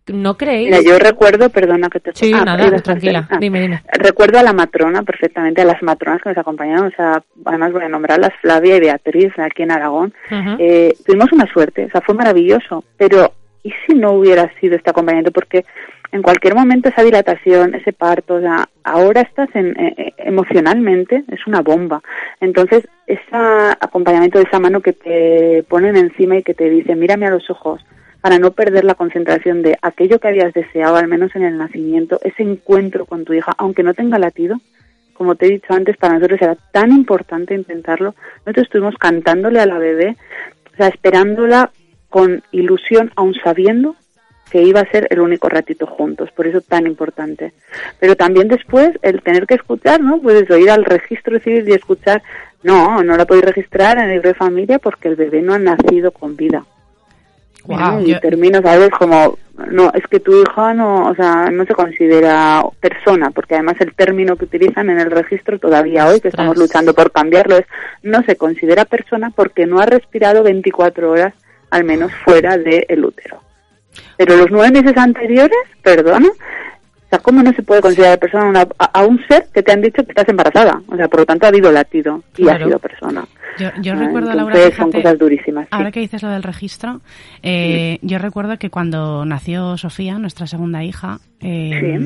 ¿No 0.08 0.36
creéis? 0.36 0.66
Mira, 0.70 0.82
yo 0.82 0.98
recuerdo, 0.98 1.48
perdona 1.48 1.88
que 1.88 1.98
te... 2.00 2.10
Sí, 2.14 2.30
Ah, 2.34 2.44
nada, 2.44 2.78
tranquila. 2.82 3.26
ah. 3.30 3.38
Dime, 3.40 3.60
dime. 3.60 3.82
Recuerdo 3.92 4.38
a 4.38 4.42
la 4.42 4.52
matrona 4.52 5.02
perfectamente, 5.02 5.62
a 5.62 5.64
las 5.64 5.82
matronas 5.82 6.20
que 6.22 6.28
nos 6.28 6.38
acompañaron, 6.38 6.88
o 6.88 6.90
sea, 6.90 7.22
además 7.46 7.72
voy 7.72 7.84
a 7.84 7.88
nombrarlas 7.88 8.32
Flavia 8.42 8.76
y 8.76 8.80
Beatriz 8.80 9.32
aquí 9.38 9.62
en 9.62 9.70
Aragón. 9.72 10.12
Eh, 10.58 10.94
tuvimos 11.06 11.32
una 11.32 11.46
suerte, 11.46 11.86
o 11.86 11.90
sea, 11.90 12.02
fue 12.02 12.14
maravilloso, 12.14 12.84
pero 12.98 13.32
¿y 13.62 13.72
si 13.86 13.94
no 13.94 14.12
hubiera 14.12 14.52
sido 14.60 14.76
este 14.76 14.90
acompañamiento? 14.90 15.32
Porque 15.32 15.64
en 16.12 16.20
cualquier 16.22 16.54
momento 16.54 16.90
esa 16.90 17.02
dilatación, 17.02 17.74
ese 17.74 17.92
parto, 17.94 18.34
o 18.34 18.40
sea, 18.40 18.68
ahora 18.84 19.22
estás 19.22 19.48
en, 19.54 19.68
eh, 19.80 19.94
eh, 19.96 20.12
emocionalmente, 20.18 21.24
es 21.28 21.46
una 21.46 21.60
bomba. 21.62 22.02
Entonces, 22.40 22.86
ese 23.06 23.20
acompañamiento 23.80 24.38
de 24.38 24.44
esa 24.44 24.60
mano 24.60 24.80
que 24.80 24.92
te 24.92 25.64
ponen 25.66 25.96
encima 25.96 26.36
y 26.36 26.42
que 26.42 26.52
te 26.54 26.68
dice, 26.68 26.94
mírame 26.94 27.26
a 27.26 27.30
los 27.30 27.48
ojos, 27.50 27.84
para 28.24 28.38
no 28.38 28.52
perder 28.52 28.84
la 28.84 28.94
concentración 28.94 29.60
de 29.60 29.76
aquello 29.82 30.18
que 30.18 30.28
habías 30.28 30.54
deseado, 30.54 30.96
al 30.96 31.08
menos 31.08 31.36
en 31.36 31.42
el 31.42 31.58
nacimiento, 31.58 32.18
ese 32.22 32.42
encuentro 32.42 33.04
con 33.04 33.26
tu 33.26 33.34
hija, 33.34 33.52
aunque 33.58 33.82
no 33.82 33.92
tenga 33.92 34.18
latido, 34.18 34.56
como 35.12 35.34
te 35.34 35.44
he 35.44 35.50
dicho 35.50 35.74
antes, 35.74 35.98
para 35.98 36.14
nosotros 36.14 36.40
era 36.40 36.56
tan 36.72 36.90
importante 36.90 37.54
intentarlo. 37.54 38.14
Nosotros 38.46 38.64
estuvimos 38.64 38.94
cantándole 38.96 39.60
a 39.60 39.66
la 39.66 39.76
bebé, 39.76 40.16
o 40.72 40.76
sea, 40.78 40.88
esperándola 40.88 41.70
con 42.08 42.42
ilusión, 42.50 43.12
aun 43.14 43.34
sabiendo 43.34 43.94
que 44.50 44.62
iba 44.62 44.80
a 44.80 44.90
ser 44.90 45.06
el 45.10 45.20
único 45.20 45.50
ratito 45.50 45.86
juntos, 45.86 46.30
por 46.32 46.46
eso 46.46 46.62
tan 46.62 46.86
importante. 46.86 47.52
Pero 48.00 48.16
también 48.16 48.48
después 48.48 48.92
el 49.02 49.20
tener 49.20 49.46
que 49.46 49.56
escuchar, 49.56 50.00
¿no? 50.00 50.22
Puedes 50.22 50.48
ir 50.58 50.70
al 50.70 50.86
registro 50.86 51.38
civil 51.40 51.68
y 51.68 51.74
escuchar, 51.74 52.22
no, 52.62 53.04
no 53.04 53.18
la 53.18 53.26
podéis 53.26 53.44
registrar 53.44 53.98
en 53.98 54.04
el 54.04 54.12
libro 54.12 54.28
de 54.30 54.34
familia 54.34 54.78
porque 54.78 55.08
el 55.08 55.16
bebé 55.16 55.42
no 55.42 55.52
ha 55.52 55.58
nacido 55.58 56.10
con 56.10 56.36
vida. 56.36 56.64
Guau, 57.64 58.00
y 58.02 58.12
yo- 58.12 58.20
termino, 58.20 58.60
¿sabes? 58.62 58.90
Como, 58.90 59.38
no, 59.70 59.90
es 59.94 60.06
que 60.08 60.20
tu 60.20 60.32
hija 60.42 60.74
no, 60.74 61.08
o 61.08 61.14
sea, 61.14 61.50
no 61.50 61.64
se 61.64 61.74
considera 61.74 62.62
persona, 62.80 63.30
porque 63.30 63.54
además 63.54 63.76
el 63.80 63.94
término 63.94 64.36
que 64.36 64.44
utilizan 64.44 64.90
en 64.90 65.00
el 65.00 65.10
registro 65.10 65.58
todavía 65.58 66.06
hoy, 66.06 66.20
que 66.20 66.28
estamos 66.28 66.56
luchando 66.56 66.92
por 66.94 67.10
cambiarlo, 67.12 67.56
es 67.56 67.66
no 68.02 68.22
se 68.24 68.36
considera 68.36 68.84
persona 68.84 69.30
porque 69.34 69.66
no 69.66 69.80
ha 69.80 69.86
respirado 69.86 70.42
24 70.42 71.10
horas 71.10 71.34
al 71.70 71.84
menos 71.84 72.12
fuera 72.24 72.56
del 72.58 73.04
útero. 73.04 73.40
Pero 74.16 74.36
los 74.36 74.50
nueve 74.50 74.80
meses 74.82 74.96
anteriores, 74.96 75.56
perdona, 75.82 76.28
sea, 77.14 77.18
¿cómo 77.18 77.42
no 77.42 77.52
se 77.52 77.62
puede 77.62 77.80
considerar 77.80 78.18
persona 78.18 78.48
una- 78.48 78.66
a, 78.78 78.84
a 79.00 79.04
un 79.06 79.18
ser 79.28 79.46
que 79.52 79.62
te 79.62 79.72
han 79.72 79.80
dicho 79.82 80.02
que 80.04 80.10
estás 80.12 80.28
embarazada? 80.28 80.80
O 80.88 80.96
sea, 80.96 81.08
por 81.08 81.20
lo 81.20 81.26
tanto 81.26 81.46
ha 81.46 81.48
habido 81.50 81.70
latido 81.72 82.22
y 82.36 82.42
Claro. 82.42 82.64
ha 82.64 82.68
sido 82.68 82.78
persona. 82.78 83.24
Yo, 83.56 83.68
yo 83.82 83.92
Ah, 83.92 83.96
recuerdo, 83.96 84.34
Laura, 84.34 84.54
entonces 84.56 84.76
son 84.76 84.86
fíjate, 84.90 85.02
cosas 85.04 85.18
durísimas. 85.18 85.64
sí. 85.64 85.68
Ahora 85.70 85.92
que 85.92 86.00
dices 86.00 86.22
lo 86.24 86.28
del 86.30 86.42
registro, 86.42 87.00
eh, 87.42 87.98
yo 88.02 88.18
recuerdo 88.18 88.58
que 88.58 88.68
cuando 88.68 89.24
nació 89.24 89.76
Sofía, 89.76 90.18
nuestra 90.18 90.48
segunda 90.48 90.82
hija, 90.82 91.18
eh, 91.40 91.98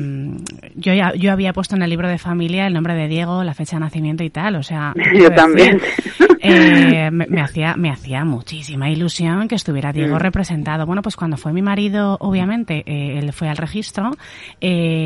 yo 0.75 0.93
ya 0.93 1.13
yo 1.15 1.31
había 1.31 1.53
puesto 1.53 1.75
en 1.75 1.81
el 1.81 1.89
libro 1.89 2.07
de 2.07 2.17
familia 2.17 2.67
el 2.67 2.73
nombre 2.73 2.93
de 2.93 3.07
Diego, 3.07 3.43
la 3.43 3.53
fecha 3.53 3.77
de 3.77 3.79
nacimiento 3.81 4.23
y 4.23 4.29
tal, 4.29 4.55
o 4.57 4.63
sea, 4.63 4.93
Yo 5.13 5.29
decir, 5.29 5.35
también. 5.35 5.81
eh, 6.41 7.09
me, 7.11 7.25
me 7.27 7.41
hacía 7.41 7.75
me 7.75 7.89
hacía 7.89 8.23
muchísima 8.25 8.89
ilusión 8.89 9.47
que 9.47 9.55
estuviera 9.55 9.91
Diego 9.91 10.19
representado. 10.19 10.85
Bueno, 10.85 11.01
pues 11.01 11.15
cuando 11.15 11.37
fue 11.37 11.51
mi 11.53 11.61
marido, 11.63 12.17
obviamente, 12.19 12.83
eh, 12.85 13.17
él 13.17 13.33
fue 13.33 13.47
al 13.49 13.57
registro, 13.57 14.11
eh, 14.61 14.98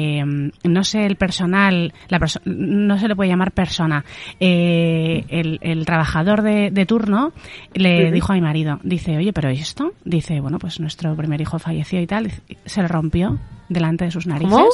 no 0.64 0.84
sé 0.84 1.06
el 1.06 1.16
personal, 1.16 1.94
la 2.10 2.20
perso- 2.20 2.42
no 2.46 2.98
se 2.98 3.08
le 3.08 3.16
puede 3.16 3.30
llamar 3.30 3.52
persona, 3.52 4.04
eh, 4.40 5.26
el, 5.30 5.60
el 5.62 5.86
trabajador 5.86 6.42
de, 6.42 6.72
de 6.72 6.86
turno 6.86 7.32
le 7.74 8.12
dijo 8.12 8.32
a 8.32 8.36
mi 8.36 8.42
marido, 8.42 8.80
dice, 8.84 9.18
oye, 9.18 9.34
pero 9.34 9.52
¿y 9.52 9.56
esto? 9.60 9.94
Dice, 10.06 10.40
bueno, 10.40 10.60
pues 10.60 10.80
nuestro 10.80 11.16
primer 11.16 11.42
hijo 11.42 11.60
falleció 11.60 12.00
y 12.02 12.08
tal, 12.08 12.32
se 12.66 12.82
le 12.82 12.88
rompió 12.88 13.40
delante 13.70 14.06
de 14.06 14.12
sus 14.12 14.28
narices. 14.28 14.52
¿Cómo? 14.54 14.68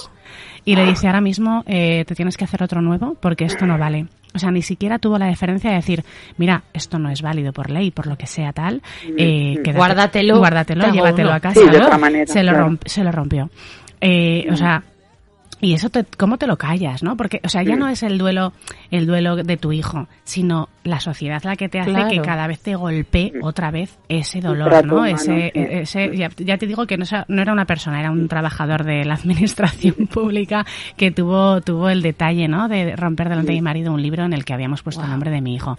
Y 0.66 0.76
le 0.76 0.86
dice, 0.86 1.08
ahora 1.08 1.22
mismo 1.22 1.64
eh, 1.68 2.04
te 2.06 2.16
tienes 2.16 2.36
que 2.38 2.44
hacer 2.44 2.62
otro 2.64 2.82
nuevo 2.82 3.16
porque 3.20 3.46
esto 3.46 3.66
no 3.66 3.78
vale. 3.78 4.08
O 4.36 4.38
sea, 4.40 4.52
ni 4.52 4.62
siquiera 4.62 5.00
tuvo 5.00 5.18
la 5.18 5.26
deferencia 5.26 5.72
de 5.72 5.78
decir, 5.78 6.04
mira, 6.38 6.64
esto 6.74 7.00
no 7.00 7.10
es 7.10 7.22
válido 7.24 7.52
por 7.52 7.72
ley, 7.72 7.90
por 7.90 8.06
lo 8.06 8.16
que 8.18 8.28
sea 8.28 8.54
tal. 8.54 8.82
Eh, 9.18 9.56
quédate- 9.64 9.74
Guárdatelo, 9.78 10.38
Guárdatelo, 10.38 10.92
llévatelo 10.92 11.30
uno. 11.30 11.38
a 11.38 11.40
casa. 11.40 11.60
Sí, 11.62 11.68
de 11.68 11.80
¿no? 11.80 11.86
otra 11.86 11.98
manera, 11.98 12.28
se, 12.28 12.44
lo 12.44 12.52
claro. 12.52 12.68
romp- 12.70 12.86
se 12.88 13.04
lo 13.04 13.12
rompió. 13.12 13.50
Eh, 14.02 14.48
O 14.52 14.56
sea, 14.56 14.84
y 15.62 15.74
eso, 15.74 15.90
te, 15.90 16.06
¿cómo 16.18 16.38
te 16.38 16.48
lo 16.48 16.58
callas, 16.58 17.04
no? 17.04 17.18
Porque, 17.18 17.42
o 17.44 17.50
sea, 17.50 17.64
ya 17.64 17.76
no 17.76 17.88
es 17.90 18.04
el 18.04 18.18
duelo, 18.18 18.54
el 18.92 19.06
duelo 19.06 19.36
de 19.36 19.58
tu 19.58 19.72
hijo, 19.72 20.08
sino 20.24 20.70
la 20.84 21.00
sociedad 21.00 21.42
la 21.44 21.56
que 21.56 21.68
te 21.68 21.80
hace 21.80 21.92
Claro. 21.92 22.10
que 22.10 22.22
cada 22.22 22.48
vez 22.48 22.62
te 22.62 22.76
golpee 22.76 23.34
otra 23.42 23.70
vez 23.72 23.98
ese 24.08 24.40
dolor, 24.40 24.70
trato 24.70 24.88
¿no? 24.88 25.06
ese, 25.06 25.52
sí. 25.54 25.60
ese, 25.60 26.16
ya, 26.16 26.30
ya 26.38 26.58
te 26.58 26.66
digo 26.66 26.88
que 26.88 26.98
no 26.98 27.42
era 27.42 27.52
una 27.52 27.66
persona, 27.66 28.00
era 28.00 28.12
un 28.12 28.28
trabajador 28.28 28.84
de 28.86 29.04
la 29.06 29.14
administración 29.16 30.08
pública 30.08 30.66
que 30.96 31.12
tuvo, 31.12 31.62
tuvo 31.62 31.90
el 31.90 32.02
detalle, 32.02 32.48
¿no? 32.48 32.68
De 32.68 32.96
romper 32.96 33.30
delante 33.30 33.52
de 33.52 33.58
mi 33.58 33.62
marido 33.62 33.92
un 33.92 34.02
libro 34.02 34.24
en 34.24 34.34
el 34.34 34.46
que 34.46 34.54
habíamos 34.54 34.82
puesto 34.82 35.04
el 35.04 35.10
nombre 35.10 35.30
de 35.32 35.42
mi 35.42 35.56
hijo. 35.56 35.78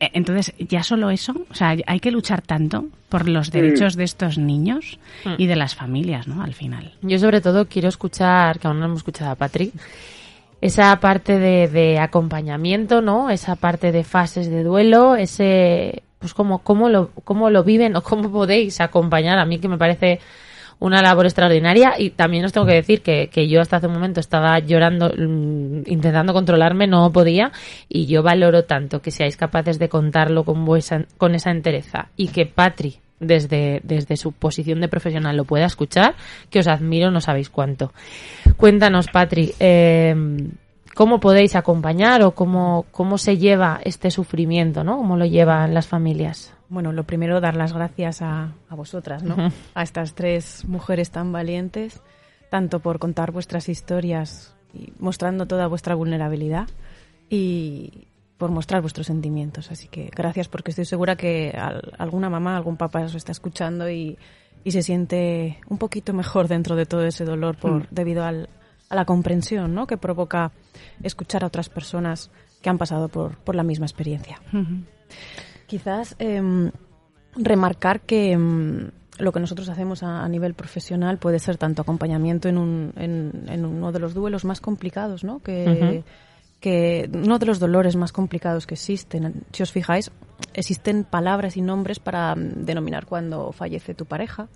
Eh, 0.00 0.10
Entonces, 0.14 0.54
ya 0.58 0.82
solo 0.82 1.10
eso, 1.10 1.34
o 1.50 1.54
sea, 1.54 1.76
hay 1.86 2.00
que 2.00 2.10
luchar 2.10 2.40
tanto 2.42 2.86
por 3.08 3.28
los 3.28 3.50
derechos 3.50 3.96
de 3.96 4.04
estos 4.04 4.38
niños 4.38 4.98
y 5.38 5.46
de 5.46 5.56
las 5.56 5.74
familias, 5.74 6.26
¿no? 6.26 6.42
Al 6.42 6.54
final. 6.54 6.94
Yo 7.02 7.18
sobre 7.18 7.40
todo 7.40 7.66
quiero 7.68 7.88
escuchar, 7.88 8.58
que 8.58 8.66
aún 8.66 8.80
no 8.80 8.86
hemos 8.86 8.98
escuchado 8.98 9.30
a 9.30 9.34
Patrick, 9.34 9.72
esa 10.60 10.98
parte 11.00 11.38
de, 11.38 11.68
de 11.68 11.98
acompañamiento, 11.98 13.00
¿no? 13.02 13.30
Esa 13.30 13.56
parte 13.56 13.92
de 13.92 14.04
fases 14.04 14.50
de 14.50 14.62
duelo, 14.62 15.16
ese, 15.16 16.02
pues 16.18 16.34
cómo, 16.34 16.58
cómo 16.60 16.88
lo, 16.88 17.10
cómo 17.24 17.50
lo 17.50 17.64
viven 17.64 17.96
o 17.96 18.02
cómo 18.02 18.30
podéis 18.30 18.80
acompañar. 18.80 19.38
A 19.38 19.44
mí 19.46 19.58
que 19.58 19.68
me 19.68 19.78
parece 19.78 20.20
una 20.80 21.02
labor 21.02 21.26
extraordinaria 21.26 21.94
y 21.98 22.10
también 22.10 22.44
os 22.44 22.52
tengo 22.52 22.66
que 22.66 22.74
decir 22.74 23.02
que, 23.02 23.28
que 23.28 23.46
yo 23.48 23.60
hasta 23.60 23.76
hace 23.76 23.86
un 23.86 23.92
momento 23.92 24.18
estaba 24.18 24.58
llorando, 24.58 25.10
mm, 25.16 25.82
intentando 25.86 26.32
controlarme, 26.32 26.86
no 26.86 27.12
podía 27.12 27.52
y 27.88 28.06
yo 28.06 28.22
valoro 28.22 28.64
tanto 28.64 29.00
que 29.00 29.10
seáis 29.10 29.36
capaces 29.36 29.78
de 29.78 29.88
contarlo 29.88 30.44
con, 30.44 30.64
vuesa- 30.64 31.04
con 31.18 31.34
esa 31.34 31.50
entereza 31.50 32.08
y 32.16 32.28
que 32.28 32.46
Patri 32.46 32.96
desde, 33.20 33.80
desde 33.84 34.16
su 34.16 34.32
posición 34.32 34.80
de 34.80 34.88
profesional 34.88 35.36
lo 35.36 35.44
pueda 35.44 35.66
escuchar, 35.66 36.14
que 36.48 36.60
os 36.60 36.66
admiro, 36.66 37.10
no 37.10 37.20
sabéis 37.20 37.50
cuánto. 37.50 37.92
Cuéntanos, 38.56 39.08
Patri, 39.08 39.52
eh, 39.60 40.14
¿cómo 40.94 41.20
podéis 41.20 41.54
acompañar 41.54 42.22
o 42.22 42.30
cómo, 42.30 42.86
cómo 42.90 43.18
se 43.18 43.36
lleva 43.36 43.80
este 43.84 44.10
sufrimiento, 44.10 44.84
¿no? 44.84 44.96
¿Cómo 44.96 45.18
lo 45.18 45.26
llevan 45.26 45.74
las 45.74 45.86
familias? 45.86 46.54
Bueno, 46.70 46.92
lo 46.92 47.04
primero, 47.04 47.40
dar 47.40 47.56
las 47.56 47.72
gracias 47.74 48.22
a, 48.22 48.52
a 48.68 48.74
vosotras, 48.74 49.22
¿no? 49.22 49.34
A 49.74 49.82
estas 49.82 50.14
tres 50.14 50.64
mujeres 50.66 51.10
tan 51.10 51.32
valientes, 51.32 52.00
tanto 52.48 52.80
por 52.80 52.98
contar 52.98 53.32
vuestras 53.32 53.68
historias 53.68 54.54
y 54.72 54.92
mostrando 54.98 55.46
toda 55.46 55.66
vuestra 55.66 55.94
vulnerabilidad 55.94 56.68
y 57.28 58.06
por 58.38 58.50
mostrar 58.50 58.80
vuestros 58.80 59.06
sentimientos. 59.06 59.70
Así 59.70 59.88
que 59.88 60.10
gracias 60.14 60.48
porque 60.48 60.70
estoy 60.70 60.84
segura 60.84 61.16
que 61.16 61.50
al- 61.58 61.92
alguna 61.98 62.30
mamá, 62.30 62.56
algún 62.56 62.76
papá 62.76 63.00
os 63.02 63.14
está 63.14 63.32
escuchando 63.32 63.90
y, 63.90 64.16
y 64.64 64.70
se 64.70 64.82
siente 64.82 65.58
un 65.68 65.76
poquito 65.78 66.12
mejor 66.14 66.48
dentro 66.48 66.76
de 66.76 66.86
todo 66.86 67.04
ese 67.04 67.24
dolor 67.24 67.56
por, 67.56 67.88
debido 67.90 68.24
al- 68.24 68.48
a 68.88 68.94
la 68.94 69.04
comprensión 69.04 69.74
¿no? 69.74 69.86
que 69.86 69.96
provoca 69.96 70.52
escuchar 71.02 71.44
a 71.44 71.48
otras 71.48 71.68
personas 71.68 72.30
que 72.62 72.70
han 72.70 72.78
pasado 72.78 73.08
por, 73.08 73.36
por 73.38 73.54
la 73.56 73.62
misma 73.62 73.86
experiencia. 73.86 74.40
Quizás 75.70 76.16
em, 76.18 76.72
remarcar 77.36 78.00
que 78.00 78.32
em, 78.32 78.90
lo 79.20 79.30
que 79.30 79.38
nosotros 79.38 79.68
hacemos 79.68 80.02
a, 80.02 80.24
a 80.24 80.28
nivel 80.28 80.54
profesional 80.54 81.18
puede 81.18 81.38
ser 81.38 81.58
tanto 81.58 81.82
acompañamiento 81.82 82.48
en, 82.48 82.58
un, 82.58 82.92
en, 82.96 83.44
en 83.46 83.64
uno 83.64 83.92
de 83.92 84.00
los 84.00 84.12
duelos 84.12 84.44
más 84.44 84.60
complicados, 84.60 85.22
¿no? 85.22 85.38
Que, 85.38 86.02
que 86.58 87.08
uno 87.14 87.38
de 87.38 87.46
los 87.46 87.60
dolores 87.60 87.94
más 87.94 88.10
complicados 88.10 88.66
que 88.66 88.74
existen. 88.74 89.44
Si 89.52 89.62
os 89.62 89.70
fijáis, 89.70 90.10
existen 90.54 91.04
palabras 91.04 91.56
y 91.56 91.62
nombres 91.62 92.00
para 92.00 92.34
mm, 92.34 92.64
denominar 92.64 93.06
cuando 93.06 93.52
fallece 93.52 93.94
tu 93.94 94.06
pareja, 94.06 94.48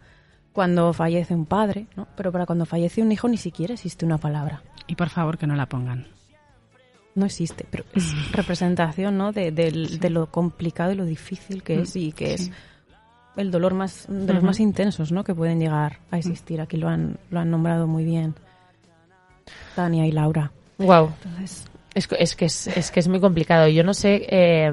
cuando 0.53 0.93
fallece 0.93 1.33
un 1.33 1.47
padre, 1.47 1.87
¿no? 1.95 2.09
Pero 2.17 2.33
para 2.33 2.45
cuando 2.45 2.67
fallece 2.67 3.03
un 3.03 3.13
hijo 3.13 3.29
ni 3.29 3.37
siquiera 3.37 3.75
existe 3.75 4.05
una 4.05 4.19
palabra. 4.19 4.65
Y 4.89 4.97
por 4.97 5.11
favor 5.11 5.39
que 5.39 5.47
no 5.47 5.55
la 5.55 5.67
pongan. 5.67 6.09
No 7.15 7.27
existe, 7.27 7.65
pero 7.71 7.85
es 7.95 8.33
representación 8.33 9.17
¿no? 9.17 9.31
de, 9.33 9.51
de 9.53 10.11
lo 10.11 10.27
complicado 10.27 10.93
y 10.93 10.97
lo 10.97 11.05
difícil 11.05 11.63
que 11.63 11.81
es 11.83 11.95
y 11.95 12.11
que 12.13 12.35
es 12.35 12.51
el 13.37 13.51
dolor 13.51 13.75
más 13.75 14.07
de 14.09 14.33
los 14.33 14.43
más 14.43 14.59
intensos 14.61 15.13
¿no? 15.13 15.23
que 15.25 15.35
pueden 15.35 15.61
llegar 15.61 15.99
a 16.11 16.19
existir. 16.19 16.61
Aquí 16.61 16.77
lo 16.77 16.89
han, 16.89 17.17
lo 17.31 17.39
han 17.41 17.51
nombrado 17.51 17.87
muy 17.87 18.05
bien 18.05 18.35
Tania 19.77 20.07
y 20.07 20.13
Laura. 20.13 20.51
Wow. 20.79 21.13
Entonces, 21.23 21.67
Es, 21.95 22.09
que- 22.09 22.17
es 22.19 22.35
que 22.37 22.45
es, 22.47 22.67
es 22.67 22.91
que 22.91 22.99
es 23.01 23.07
muy 23.09 23.21
complicado. 23.21 23.69
Yo 23.69 23.85
no 23.85 23.95
sé, 23.95 24.27
eh, 24.29 24.73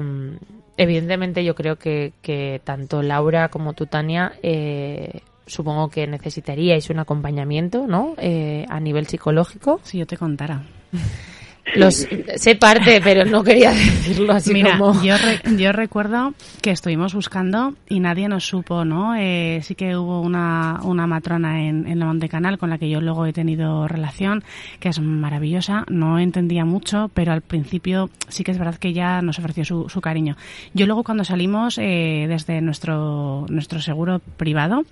evidentemente 0.76 1.44
yo 1.44 1.54
creo 1.54 1.76
que, 1.76 2.12
que 2.22 2.60
tanto 2.64 3.02
Laura 3.02 3.48
como 3.50 3.72
tú, 3.72 3.86
Tania, 3.86 4.32
eh, 4.42 5.20
supongo 5.46 5.88
que 5.90 6.06
necesitaríais 6.08 6.90
un 6.90 6.98
acompañamiento, 6.98 7.86
¿no? 7.86 8.14
Eh, 8.18 8.64
a 8.68 8.80
nivel 8.80 9.06
psicológico. 9.06 9.80
Si 9.84 9.98
yo 9.98 10.06
te 10.08 10.16
contara. 10.16 10.64
Los, 11.76 12.06
sé 12.36 12.56
parte, 12.56 13.00
pero 13.02 13.24
no 13.24 13.42
quería 13.44 13.70
decirlo 13.70 14.32
así 14.32 14.52
Mira, 14.52 14.76
como... 14.78 15.00
yo, 15.02 15.14
re- 15.16 15.56
yo 15.56 15.72
recuerdo 15.72 16.34
que 16.60 16.70
estuvimos 16.70 17.14
buscando 17.14 17.74
y 17.88 18.00
nadie 18.00 18.28
nos 18.28 18.44
supo, 18.44 18.84
¿no? 18.84 19.14
Eh, 19.14 19.60
sí 19.62 19.74
que 19.74 19.96
hubo 19.96 20.20
una, 20.20 20.80
una 20.82 21.06
matrona 21.06 21.62
en, 21.62 21.86
en 21.86 21.98
la 22.00 22.06
Montecanal 22.06 22.58
con 22.58 22.68
la 22.68 22.78
que 22.78 22.90
yo 22.90 23.00
luego 23.00 23.26
he 23.26 23.32
tenido 23.32 23.86
relación, 23.88 24.42
que 24.80 24.88
es 24.88 25.00
maravillosa. 25.00 25.84
No 25.88 26.18
entendía 26.18 26.64
mucho, 26.64 27.10
pero 27.14 27.32
al 27.32 27.42
principio 27.42 28.10
sí 28.28 28.42
que 28.44 28.50
es 28.50 28.58
verdad 28.58 28.74
que 28.74 28.92
ya 28.92 29.22
nos 29.22 29.38
ofreció 29.38 29.64
su, 29.64 29.88
su 29.88 30.00
cariño. 30.00 30.36
Yo 30.74 30.86
luego 30.86 31.04
cuando 31.04 31.24
salimos 31.24 31.78
eh, 31.78 32.26
desde 32.28 32.60
nuestro, 32.60 33.46
nuestro 33.48 33.80
seguro 33.80 34.20
privado, 34.36 34.82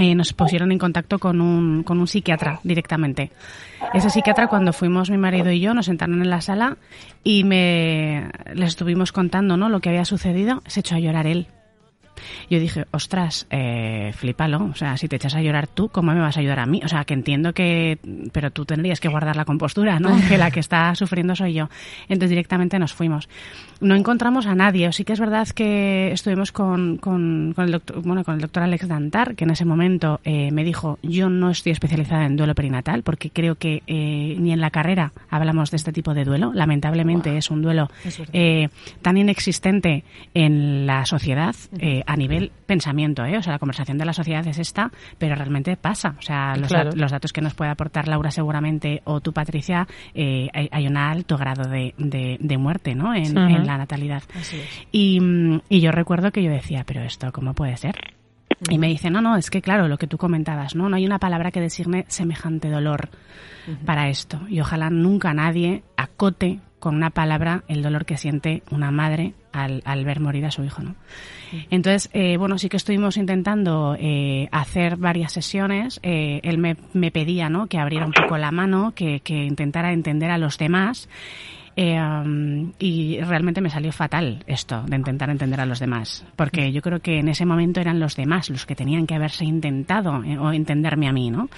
eh, 0.00 0.14
nos 0.14 0.32
pusieron 0.32 0.72
en 0.72 0.78
contacto 0.78 1.18
con 1.18 1.42
un, 1.42 1.82
con 1.82 2.00
un 2.00 2.06
psiquiatra 2.06 2.58
directamente. 2.64 3.30
Ese 3.92 4.08
psiquiatra, 4.08 4.46
cuando 4.46 4.72
fuimos 4.72 5.10
mi 5.10 5.18
marido 5.18 5.50
y 5.52 5.60
yo, 5.60 5.74
nos 5.74 5.86
sentaron 5.86 6.22
en 6.22 6.30
la 6.30 6.40
sala 6.40 6.78
y 7.22 7.44
me 7.44 8.30
les 8.54 8.70
estuvimos 8.70 9.12
contando 9.12 9.58
¿no? 9.58 9.68
lo 9.68 9.80
que 9.80 9.90
había 9.90 10.06
sucedido. 10.06 10.62
Se 10.66 10.80
echó 10.80 10.94
a 10.94 11.00
llorar 11.00 11.26
él. 11.26 11.48
Yo 12.48 12.58
dije, 12.58 12.86
ostras, 12.90 13.46
eh, 13.50 14.12
flipalo. 14.14 14.64
O 14.64 14.74
sea, 14.74 14.96
si 14.96 15.08
te 15.08 15.16
echas 15.16 15.34
a 15.34 15.42
llorar 15.42 15.66
tú, 15.66 15.88
¿cómo 15.88 16.12
me 16.12 16.20
vas 16.20 16.36
a 16.36 16.40
ayudar 16.40 16.60
a 16.60 16.66
mí? 16.66 16.80
O 16.84 16.88
sea, 16.88 17.04
que 17.04 17.14
entiendo 17.14 17.52
que. 17.52 17.98
Pero 18.32 18.50
tú 18.50 18.64
tendrías 18.64 19.00
que 19.00 19.08
guardar 19.08 19.36
la 19.36 19.44
compostura, 19.44 19.98
¿no? 19.98 20.10
Que 20.30 20.38
la 20.38 20.50
que 20.50 20.60
está 20.60 20.94
sufriendo 20.94 21.34
soy 21.34 21.54
yo. 21.54 21.68
Entonces 22.08 22.30
directamente 22.30 22.78
nos 22.78 22.92
fuimos. 22.92 23.28
No 23.80 23.94
encontramos 23.94 24.46
a 24.46 24.54
nadie. 24.54 24.92
Sí 24.92 25.04
que 25.04 25.12
es 25.12 25.20
verdad 25.20 25.48
que 25.48 26.12
estuvimos 26.12 26.52
con, 26.52 26.98
con, 26.98 27.52
con 27.54 27.64
el, 27.64 27.72
doctor, 27.72 28.02
bueno, 28.02 28.24
con 28.24 28.34
el 28.34 28.40
doctor 28.40 28.62
Alex 28.62 28.86
Dantar, 28.86 29.34
que 29.34 29.44
en 29.44 29.50
ese 29.50 29.64
momento 29.64 30.20
eh, 30.24 30.50
me 30.52 30.64
dijo: 30.64 30.98
Yo 31.02 31.28
no 31.30 31.50
estoy 31.50 31.72
especializada 31.72 32.26
en 32.26 32.36
duelo 32.36 32.54
perinatal, 32.54 33.02
porque 33.02 33.30
creo 33.30 33.54
que 33.56 33.82
eh, 33.86 34.36
ni 34.38 34.52
en 34.52 34.60
la 34.60 34.70
carrera 34.70 35.12
hablamos 35.30 35.70
de 35.70 35.78
este 35.78 35.92
tipo 35.92 36.14
de 36.14 36.24
duelo. 36.24 36.52
Lamentablemente 36.54 37.36
es 37.36 37.50
un 37.50 37.62
duelo 37.62 37.90
eh, 38.32 38.68
tan 39.02 39.16
inexistente 39.16 40.04
en 40.34 40.86
la 40.86 41.06
sociedad 41.06 41.54
a 42.12 42.16
nivel 42.16 42.50
pensamiento, 42.66 43.24
¿eh? 43.24 43.38
O 43.38 43.42
sea, 43.42 43.52
la 43.52 43.58
conversación 43.60 43.96
de 43.96 44.04
la 44.04 44.12
sociedad 44.12 44.44
es 44.48 44.58
esta, 44.58 44.90
pero 45.16 45.36
realmente 45.36 45.76
pasa. 45.76 46.16
O 46.18 46.22
sea, 46.22 46.56
los, 46.56 46.66
Claro. 46.68 46.90
dat- 46.90 46.96
los 46.96 47.12
datos 47.12 47.32
que 47.32 47.40
nos 47.40 47.54
puede 47.54 47.70
aportar 47.70 48.08
Laura 48.08 48.32
seguramente 48.32 49.00
o 49.04 49.20
tú, 49.20 49.32
Patricia, 49.32 49.86
eh, 50.12 50.48
hay, 50.52 50.68
hay 50.72 50.86
un 50.88 50.96
alto 50.96 51.36
grado 51.36 51.70
de, 51.70 51.94
de, 51.98 52.36
de 52.40 52.58
muerte, 52.58 52.94
¿no? 52.96 53.14
En, 53.14 53.34
la 53.34 53.78
natalidad. 53.78 54.22
Y, 54.90 55.20
y 55.68 55.80
yo 55.80 55.92
recuerdo 55.92 56.32
que 56.32 56.42
yo 56.42 56.50
decía, 56.50 56.82
pero 56.84 57.02
esto, 57.02 57.30
¿cómo 57.32 57.54
puede 57.54 57.76
ser? 57.76 57.94
Y 58.68 58.78
me 58.78 58.88
dice, 58.88 59.08
no, 59.10 59.20
no, 59.20 59.36
es 59.36 59.48
que 59.48 59.62
claro, 59.62 59.86
lo 59.86 59.96
que 59.96 60.06
tú 60.08 60.18
comentabas, 60.18 60.74
¿no? 60.74 60.88
No 60.88 60.96
hay 60.96 61.06
una 61.06 61.18
palabra 61.20 61.50
que 61.52 61.60
designe 61.60 62.04
semejante 62.08 62.68
dolor 62.70 63.08
para 63.86 64.08
esto. 64.08 64.40
Y 64.48 64.60
ojalá 64.60 64.90
nunca 64.90 65.32
nadie 65.32 65.84
acote 65.96 66.58
con 66.80 66.96
una 66.96 67.10
palabra 67.10 67.62
el 67.68 67.82
dolor 67.82 68.04
que 68.04 68.16
siente 68.16 68.62
una 68.70 68.90
madre 68.90 69.34
al, 69.52 69.82
al 69.84 70.04
ver 70.04 70.20
morir 70.20 70.44
a 70.46 70.50
su 70.50 70.64
hijo, 70.64 70.82
¿no? 70.82 70.94
Entonces, 71.70 72.10
eh, 72.12 72.36
bueno, 72.36 72.58
sí 72.58 72.68
que 72.68 72.76
estuvimos 72.76 73.16
intentando 73.16 73.96
eh, 73.98 74.48
hacer 74.52 74.96
varias 74.96 75.32
sesiones. 75.32 75.98
Eh, 76.02 76.40
él 76.44 76.58
me, 76.58 76.76
me 76.92 77.10
pedía, 77.10 77.48
¿no? 77.48 77.66
Que 77.66 77.78
abriera 77.78 78.06
un 78.06 78.12
poco 78.12 78.38
la 78.38 78.52
mano, 78.52 78.92
que, 78.94 79.20
que 79.20 79.44
intentara 79.44 79.92
entender 79.92 80.30
a 80.30 80.38
los 80.38 80.58
demás. 80.58 81.08
Eh, 81.76 82.00
um, 82.00 82.72
y 82.78 83.20
realmente 83.20 83.60
me 83.60 83.70
salió 83.70 83.92
fatal 83.92 84.44
esto 84.46 84.82
de 84.86 84.96
intentar 84.96 85.30
entender 85.30 85.60
a 85.60 85.66
los 85.66 85.78
demás, 85.78 86.24
porque 86.36 86.72
yo 86.72 86.82
creo 86.82 87.00
que 87.00 87.18
en 87.20 87.28
ese 87.28 87.46
momento 87.46 87.80
eran 87.80 88.00
los 88.00 88.16
demás 88.16 88.50
los 88.50 88.66
que 88.66 88.74
tenían 88.74 89.06
que 89.06 89.14
haberse 89.14 89.44
intentado 89.44 90.22
eh, 90.24 90.36
o 90.36 90.52
entenderme 90.52 91.08
a 91.08 91.12
mí, 91.12 91.30
¿no? 91.30 91.48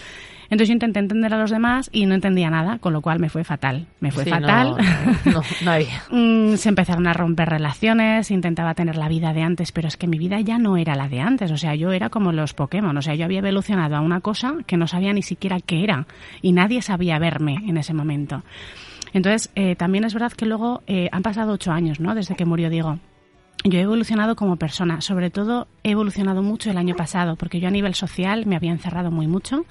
Entonces 0.52 0.68
yo 0.68 0.74
intenté 0.74 0.98
entender 0.98 1.32
a 1.32 1.38
los 1.38 1.50
demás 1.50 1.88
y 1.94 2.04
no 2.04 2.14
entendía 2.14 2.50
nada, 2.50 2.78
con 2.78 2.92
lo 2.92 3.00
cual 3.00 3.18
me 3.18 3.30
fue 3.30 3.42
fatal. 3.42 3.86
Me 4.00 4.10
fue 4.10 4.24
Sí, 4.24 4.30
fatal. 4.30 4.76
No, 5.24 5.32
no, 5.32 5.42
no 5.64 5.70
había. 5.70 6.02
Mm, 6.10 6.56
se 6.56 6.68
empezaron 6.68 7.06
a 7.06 7.14
romper 7.14 7.48
relaciones, 7.48 8.30
intentaba 8.30 8.74
tener 8.74 8.96
la 8.96 9.08
vida 9.08 9.32
de 9.32 9.40
antes, 9.40 9.72
pero 9.72 9.88
es 9.88 9.96
que 9.96 10.06
mi 10.06 10.18
vida 10.18 10.40
ya 10.40 10.58
no 10.58 10.76
era 10.76 10.94
la 10.94 11.08
de 11.08 11.20
antes. 11.20 11.50
O 11.52 11.56
sea, 11.56 11.74
yo 11.74 11.92
era 11.92 12.10
como 12.10 12.32
los 12.32 12.52
Pokémon. 12.52 12.94
O 12.94 13.00
sea, 13.00 13.14
yo 13.14 13.24
había 13.24 13.38
evolucionado 13.38 13.96
a 13.96 14.00
una 14.00 14.20
cosa 14.20 14.56
que 14.66 14.76
no 14.76 14.86
sabía 14.86 15.14
ni 15.14 15.22
siquiera 15.22 15.58
qué 15.58 15.84
era. 15.84 16.06
Y 16.42 16.52
nadie 16.52 16.82
sabía 16.82 17.18
verme 17.18 17.54
en 17.66 17.78
ese 17.78 17.94
momento. 17.94 18.42
Entonces, 19.12 19.50
eh, 19.54 19.76
también 19.76 20.04
es 20.04 20.14
verdad 20.14 20.32
que 20.32 20.46
luego 20.46 20.82
eh, 20.86 21.08
han 21.12 21.22
pasado 21.22 21.52
ocho 21.52 21.72
años, 21.72 22.00
¿no? 22.00 22.14
Desde 22.14 22.34
que 22.34 22.44
murió 22.44 22.70
Diego. 22.70 22.98
Yo 23.64 23.78
he 23.78 23.82
evolucionado 23.82 24.34
como 24.34 24.56
persona, 24.56 25.00
sobre 25.02 25.30
todo 25.30 25.68
he 25.84 25.90
evolucionado 25.92 26.42
mucho 26.42 26.70
el 26.70 26.78
año 26.78 26.96
pasado, 26.96 27.36
porque 27.36 27.60
yo 27.60 27.68
a 27.68 27.70
nivel 27.70 27.94
social 27.94 28.44
me 28.44 28.56
había 28.56 28.72
encerrado 28.72 29.12
muy 29.12 29.28
mucho. 29.28 29.64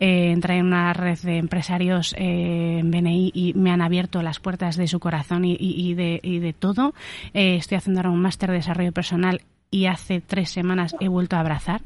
Eh, 0.00 0.30
entré 0.30 0.56
en 0.56 0.66
una 0.66 0.94
red 0.94 1.18
de 1.18 1.36
empresarios 1.36 2.14
eh, 2.16 2.78
en 2.78 2.90
BNI 2.90 3.32
y 3.34 3.52
me 3.52 3.70
han 3.70 3.82
abierto 3.82 4.22
las 4.22 4.40
puertas 4.40 4.76
de 4.76 4.86
su 4.88 4.98
corazón 4.98 5.44
y, 5.44 5.52
y- 5.60 5.90
y 5.90 5.92
de, 5.94 6.20
y 6.22 6.38
de 6.38 6.54
todo. 6.54 6.94
Eh, 7.34 7.56
estoy 7.56 7.76
haciendo 7.76 8.00
ahora 8.00 8.10
un 8.12 8.22
máster 8.22 8.48
de 8.50 8.56
desarrollo 8.56 8.92
personal 8.92 9.42
y 9.70 9.86
hace 9.86 10.22
tres 10.22 10.48
semanas 10.50 10.96
he 11.00 11.08
vuelto 11.08 11.36
a 11.36 11.40
abrazar. 11.40 11.82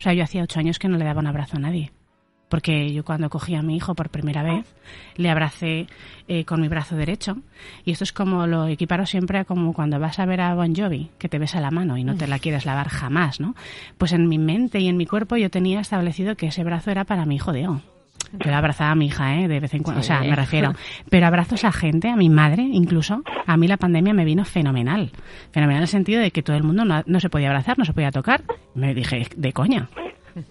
O 0.00 0.02
sea, 0.02 0.12
yo 0.12 0.24
hacía 0.24 0.42
ocho 0.42 0.58
años 0.58 0.80
que 0.80 0.88
no 0.88 0.96
le 0.98 1.04
daba 1.04 1.20
un 1.20 1.28
abrazo 1.28 1.56
a 1.56 1.60
nadie. 1.60 1.92
Porque 2.48 2.92
yo 2.92 3.04
cuando 3.04 3.28
cogí 3.28 3.54
a 3.56 3.62
mi 3.62 3.76
hijo 3.76 3.94
por 3.94 4.08
primera 4.08 4.42
vez, 4.42 4.64
le 5.16 5.30
abracé 5.30 5.88
eh, 6.28 6.44
con 6.44 6.60
mi 6.60 6.68
brazo 6.68 6.94
derecho. 6.94 7.38
Y 7.84 7.90
esto 7.90 8.04
es 8.04 8.12
como 8.12 8.46
lo 8.46 8.68
equiparo 8.68 9.04
siempre 9.04 9.38
a 9.38 9.44
como 9.44 9.72
cuando 9.72 9.98
vas 9.98 10.18
a 10.20 10.26
ver 10.26 10.40
a 10.40 10.54
Bon 10.54 10.74
Jovi, 10.74 11.10
que 11.18 11.28
te 11.28 11.38
besa 11.38 11.60
la 11.60 11.72
mano 11.72 11.96
y 11.98 12.04
no 12.04 12.16
te 12.16 12.28
la 12.28 12.38
quieres 12.38 12.64
lavar 12.64 12.88
jamás, 12.88 13.40
¿no? 13.40 13.56
Pues 13.98 14.12
en 14.12 14.28
mi 14.28 14.38
mente 14.38 14.78
y 14.78 14.88
en 14.88 14.96
mi 14.96 15.06
cuerpo 15.06 15.36
yo 15.36 15.50
tenía 15.50 15.80
establecido 15.80 16.36
que 16.36 16.46
ese 16.46 16.62
brazo 16.62 16.90
era 16.92 17.04
para 17.04 17.26
mi 17.26 17.36
hijo 17.36 17.52
Diego. 17.52 17.80
Yo 18.32 18.50
le 18.50 18.54
abrazaba 18.54 18.90
a 18.90 18.94
mi 18.94 19.06
hija, 19.06 19.36
¿eh? 19.40 19.48
De 19.48 19.60
vez 19.60 19.74
en 19.74 19.82
cuando. 19.82 20.00
O 20.00 20.04
sea, 20.04 20.20
me 20.20 20.34
refiero. 20.34 20.74
Pero 21.10 21.26
abrazos 21.26 21.64
a 21.64 21.72
gente, 21.72 22.08
a 22.08 22.16
mi 22.16 22.28
madre 22.28 22.62
incluso. 22.62 23.22
A 23.46 23.56
mí 23.56 23.68
la 23.68 23.76
pandemia 23.76 24.14
me 24.14 24.24
vino 24.24 24.44
fenomenal. 24.44 25.10
Fenomenal 25.52 25.78
en 25.78 25.82
el 25.82 25.88
sentido 25.88 26.20
de 26.20 26.30
que 26.30 26.42
todo 26.42 26.56
el 26.56 26.62
mundo 26.62 26.84
no, 26.84 27.02
no 27.06 27.20
se 27.20 27.30
podía 27.30 27.48
abrazar, 27.48 27.78
no 27.78 27.84
se 27.84 27.92
podía 27.92 28.10
tocar. 28.10 28.42
Me 28.74 28.94
dije, 28.94 29.28
de 29.36 29.52
coña. 29.52 29.88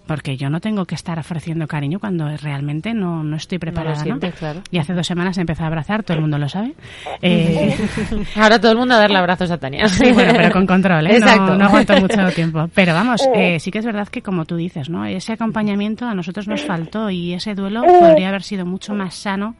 Porque 0.06 0.36
yo 0.36 0.50
no 0.50 0.60
tengo 0.60 0.84
que 0.84 0.94
estar 0.94 1.18
ofreciendo 1.18 1.66
cariño 1.66 1.98
cuando 2.00 2.28
realmente 2.36 2.92
no, 2.94 3.22
no 3.22 3.36
estoy 3.36 3.58
preparada, 3.58 3.96
¿no? 3.98 4.02
sientes, 4.02 4.34
claro. 4.34 4.62
Y 4.70 4.78
hace 4.78 4.92
dos 4.94 5.06
semanas 5.06 5.38
empecé 5.38 5.62
a 5.62 5.66
abrazar, 5.66 6.02
todo 6.02 6.16
el 6.16 6.20
mundo 6.22 6.38
lo 6.38 6.48
sabe. 6.48 6.74
Eh, 7.22 7.76
Ahora 8.36 8.60
todo 8.60 8.72
el 8.72 8.78
mundo 8.78 8.94
a 8.94 8.98
darle 8.98 9.18
abrazos 9.18 9.50
a 9.50 9.58
Tania. 9.58 9.88
Sí, 9.88 10.12
bueno, 10.12 10.32
pero 10.36 10.50
con 10.52 10.66
control, 10.66 11.06
¿eh? 11.06 11.18
No- 11.20 11.26
Exacto. 11.26 11.56
No, 11.56 11.64
aguanto 11.66 11.96
mucho 12.00 12.28
tiempo. 12.34 12.68
Pero 12.74 12.94
vamos, 12.94 13.20
eh, 13.34 13.58
sí 13.60 13.70
que 13.70 13.78
es 13.78 13.84
verdad 13.84 14.08
que 14.08 14.22
como 14.22 14.44
tú 14.44 14.56
dices, 14.56 14.88
¿no? 14.90 15.04
Ese 15.04 15.32
acompañamiento 15.32 16.06
a 16.06 16.14
nosotros 16.14 16.48
nos 16.48 16.62
faltó 16.64 17.10
y 17.10 17.32
ese 17.34 17.54
duelo 17.54 17.82
podría 18.00 18.28
haber 18.28 18.42
sido 18.42 18.66
mucho 18.66 18.94
más 18.94 19.14
sano 19.14 19.54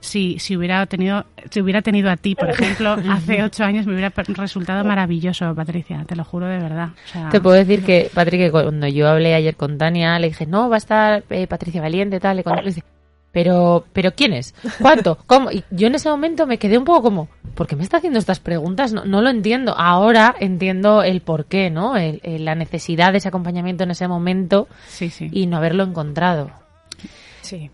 si, 0.00 0.38
si 0.38 0.56
hubiera 0.56 0.84
tenido, 0.86 1.24
si 1.50 1.60
hubiera 1.60 1.82
tenido 1.82 2.10
a 2.10 2.16
ti, 2.16 2.34
por 2.34 2.50
ejemplo, 2.50 2.96
hace 3.10 3.42
ocho 3.42 3.64
años 3.64 3.86
me 3.86 3.92
hubiera 3.94 4.12
resultado 4.16 4.84
maravilloso, 4.84 5.54
Patricia, 5.54 6.04
te 6.06 6.16
lo 6.16 6.24
juro 6.24 6.46
de 6.46 6.58
verdad. 6.58 6.88
O 7.06 7.08
sea, 7.12 7.28
Te 7.30 7.40
puedo 7.40 7.56
decir 7.56 7.84
que, 7.84 8.10
Patrick, 8.14 8.40
que 8.42 8.50
cuando 8.50 8.86
yo 8.88 9.08
hablé 9.08 9.34
ayer 9.34 9.56
con 9.56 9.78
Tania, 9.78 10.18
le 10.18 10.28
dije, 10.28 10.46
no, 10.46 10.68
va 10.68 10.76
a 10.76 10.78
estar 10.78 11.24
eh, 11.30 11.46
Patricia 11.46 11.80
Valiente, 11.82 12.20
tal, 12.20 12.40
y 12.40 12.42
cuando 12.42 12.62
le 12.62 12.68
dije, 12.70 12.82
pero, 13.32 13.84
pero 13.92 14.12
¿quién 14.14 14.32
es? 14.32 14.54
¿Cuánto? 14.80 15.18
¿Cómo? 15.26 15.50
Y 15.50 15.62
yo 15.70 15.88
en 15.88 15.94
ese 15.94 16.08
momento 16.08 16.46
me 16.46 16.56
quedé 16.58 16.78
un 16.78 16.84
poco 16.84 17.02
como, 17.02 17.28
¿por 17.54 17.66
qué 17.66 17.76
me 17.76 17.82
está 17.82 17.98
haciendo 17.98 18.18
estas 18.18 18.40
preguntas? 18.40 18.94
No, 18.94 19.04
no 19.04 19.20
lo 19.20 19.28
entiendo. 19.28 19.74
Ahora 19.76 20.34
entiendo 20.40 21.02
el 21.02 21.20
por 21.20 21.44
qué, 21.44 21.68
¿no? 21.68 21.96
El- 21.98 22.20
el- 22.22 22.46
la 22.46 22.54
necesidad 22.54 23.12
de 23.12 23.18
ese 23.18 23.28
acompañamiento 23.28 23.84
en 23.84 23.90
ese 23.90 24.08
momento 24.08 24.68
sí, 24.88 25.10
sí. 25.10 25.28
y 25.30 25.46
no 25.48 25.58
haberlo 25.58 25.82
encontrado. 25.84 26.50
Sí. 27.42 27.70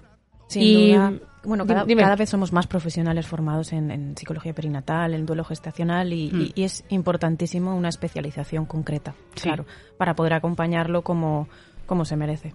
Sin 0.48 0.62
Y- 0.62 0.92
duda. 0.94 1.12
Bueno, 1.44 1.66
cada, 1.66 1.84
cada 1.86 2.16
vez 2.16 2.30
somos 2.30 2.52
más 2.52 2.66
profesionales 2.66 3.26
formados 3.26 3.72
en, 3.72 3.90
en 3.90 4.16
psicología 4.16 4.52
perinatal, 4.54 5.14
en 5.14 5.26
duelo 5.26 5.44
gestacional 5.44 6.12
y, 6.12 6.30
Mm. 6.32 6.40
y- 6.40 6.52
y 6.54 6.62
es 6.64 6.84
importantísimo 6.88 7.74
una 7.76 7.88
especialización 7.88 8.64
concreta, 8.66 9.14
Sí. 9.34 9.42
claro, 9.48 9.66
para 9.98 10.14
poder 10.14 10.34
acompañarlo 10.34 11.02
como, 11.02 11.48
como 11.86 12.04
se 12.04 12.16
merece. 12.16 12.54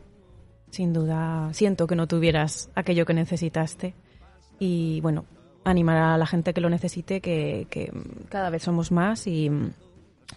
Sin 0.69 0.93
duda, 0.93 1.49
siento 1.53 1.87
que 1.87 1.95
no 1.95 2.07
tuvieras 2.07 2.69
aquello 2.75 3.05
que 3.05 3.13
necesitaste 3.13 3.93
y 4.59 5.01
bueno, 5.01 5.25
animar 5.63 5.97
a 5.97 6.17
la 6.17 6.25
gente 6.25 6.53
que 6.53 6.61
lo 6.61 6.69
necesite, 6.69 7.19
que, 7.21 7.67
que 7.69 7.91
cada 8.29 8.49
vez 8.49 8.63
somos 8.63 8.91
más 8.91 9.27
y, 9.27 9.49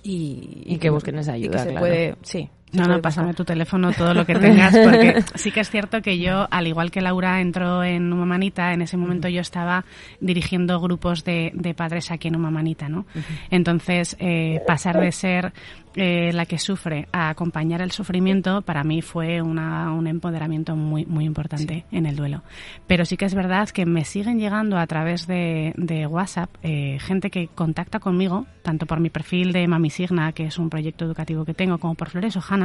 y, 0.02 0.62
Y 0.66 0.78
que 0.78 0.90
busquen 0.90 1.18
esa 1.18 1.36
y 1.36 1.42
que 1.42 1.46
ayuda, 1.48 1.58
se 1.62 1.68
claro. 1.70 1.80
puede, 1.80 2.16
sí, 2.22 2.48
No, 2.72 2.86
no, 2.86 3.00
pásame 3.00 3.34
tu 3.34 3.44
teléfono, 3.44 3.92
todo 3.92 4.14
lo 4.14 4.24
que 4.24 4.34
tengas, 4.34 4.76
porque 4.76 5.22
sí 5.34 5.50
que 5.50 5.60
es 5.60 5.70
cierto 5.70 6.02
que 6.02 6.18
yo, 6.18 6.46
al 6.50 6.66
igual 6.66 6.90
que 6.90 7.00
Laura 7.00 7.40
entró 7.40 7.82
en 7.82 8.12
Humamanita, 8.12 8.72
en 8.72 8.82
ese 8.82 8.96
momento 8.96 9.28
yo 9.28 9.40
estaba 9.40 9.84
dirigiendo 10.20 10.80
grupos 10.80 11.24
de, 11.24 11.50
de 11.54 11.74
padres 11.74 12.10
aquí 12.10 12.28
en 12.28 12.36
Humamanita, 12.36 12.88
¿no? 12.88 13.06
Entonces, 13.50 14.16
eh, 14.20 14.60
pasar 14.66 15.00
de 15.00 15.10
ser 15.10 15.52
eh, 15.96 16.30
la 16.32 16.46
que 16.46 16.56
sufre 16.58 17.08
a 17.10 17.30
acompañar 17.30 17.80
el 17.82 17.90
sufrimiento, 17.90 18.62
para 18.62 18.84
mí 18.84 19.02
fue 19.02 19.42
una, 19.42 19.92
un 19.92 20.06
empoderamiento 20.06 20.76
muy, 20.76 21.04
muy 21.04 21.24
importante 21.24 21.84
en 21.90 22.06
el 22.06 22.14
duelo. 22.14 22.42
Pero 22.86 23.04
sí 23.04 23.16
que 23.16 23.24
es 23.24 23.34
verdad 23.34 23.68
que 23.70 23.86
me 23.86 24.04
siguen 24.04 24.38
llegando 24.38 24.78
a 24.78 24.86
través 24.86 25.26
de, 25.26 25.72
de 25.76 26.06
WhatsApp 26.06 26.48
eh, 26.62 26.98
gente 27.00 27.30
que 27.30 27.48
contacta 27.48 27.98
conmigo, 27.98 28.46
tanto 28.62 28.86
por 28.86 29.00
mi 29.00 29.10
perfil 29.10 29.52
de 29.52 29.66
Mami 29.66 29.90
Signa, 29.90 30.30
que 30.30 30.44
es 30.44 30.58
un 30.58 30.70
proyecto 30.70 31.04
educativo 31.04 31.44
que 31.44 31.54
tengo, 31.54 31.78
como 31.78 31.96
por 31.96 32.08
Flores 32.08 32.36
Ojana, 32.36 32.59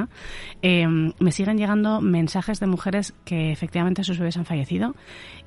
eh, 0.62 0.88
me 0.88 1.32
siguen 1.32 1.58
llegando 1.58 2.02
mensajes 2.02 2.60
de 2.60 2.68
mujeres 2.68 3.14
que 3.26 3.52
efectivamente 3.52 4.04
sus 4.04 4.20
bebés 4.20 4.38
han 4.38 4.46
fallecido. 4.46 4.96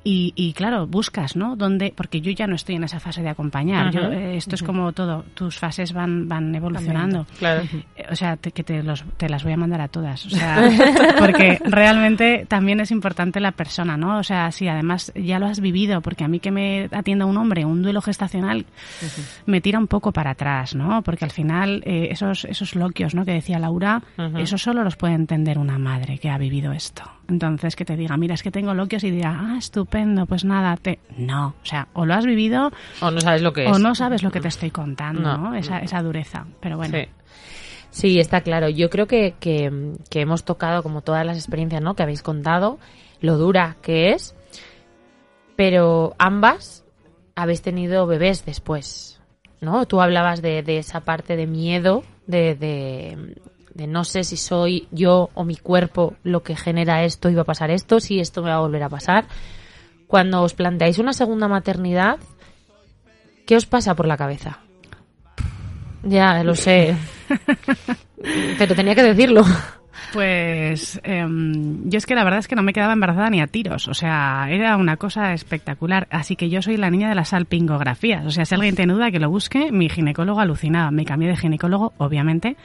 Y, 0.03 0.31
y 0.35 0.53
claro, 0.53 0.87
buscas, 0.87 1.35
¿no? 1.35 1.55
Donde, 1.57 1.93
porque 1.95 2.21
yo 2.21 2.31
ya 2.31 2.47
no 2.47 2.55
estoy 2.55 2.75
en 2.75 2.83
esa 2.85 2.99
fase 3.01 3.21
de 3.21 3.29
acompañar. 3.29 3.91
Yo, 3.91 4.11
eh, 4.11 4.37
esto 4.37 4.55
es 4.55 4.63
como 4.63 4.91
todo, 4.93 5.25
tus 5.33 5.57
fases 5.59 5.91
van, 5.93 6.27
van 6.29 6.55
evolucionando. 6.55 7.25
Claro. 7.37 7.63
Eh, 7.97 8.05
O 8.11 8.15
sea, 8.15 8.37
te- 8.37 8.51
que 8.51 8.63
te, 8.63 8.81
los- 8.81 9.03
te 9.17 9.27
las 9.27 9.43
voy 9.43 9.51
a 9.53 9.57
mandar 9.57 9.81
a 9.81 9.87
todas. 9.89 10.25
O 10.25 10.29
sea, 10.29 10.69
porque 11.19 11.59
realmente 11.63 12.45
también 12.47 12.79
es 12.79 12.91
importante 12.91 13.39
la 13.41 13.51
persona, 13.51 13.97
¿no? 13.97 14.19
O 14.19 14.23
sea, 14.23 14.51
si 14.51 14.67
además 14.67 15.11
ya 15.15 15.37
lo 15.37 15.47
has 15.47 15.59
vivido, 15.59 16.01
porque 16.01 16.23
a 16.23 16.27
mí 16.27 16.39
que 16.39 16.51
me 16.51 16.87
atienda 16.91 17.25
un 17.25 17.37
hombre, 17.37 17.65
un 17.65 17.81
duelo 17.81 18.01
gestacional, 18.01 18.65
me 19.45 19.59
tira 19.61 19.79
un 19.79 19.87
poco 19.87 20.13
para 20.13 20.31
atrás, 20.31 20.75
¿no? 20.75 21.01
Porque 21.03 21.25
al 21.25 21.31
final 21.31 21.83
eh, 21.85 22.07
esos, 22.11 22.45
esos 22.45 22.75
loquios, 22.75 23.13
¿no? 23.15 23.25
Que 23.25 23.33
decía 23.33 23.59
Laura, 23.59 24.01
eso 24.37 24.57
solo 24.57 24.83
los 24.83 24.95
puede 24.95 25.13
entender 25.15 25.57
una 25.57 25.77
madre 25.77 26.17
que 26.19 26.29
ha 26.29 26.37
vivido 26.37 26.71
esto. 26.71 27.03
Entonces, 27.29 27.75
que 27.75 27.85
te 27.85 27.95
diga, 27.95 28.17
mira, 28.17 28.33
es 28.33 28.43
que 28.43 28.51
tengo 28.51 28.73
loquios 28.73 29.03
y 29.03 29.11
dirá, 29.11 29.37
ah, 29.39 29.57
estupendo, 29.57 30.25
pues 30.25 30.43
nada, 30.43 30.75
te... 30.77 30.99
No, 31.17 31.55
o 31.61 31.65
sea, 31.65 31.87
o 31.93 32.05
lo 32.05 32.13
has 32.15 32.25
vivido 32.25 32.71
O 33.01 33.11
no 33.11 33.21
sabes 33.21 33.41
lo 33.41 33.53
que 33.53 33.65
es. 33.65 33.71
o 33.71 33.77
no 33.79 33.93
sabes 33.95 34.23
lo 34.23 34.31
que 34.31 34.41
te 34.41 34.47
estoy 34.47 34.71
contando, 34.71 35.21
No. 35.21 35.37
¿no? 35.37 35.55
Esa, 35.55 35.79
esa 35.79 36.01
dureza. 36.01 36.45
Pero 36.59 36.77
bueno. 36.77 36.97
Sí. 36.97 37.05
Sí, 37.91 38.19
está 38.19 38.41
claro. 38.41 38.69
Yo 38.69 38.89
creo 38.89 39.07
que, 39.07 39.35
que, 39.39 39.95
que 40.09 40.21
hemos 40.21 40.43
tocado 40.43 40.83
como 40.83 41.01
todas 41.01 41.25
las 41.25 41.37
experiencias 41.37 41.81
¿no? 41.81 41.95
que 41.95 42.03
habéis 42.03 42.21
contado, 42.21 42.77
lo 43.21 43.37
dura 43.37 43.77
que 43.81 44.11
es, 44.11 44.35
pero 45.55 46.15
ambas 46.17 46.83
habéis 47.35 47.61
tenido 47.61 48.05
bebés 48.07 48.45
después, 48.45 49.19
¿no? 49.61 49.85
Tú 49.85 50.01
hablabas 50.01 50.41
de, 50.41 50.61
de 50.63 50.77
esa 50.77 51.01
parte 51.01 51.35
de 51.35 51.47
miedo, 51.47 52.03
de, 52.27 52.55
de, 52.55 53.35
de 53.79 53.87
no 53.87 54.03
sé 54.03 54.25
si 54.25 54.35
soy 54.35 54.89
yo 54.91 55.29
o 55.33 55.45
mi 55.45 55.55
cuerpo 55.55 56.15
lo 56.23 56.43
que 56.43 56.57
genera 56.57 57.05
esto 57.05 57.29
y 57.29 57.35
va 57.35 57.43
a 57.43 57.45
pasar 57.45 57.71
esto, 57.71 58.01
si 58.01 58.19
esto 58.19 58.43
me 58.43 58.49
va 58.49 58.57
a 58.57 58.59
volver 58.59 58.83
a 58.83 58.89
pasar. 58.89 59.25
Cuando 60.05 60.43
os 60.43 60.53
planteáis 60.53 60.99
una 60.99 61.13
segunda 61.13 61.47
maternidad, 61.47 62.17
¿qué 63.47 63.55
os 63.55 63.65
pasa 63.65 63.95
por 63.95 64.05
la 64.05 64.17
cabeza? 64.17 64.59
Ya, 66.03 66.43
lo 66.43 66.55
sé. 66.55 66.97
Pero 68.57 68.75
tenía 68.75 68.95
que 68.95 69.03
decirlo. 69.03 69.45
Pues 70.13 70.99
em, 71.03 71.87
yo 71.89 71.97
es 71.97 72.05
que 72.05 72.15
la 72.15 72.23
verdad 72.23 72.39
es 72.39 72.47
que 72.47 72.55
no 72.55 72.63
me 72.63 72.73
quedaba 72.73 72.93
embarazada 72.93 73.29
ni 73.29 73.41
a 73.41 73.47
tiros, 73.47 73.87
o 73.87 73.93
sea, 73.93 74.47
era 74.49 74.75
una 74.77 74.97
cosa 74.97 75.33
espectacular. 75.33 76.07
Así 76.09 76.35
que 76.35 76.49
yo 76.49 76.61
soy 76.61 76.77
la 76.77 76.89
niña 76.89 77.09
de 77.09 77.15
las 77.15 77.29
salpingografías, 77.29 78.25
o 78.25 78.31
sea, 78.31 78.45
si 78.45 78.55
alguien 78.55 78.75
tiene 78.75 78.93
duda 78.93 79.11
que 79.11 79.19
lo 79.19 79.29
busque, 79.29 79.71
mi 79.71 79.89
ginecólogo 79.89 80.39
alucinaba. 80.39 80.91
Me 80.91 81.05
cambié 81.05 81.29
de 81.29 81.37
ginecólogo, 81.37 81.93
obviamente. 81.97 82.57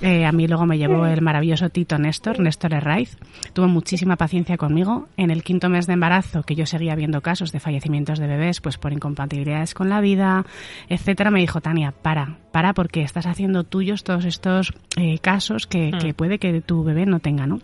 Eh, 0.00 0.24
a 0.24 0.32
mí 0.32 0.48
luego 0.48 0.66
me 0.66 0.78
llevó 0.78 1.06
el 1.06 1.22
maravilloso 1.22 1.68
Tito 1.70 1.98
Néstor, 1.98 2.40
Néstor 2.40 2.74
Herraiz. 2.74 3.16
Tuvo 3.52 3.68
muchísima 3.68 4.16
paciencia 4.16 4.56
conmigo. 4.56 5.08
En 5.16 5.30
el 5.30 5.42
quinto 5.42 5.68
mes 5.68 5.86
de 5.86 5.92
embarazo, 5.92 6.42
que 6.42 6.54
yo 6.54 6.66
seguía 6.66 6.94
viendo 6.94 7.20
casos 7.20 7.52
de 7.52 7.60
fallecimientos 7.60 8.18
de 8.18 8.26
bebés, 8.26 8.60
pues 8.60 8.78
por 8.78 8.92
incompatibilidades 8.92 9.74
con 9.74 9.88
la 9.88 10.00
vida, 10.00 10.44
etcétera, 10.88 11.30
me 11.30 11.40
dijo, 11.40 11.60
Tania, 11.60 11.92
para, 11.92 12.38
para 12.52 12.72
porque 12.72 13.02
estás 13.02 13.26
haciendo 13.26 13.64
tuyos 13.64 14.04
todos 14.04 14.24
estos 14.24 14.72
eh, 14.96 15.18
casos 15.18 15.66
que, 15.66 15.92
que 16.00 16.14
puede 16.14 16.38
que 16.38 16.60
tu 16.60 16.79
bebé 16.84 17.06
no 17.06 17.20
tenga, 17.20 17.46
¿no? 17.46 17.60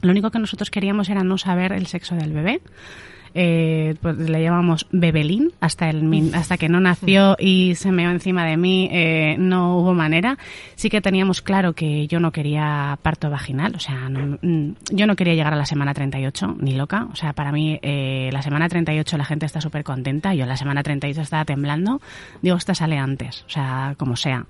Lo 0.00 0.10
único 0.10 0.30
que 0.30 0.38
nosotros 0.38 0.70
queríamos 0.70 1.08
era 1.08 1.22
no 1.22 1.38
saber 1.38 1.72
el 1.72 1.86
sexo 1.86 2.14
del 2.14 2.32
bebé. 2.32 2.60
Eh, 3.34 3.94
pues 4.02 4.16
le 4.18 4.42
llamamos 4.42 4.86
Bebelín 4.92 5.52
hasta 5.60 5.88
el 5.88 6.30
hasta 6.34 6.58
que 6.58 6.68
no 6.68 6.80
nació 6.80 7.34
y 7.38 7.74
se 7.76 7.90
meó 7.90 8.10
encima 8.10 8.44
de 8.44 8.56
mí 8.58 8.88
eh, 8.92 9.36
no 9.38 9.78
hubo 9.78 9.94
manera. 9.94 10.36
Sí 10.74 10.90
que 10.90 11.00
teníamos 11.00 11.40
claro 11.40 11.72
que 11.72 12.06
yo 12.08 12.20
no 12.20 12.30
quería 12.30 12.98
parto 13.02 13.30
vaginal 13.30 13.74
o 13.74 13.78
sea 13.80 14.08
no- 14.10 14.38
mm, 14.42 14.74
yo 14.92 15.06
no 15.06 15.16
quería 15.16 15.34
llegar 15.34 15.54
a 15.54 15.56
la 15.56 15.64
semana 15.66 15.94
38 15.94 16.56
ni 16.60 16.74
loca. 16.74 17.08
O 17.10 17.16
sea 17.16 17.32
para 17.32 17.52
mí 17.52 17.78
eh, 17.82 18.28
la 18.32 18.42
semana 18.42 18.68
38 18.68 19.16
la 19.16 19.24
gente 19.24 19.46
está 19.46 19.60
súper 19.62 19.82
contenta 19.84 20.34
yo 20.34 20.44
la 20.44 20.56
semana 20.58 20.82
38 20.82 21.20
estaba 21.22 21.44
temblando. 21.46 22.02
Digo 22.42 22.56
esta 22.56 22.74
sale 22.74 22.98
antes 22.98 23.44
o 23.46 23.50
sea 23.50 23.94
como 23.96 24.16
sea. 24.16 24.44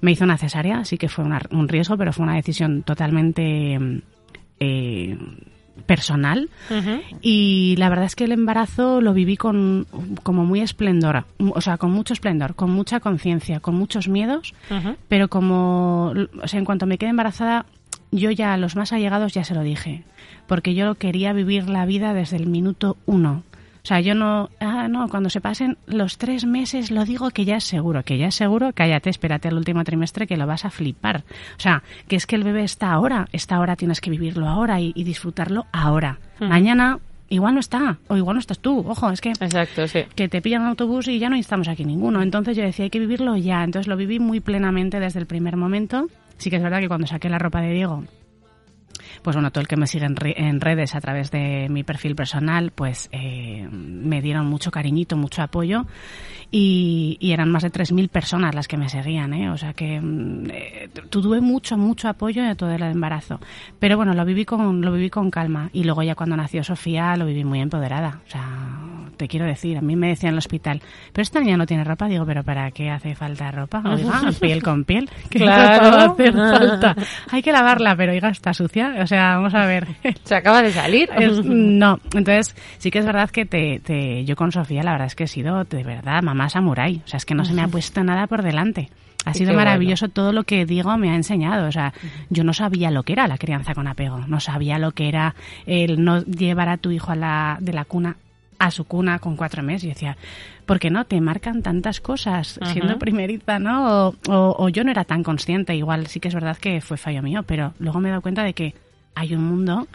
Me 0.00 0.12
hizo 0.12 0.24
una 0.24 0.36
cesárea 0.38 0.84
sí 0.84 0.98
que 0.98 1.08
fue 1.08 1.24
una- 1.24 1.40
un 1.50 1.66
riesgo 1.66 1.96
pero 1.96 2.12
fue 2.12 2.24
una 2.24 2.34
decisión 2.36 2.82
totalmente 2.82 3.78
mm, 3.78 3.98
eh, 4.60 5.16
personal. 5.86 6.50
Y 7.22 7.74
la 7.78 7.88
verdad 7.88 8.06
es 8.06 8.16
que 8.16 8.24
el 8.24 8.32
embarazo 8.32 9.00
lo 9.00 9.12
viví 9.12 9.36
con 9.36 9.86
como 10.22 10.44
muy 10.44 10.60
esplendor, 10.60 11.24
o 11.38 11.60
sea, 11.60 11.78
con 11.78 11.90
mucho 11.90 12.12
esplendor, 12.12 12.54
con 12.54 12.70
mucha 12.70 13.00
conciencia, 13.00 13.60
con 13.60 13.74
muchos 13.74 14.08
miedos, 14.08 14.54
pero 15.08 15.28
como, 15.28 16.12
o 16.42 16.48
sea, 16.48 16.58
en 16.58 16.64
cuanto 16.64 16.86
me 16.86 16.98
quedé 16.98 17.10
embarazada, 17.10 17.66
yo 18.10 18.30
ya 18.30 18.54
a 18.54 18.56
los 18.56 18.76
más 18.76 18.92
allegados 18.92 19.34
ya 19.34 19.44
se 19.44 19.54
lo 19.54 19.62
dije, 19.62 20.04
porque 20.46 20.74
yo 20.74 20.94
quería 20.94 21.32
vivir 21.32 21.68
la 21.68 21.86
vida 21.86 22.14
desde 22.14 22.36
el 22.36 22.46
minuto 22.46 22.96
uno. 23.06 23.42
O 23.88 23.94
sea, 23.96 24.00
yo 24.00 24.14
no, 24.14 24.50
ah, 24.60 24.86
no, 24.86 25.08
cuando 25.08 25.30
se 25.30 25.40
pasen 25.40 25.78
los 25.86 26.18
tres 26.18 26.44
meses 26.44 26.90
lo 26.90 27.06
digo 27.06 27.30
que 27.30 27.46
ya 27.46 27.56
es 27.56 27.64
seguro, 27.64 28.02
que 28.02 28.18
ya 28.18 28.26
es 28.26 28.34
seguro, 28.34 28.72
cállate, 28.74 29.08
espérate 29.08 29.48
al 29.48 29.54
último 29.54 29.82
trimestre 29.82 30.26
que 30.26 30.36
lo 30.36 30.46
vas 30.46 30.66
a 30.66 30.70
flipar. 30.70 31.24
O 31.56 31.60
sea, 31.60 31.82
que 32.06 32.16
es 32.16 32.26
que 32.26 32.36
el 32.36 32.44
bebé 32.44 32.64
está 32.64 32.92
ahora, 32.92 33.28
está 33.32 33.56
ahora, 33.56 33.76
tienes 33.76 34.02
que 34.02 34.10
vivirlo 34.10 34.46
ahora 34.46 34.78
y, 34.78 34.92
y 34.94 35.04
disfrutarlo 35.04 35.64
ahora. 35.72 36.18
Mañana 36.38 36.98
igual 37.30 37.54
no 37.54 37.60
está, 37.60 37.96
o 38.08 38.18
igual 38.18 38.34
no 38.34 38.40
estás 38.40 38.58
tú, 38.58 38.84
ojo, 38.86 39.10
es 39.10 39.22
que 39.22 39.30
Exacto, 39.30 39.88
sí. 39.88 40.00
que 40.14 40.28
te 40.28 40.42
pillan 40.42 40.60
un 40.60 40.68
autobús 40.68 41.08
y 41.08 41.18
ya 41.18 41.30
no 41.30 41.36
estamos 41.36 41.66
aquí 41.66 41.86
ninguno. 41.86 42.20
Entonces 42.20 42.58
yo 42.58 42.64
decía, 42.64 42.82
hay 42.82 42.90
que 42.90 42.98
vivirlo 42.98 43.38
ya. 43.38 43.64
Entonces 43.64 43.88
lo 43.88 43.96
viví 43.96 44.18
muy 44.18 44.40
plenamente 44.40 45.00
desde 45.00 45.18
el 45.18 45.24
primer 45.24 45.56
momento. 45.56 46.08
Sí 46.36 46.50
que 46.50 46.56
es 46.56 46.62
verdad 46.62 46.80
que 46.80 46.88
cuando 46.88 47.06
saqué 47.06 47.30
la 47.30 47.38
ropa 47.38 47.62
de 47.62 47.72
Diego, 47.72 48.04
pues 49.22 49.36
bueno, 49.36 49.50
todo 49.50 49.60
el 49.60 49.68
que 49.68 49.76
me 49.76 49.86
sigue 49.86 50.06
en, 50.06 50.16
en 50.22 50.60
redes 50.60 50.94
a 50.94 51.00
través 51.00 51.30
de 51.30 51.68
mi 51.68 51.84
perfil 51.84 52.14
personal, 52.14 52.70
pues 52.70 53.08
eh, 53.12 53.68
me 53.70 54.20
dieron 54.22 54.46
mucho 54.46 54.70
cariñito, 54.70 55.16
mucho 55.16 55.42
apoyo 55.42 55.86
y, 56.50 57.16
y 57.20 57.32
eran 57.32 57.50
más 57.50 57.62
de 57.62 57.70
3.000 57.70 58.08
personas 58.08 58.54
las 58.54 58.66
que 58.68 58.76
me 58.76 58.88
seguían, 58.88 59.32
¿eh? 59.34 59.50
O 59.50 59.56
sea 59.58 59.72
que 59.74 60.00
mm, 60.00 60.50
eh, 60.50 60.88
tuve 61.10 61.40
mucho, 61.40 61.76
mucho 61.76 62.08
apoyo 62.08 62.42
de 62.42 62.54
todo 62.54 62.70
el 62.70 62.82
embarazo. 62.82 63.38
Pero 63.78 63.96
bueno, 63.96 64.14
lo 64.14 64.24
viví 64.24 64.44
con, 64.44 64.80
lo 64.80 64.92
viví 64.92 65.10
con 65.10 65.30
calma 65.30 65.68
y 65.72 65.84
luego 65.84 66.02
ya 66.02 66.14
cuando 66.14 66.36
nació 66.36 66.64
Sofía 66.64 67.16
lo 67.16 67.26
viví 67.26 67.44
muy 67.44 67.60
empoderada. 67.60 68.20
O 68.26 68.30
sea, 68.30 68.44
te 69.18 69.26
quiero 69.28 69.46
decir, 69.46 69.76
a 69.76 69.80
mí 69.80 69.96
me 69.96 70.08
decían 70.08 70.28
en 70.30 70.34
el 70.34 70.38
hospital, 70.38 70.80
pero 71.12 71.22
esta 71.22 71.40
niña 71.40 71.56
no 71.56 71.66
tiene 71.66 71.82
ropa, 71.84 72.06
digo, 72.06 72.24
pero 72.24 72.44
¿para 72.44 72.70
qué 72.70 72.88
hace 72.88 73.14
falta 73.16 73.50
ropa? 73.50 73.82
Oiga, 73.84 74.20
piel 74.40 74.62
con 74.62 74.84
piel, 74.84 75.10
¿qué 75.28 75.40
Claro. 75.40 75.90
va 75.96 76.02
a 76.02 76.06
hacer 76.06 76.32
falta? 76.32 76.96
Hay 77.30 77.42
que 77.42 77.50
lavarla, 77.52 77.96
pero 77.96 78.12
oiga, 78.12 78.28
está 78.28 78.54
sucia. 78.54 78.94
O 79.02 79.06
sea, 79.08 79.36
vamos 79.36 79.54
a 79.54 79.66
ver. 79.66 79.86
Se 80.22 80.36
acaba 80.36 80.62
de 80.62 80.70
salir. 80.72 81.10
Es- 81.18 81.44
no, 81.44 81.98
entonces 82.14 82.54
sí 82.78 82.90
que 82.92 83.00
es 83.00 83.06
verdad 83.06 83.28
que 83.30 83.44
te, 83.44 83.80
te- 83.80 84.24
yo 84.24 84.36
con 84.36 84.52
Sofía 84.52 84.82
la 84.84 84.92
verdad 84.92 85.08
es 85.08 85.16
que 85.16 85.24
he 85.24 85.28
sido 85.28 85.64
de 85.64 85.82
verdad 85.82 86.22
mamá 86.22 86.37
samurai, 86.48 87.02
o 87.04 87.08
sea, 87.08 87.16
es 87.18 87.24
que 87.24 87.34
no 87.34 87.44
se 87.44 87.54
me 87.54 87.62
ha 87.62 87.68
puesto 87.68 88.04
nada 88.04 88.26
por 88.26 88.42
delante. 88.42 88.90
Ha 89.24 89.34
sido 89.34 89.50
maravilloso 89.56 90.08
todo 90.08 90.32
lo 90.32 90.44
que 90.44 90.64
Diego 90.64 90.96
me 90.96 91.10
ha 91.10 91.14
enseñado. 91.16 91.66
O 91.68 91.72
sea, 91.72 91.92
yo 92.30 92.44
no 92.44 92.52
sabía 92.54 92.90
lo 92.90 93.02
que 93.02 93.12
era 93.14 93.26
la 93.26 93.36
crianza 93.36 93.74
con 93.74 93.86
apego, 93.88 94.18
no 94.26 94.38
sabía 94.40 94.78
lo 94.78 94.92
que 94.92 95.08
era 95.08 95.34
el 95.66 96.02
no 96.04 96.22
llevar 96.24 96.68
a 96.68 96.76
tu 96.76 96.90
hijo 96.92 97.10
a 97.12 97.16
la, 97.16 97.58
de 97.60 97.72
la 97.72 97.84
cuna 97.84 98.16
a 98.60 98.70
su 98.72 98.84
cuna 98.84 99.18
con 99.20 99.36
cuatro 99.36 99.62
meses. 99.62 99.84
Y 99.84 99.88
decía, 99.88 100.16
¿por 100.66 100.78
qué 100.80 100.90
no? 100.90 101.04
Te 101.04 101.20
marcan 101.20 101.62
tantas 101.62 102.00
cosas 102.00 102.58
siendo 102.72 102.98
primeriza, 102.98 103.58
¿no? 103.58 104.08
O, 104.08 104.14
o- 104.28 104.56
o 104.58 104.68
yo 104.68 104.82
no 104.84 104.90
era 104.90 105.04
tan 105.04 105.22
consciente. 105.22 105.74
Igual 105.76 106.06
sí 106.08 106.18
que 106.20 106.28
es 106.28 106.34
verdad 106.34 106.56
que 106.56 106.80
fue 106.80 106.96
fallo 106.96 107.22
mío, 107.22 107.42
pero 107.44 107.74
luego 107.78 108.00
me 108.00 108.08
he 108.08 108.10
dado 108.10 108.22
cuenta 108.22 108.42
de 108.44 108.54
que 108.54 108.74
hay 109.14 109.34
un 109.34 109.44
mundo 109.44 109.86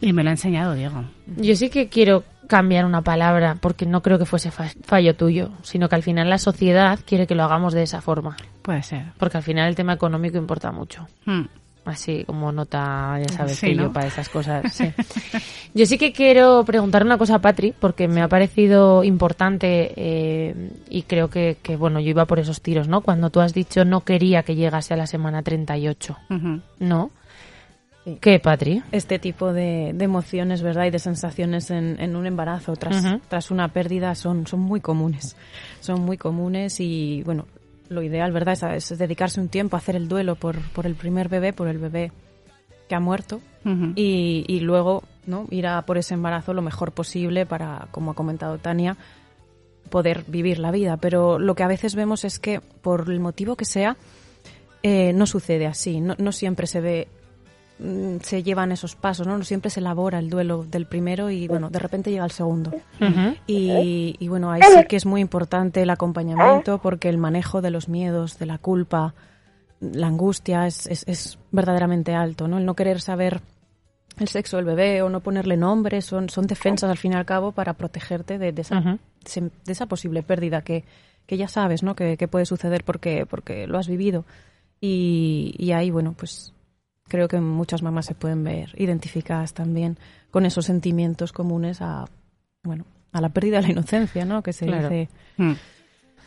y 0.00 0.12
me 0.12 0.22
lo 0.22 0.30
ha 0.30 0.32
enseñado 0.32 0.74
Diego. 0.74 1.04
Yo 1.36 1.56
sí 1.56 1.68
que 1.70 1.88
quiero 1.88 2.22
cambiar 2.46 2.84
una 2.84 3.02
palabra 3.02 3.56
porque 3.60 3.86
no 3.86 4.02
creo 4.02 4.18
que 4.18 4.24
fuese 4.26 4.50
fa- 4.50 4.70
fallo 4.84 5.14
tuyo, 5.16 5.50
sino 5.62 5.88
que 5.88 5.94
al 5.96 6.02
final 6.02 6.28
la 6.30 6.38
sociedad 6.38 6.98
quiere 7.06 7.26
que 7.26 7.34
lo 7.34 7.44
hagamos 7.44 7.72
de 7.74 7.82
esa 7.82 8.00
forma. 8.00 8.36
Puede 8.62 8.82
ser. 8.82 9.04
Porque 9.18 9.36
al 9.36 9.42
final 9.42 9.68
el 9.68 9.74
tema 9.74 9.92
económico 9.94 10.38
importa 10.38 10.72
mucho. 10.72 11.06
Hmm. 11.24 11.42
Así 11.84 12.24
como 12.24 12.50
nota, 12.50 13.16
ya 13.24 13.32
sabes 13.32 13.58
Sí, 13.58 13.68
que 13.68 13.74
¿no? 13.76 13.82
yo 13.84 13.92
para 13.92 14.08
esas 14.08 14.28
cosas. 14.28 14.72
sí. 14.72 14.92
Yo 15.72 15.86
sí 15.86 15.98
que 15.98 16.12
quiero 16.12 16.64
preguntar 16.64 17.04
una 17.04 17.16
cosa 17.16 17.36
a 17.36 17.38
Patri, 17.38 17.72
porque 17.78 18.08
me 18.08 18.22
ha 18.22 18.28
parecido 18.28 19.04
importante 19.04 19.92
eh, 19.94 20.70
y 20.90 21.02
creo 21.02 21.30
que, 21.30 21.58
que, 21.62 21.76
bueno, 21.76 22.00
yo 22.00 22.10
iba 22.10 22.24
por 22.24 22.40
esos 22.40 22.60
tiros, 22.60 22.88
¿no? 22.88 23.02
Cuando 23.02 23.30
tú 23.30 23.40
has 23.40 23.54
dicho 23.54 23.84
no 23.84 24.00
quería 24.00 24.42
que 24.42 24.56
llegase 24.56 24.94
a 24.94 24.96
la 24.96 25.06
semana 25.06 25.42
38, 25.42 26.16
Ujú. 26.30 26.60
¿no? 26.80 27.10
¿Qué, 28.20 28.38
Patri? 28.38 28.82
Este 28.92 29.18
tipo 29.18 29.52
de, 29.52 29.92
de 29.92 30.04
emociones, 30.04 30.62
¿verdad? 30.62 30.86
Y 30.86 30.90
de 30.90 30.98
sensaciones 30.98 31.70
en, 31.70 32.00
en 32.00 32.14
un 32.14 32.26
embarazo 32.26 32.74
tras, 32.76 33.50
una 33.50 33.68
pérdida 33.68 34.14
son, 34.14 34.46
son 34.46 34.60
muy 34.60 34.80
comunes. 34.80 35.36
Son 35.80 36.00
muy 36.02 36.16
comunes 36.16 36.78
y, 36.78 37.22
bueno, 37.24 37.46
lo 37.88 38.02
ideal, 38.02 38.30
¿verdad? 38.30 38.74
Es, 38.74 38.92
es 38.92 38.98
dedicarse 38.98 39.40
un 39.40 39.48
tiempo 39.48 39.76
a 39.76 39.78
hacer 39.78 39.96
el 39.96 40.08
duelo 40.08 40.36
por, 40.36 40.60
por 40.70 40.86
el 40.86 40.94
primer 40.94 41.28
bebé, 41.28 41.52
por 41.52 41.68
el 41.68 41.78
bebé 41.78 42.12
que 42.88 42.94
ha 42.94 43.00
muerto 43.00 43.40
y, 43.96 44.44
y 44.46 44.60
luego 44.60 45.02
no 45.26 45.46
ir 45.50 45.66
a 45.66 45.82
por 45.82 45.98
ese 45.98 46.14
embarazo 46.14 46.54
lo 46.54 46.62
mejor 46.62 46.92
posible 46.92 47.44
para, 47.44 47.88
como 47.90 48.12
ha 48.12 48.14
comentado 48.14 48.58
Tania, 48.58 48.96
poder 49.90 50.24
vivir 50.28 50.60
la 50.60 50.70
vida. 50.70 50.96
Pero 50.98 51.40
lo 51.40 51.56
que 51.56 51.64
a 51.64 51.68
veces 51.68 51.96
vemos 51.96 52.24
es 52.24 52.38
que, 52.38 52.60
por 52.60 53.10
el 53.10 53.18
motivo 53.18 53.56
que 53.56 53.64
sea, 53.64 53.96
eh, 54.84 55.12
no 55.12 55.26
sucede 55.26 55.66
así. 55.66 56.00
No, 56.00 56.14
no 56.18 56.30
siempre 56.30 56.68
se 56.68 56.80
ve, 56.80 57.08
se 57.78 58.42
llevan 58.42 58.72
esos 58.72 58.96
pasos, 58.96 59.26
¿no? 59.26 59.36
No 59.36 59.44
siempre 59.44 59.70
se 59.70 59.80
elabora 59.80 60.18
el 60.18 60.30
duelo 60.30 60.64
del 60.64 60.86
primero 60.86 61.30
y, 61.30 61.46
bueno, 61.46 61.68
de 61.68 61.78
repente 61.78 62.10
llega 62.10 62.24
el 62.24 62.30
segundo. 62.30 62.72
Y, 63.46 64.16
y, 64.18 64.28
bueno, 64.28 64.50
ahí 64.50 64.62
sí 64.62 64.84
que 64.88 64.96
es 64.96 65.04
muy 65.04 65.20
importante 65.20 65.82
el 65.82 65.90
acompañamiento 65.90 66.78
porque 66.78 67.08
el 67.08 67.18
manejo 67.18 67.60
de 67.60 67.70
los 67.70 67.88
miedos, 67.88 68.38
de 68.38 68.46
la 68.46 68.58
culpa, 68.58 69.14
la 69.80 70.06
angustia 70.06 70.66
es, 70.66 70.86
es, 70.86 71.04
es 71.06 71.38
verdaderamente 71.52 72.14
alto, 72.14 72.48
¿no? 72.48 72.58
El 72.58 72.64
no 72.64 72.74
querer 72.74 73.00
saber 73.00 73.42
el 74.18 74.28
sexo 74.28 74.56
del 74.56 74.64
bebé 74.64 75.02
o 75.02 75.10
no 75.10 75.20
ponerle 75.20 75.58
nombre 75.58 76.00
son, 76.00 76.30
son 76.30 76.46
defensas 76.46 76.88
al 76.88 76.96
fin 76.96 77.12
y 77.12 77.16
al 77.16 77.26
cabo 77.26 77.52
para 77.52 77.74
protegerte 77.74 78.38
de, 78.38 78.52
de 78.52 78.62
esa, 78.62 78.80
de 78.80 79.50
esa 79.72 79.84
posible 79.84 80.22
pérdida 80.22 80.62
que, 80.62 80.84
que 81.26 81.36
ya 81.36 81.48
sabes, 81.48 81.82
¿no? 81.82 81.94
Que, 81.94 82.16
que 82.16 82.26
puede 82.26 82.46
suceder 82.46 82.84
porque, 82.84 83.26
porque 83.26 83.66
lo 83.66 83.78
has 83.78 83.88
vivido. 83.88 84.24
Y, 84.80 85.54
y 85.58 85.72
ahí, 85.72 85.90
bueno, 85.90 86.14
pues 86.16 86.54
creo 87.08 87.28
que 87.28 87.40
muchas 87.40 87.82
mamás 87.82 88.06
se 88.06 88.14
pueden 88.14 88.42
ver 88.44 88.70
identificadas 88.76 89.54
también 89.54 89.98
con 90.30 90.46
esos 90.46 90.64
sentimientos 90.66 91.32
comunes 91.32 91.80
a, 91.80 92.04
bueno, 92.62 92.84
a 93.12 93.20
la 93.20 93.28
pérdida 93.30 93.56
de 93.58 93.62
la 93.68 93.72
inocencia, 93.72 94.24
¿no? 94.24 94.42
Que 94.42 94.52
se 94.52 94.66
Claro. 94.66 94.88
dice, 94.88 95.08
Mm. 95.38 95.52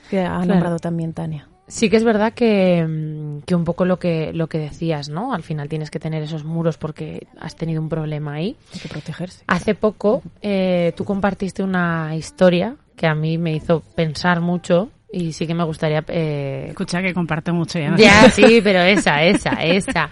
que 0.09 0.21
ha 0.21 0.43
nombrado 0.45 0.80
también 0.80 1.13
Tania. 1.13 1.47
Sí 1.67 1.88
que 1.91 1.97
es 1.97 2.03
verdad 2.03 2.34
que, 2.34 2.84
mm, 2.84 3.41
que 3.45 3.53
un 3.53 3.63
poco 3.63 3.86
lo 3.86 3.99
que, 3.99 4.34
lo 4.34 4.47
que 4.47 4.57
decías, 4.57 5.07
¿no? 5.09 5.34
Al 5.36 5.43
final 5.43 5.69
tienes 5.69 5.91
que 5.91 5.99
tener 5.99 6.23
esos 6.23 6.43
muros 6.43 6.80
porque 6.80 7.27
has 7.39 7.55
tenido 7.55 7.80
un 7.80 7.89
problema 7.89 8.34
ahí. 8.34 8.55
Hay 8.73 8.80
que 8.80 8.88
protegerse. 8.89 9.43
Hace 9.45 9.75
poco 9.75 10.23
eh, 10.41 10.93
tú 10.97 11.05
compartiste 11.05 11.61
una 11.61 12.15
historia 12.15 12.75
que 12.95 13.05
a 13.05 13.13
mí 13.13 13.38
me 13.38 13.53
hizo 13.55 13.82
pensar 13.82 14.41
mucho 14.41 14.89
y 15.12 15.32
sí 15.34 15.47
que 15.47 15.53
me 15.53 15.64
gustaría... 15.64 16.03
eh, 16.07 16.68
Escucha 16.70 17.01
que 17.01 17.14
comparto 17.14 17.53
mucho 17.53 17.80
ya. 17.80 17.91
¿no? 17.91 17.97
ya, 17.97 18.30
sí, 18.30 18.62
pero 18.64 18.82
esa, 18.82 19.24
esa, 19.24 19.51
esa. 19.64 20.10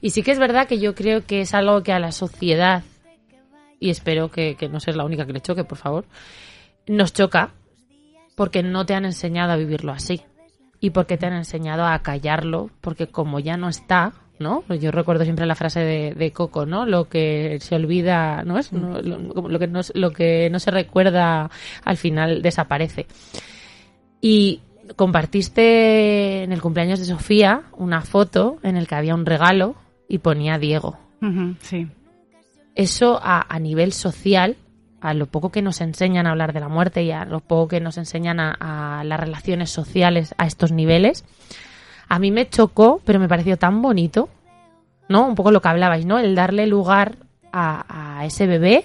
Y 0.00 0.10
sí 0.10 0.22
que 0.22 0.32
es 0.32 0.38
verdad 0.38 0.66
que 0.66 0.78
yo 0.78 0.94
creo 0.94 1.24
que 1.24 1.42
es 1.42 1.54
algo 1.54 1.82
que 1.82 1.92
a 1.92 1.98
la 1.98 2.12
sociedad, 2.12 2.82
y 3.78 3.90
espero 3.90 4.30
que, 4.30 4.56
que 4.56 4.68
no 4.68 4.80
seas 4.80 4.96
la 4.96 5.04
única 5.04 5.26
que 5.26 5.32
le 5.32 5.40
choque, 5.40 5.64
por 5.64 5.78
favor, 5.78 6.04
nos 6.86 7.12
choca 7.12 7.50
porque 8.34 8.62
no 8.62 8.86
te 8.86 8.94
han 8.94 9.04
enseñado 9.04 9.52
a 9.52 9.56
vivirlo 9.56 9.92
así. 9.92 10.22
Y 10.80 10.90
porque 10.90 11.18
te 11.18 11.26
han 11.26 11.34
enseñado 11.34 11.84
a 11.84 11.98
callarlo, 11.98 12.70
porque 12.80 13.06
como 13.06 13.38
ya 13.38 13.58
no 13.58 13.68
está, 13.68 14.14
¿no? 14.38 14.64
Yo 14.80 14.90
recuerdo 14.90 15.24
siempre 15.24 15.44
la 15.44 15.54
frase 15.54 15.80
de, 15.80 16.14
de 16.14 16.32
Coco, 16.32 16.64
¿no? 16.64 16.86
Lo 16.86 17.06
que 17.10 17.58
se 17.60 17.74
olvida, 17.74 18.42
¿no 18.44 18.58
es? 18.58 18.72
No, 18.72 18.98
lo, 19.02 19.34
como 19.34 19.50
lo 19.50 19.58
que 19.58 19.66
no, 19.66 19.80
lo 19.92 20.10
que 20.10 20.48
no 20.50 20.58
se 20.58 20.70
recuerda 20.70 21.50
al 21.84 21.96
final 21.98 22.40
desaparece. 22.40 23.06
Y 24.20 24.60
compartiste 24.96 26.42
en 26.42 26.52
el 26.52 26.60
cumpleaños 26.60 26.98
de 26.98 27.06
Sofía 27.06 27.62
una 27.76 28.02
foto 28.02 28.58
en 28.62 28.76
el 28.76 28.86
que 28.86 28.94
había 28.94 29.14
un 29.14 29.26
regalo 29.26 29.76
y 30.08 30.18
ponía 30.18 30.58
Diego. 30.58 30.98
Sí. 31.60 31.86
Eso 32.74 33.20
a, 33.22 33.46
a 33.48 33.58
nivel 33.58 33.92
social, 33.92 34.56
a 35.00 35.14
lo 35.14 35.26
poco 35.26 35.50
que 35.50 35.62
nos 35.62 35.80
enseñan 35.80 36.26
a 36.26 36.30
hablar 36.30 36.52
de 36.52 36.60
la 36.60 36.68
muerte 36.68 37.02
y 37.02 37.10
a 37.10 37.24
lo 37.24 37.40
poco 37.40 37.68
que 37.68 37.80
nos 37.80 37.98
enseñan 37.98 38.40
a, 38.40 39.00
a 39.00 39.04
las 39.04 39.20
relaciones 39.20 39.70
sociales 39.70 40.34
a 40.38 40.46
estos 40.46 40.72
niveles, 40.72 41.24
a 42.08 42.18
mí 42.18 42.30
me 42.30 42.48
chocó, 42.48 43.00
pero 43.04 43.20
me 43.20 43.28
pareció 43.28 43.56
tan 43.56 43.80
bonito, 43.82 44.28
¿no? 45.08 45.26
Un 45.26 45.34
poco 45.34 45.52
lo 45.52 45.62
que 45.62 45.68
hablabais, 45.68 46.06
¿no? 46.06 46.18
El 46.18 46.34
darle 46.34 46.66
lugar 46.66 47.16
a, 47.52 48.18
a 48.18 48.24
ese 48.26 48.46
bebé 48.46 48.84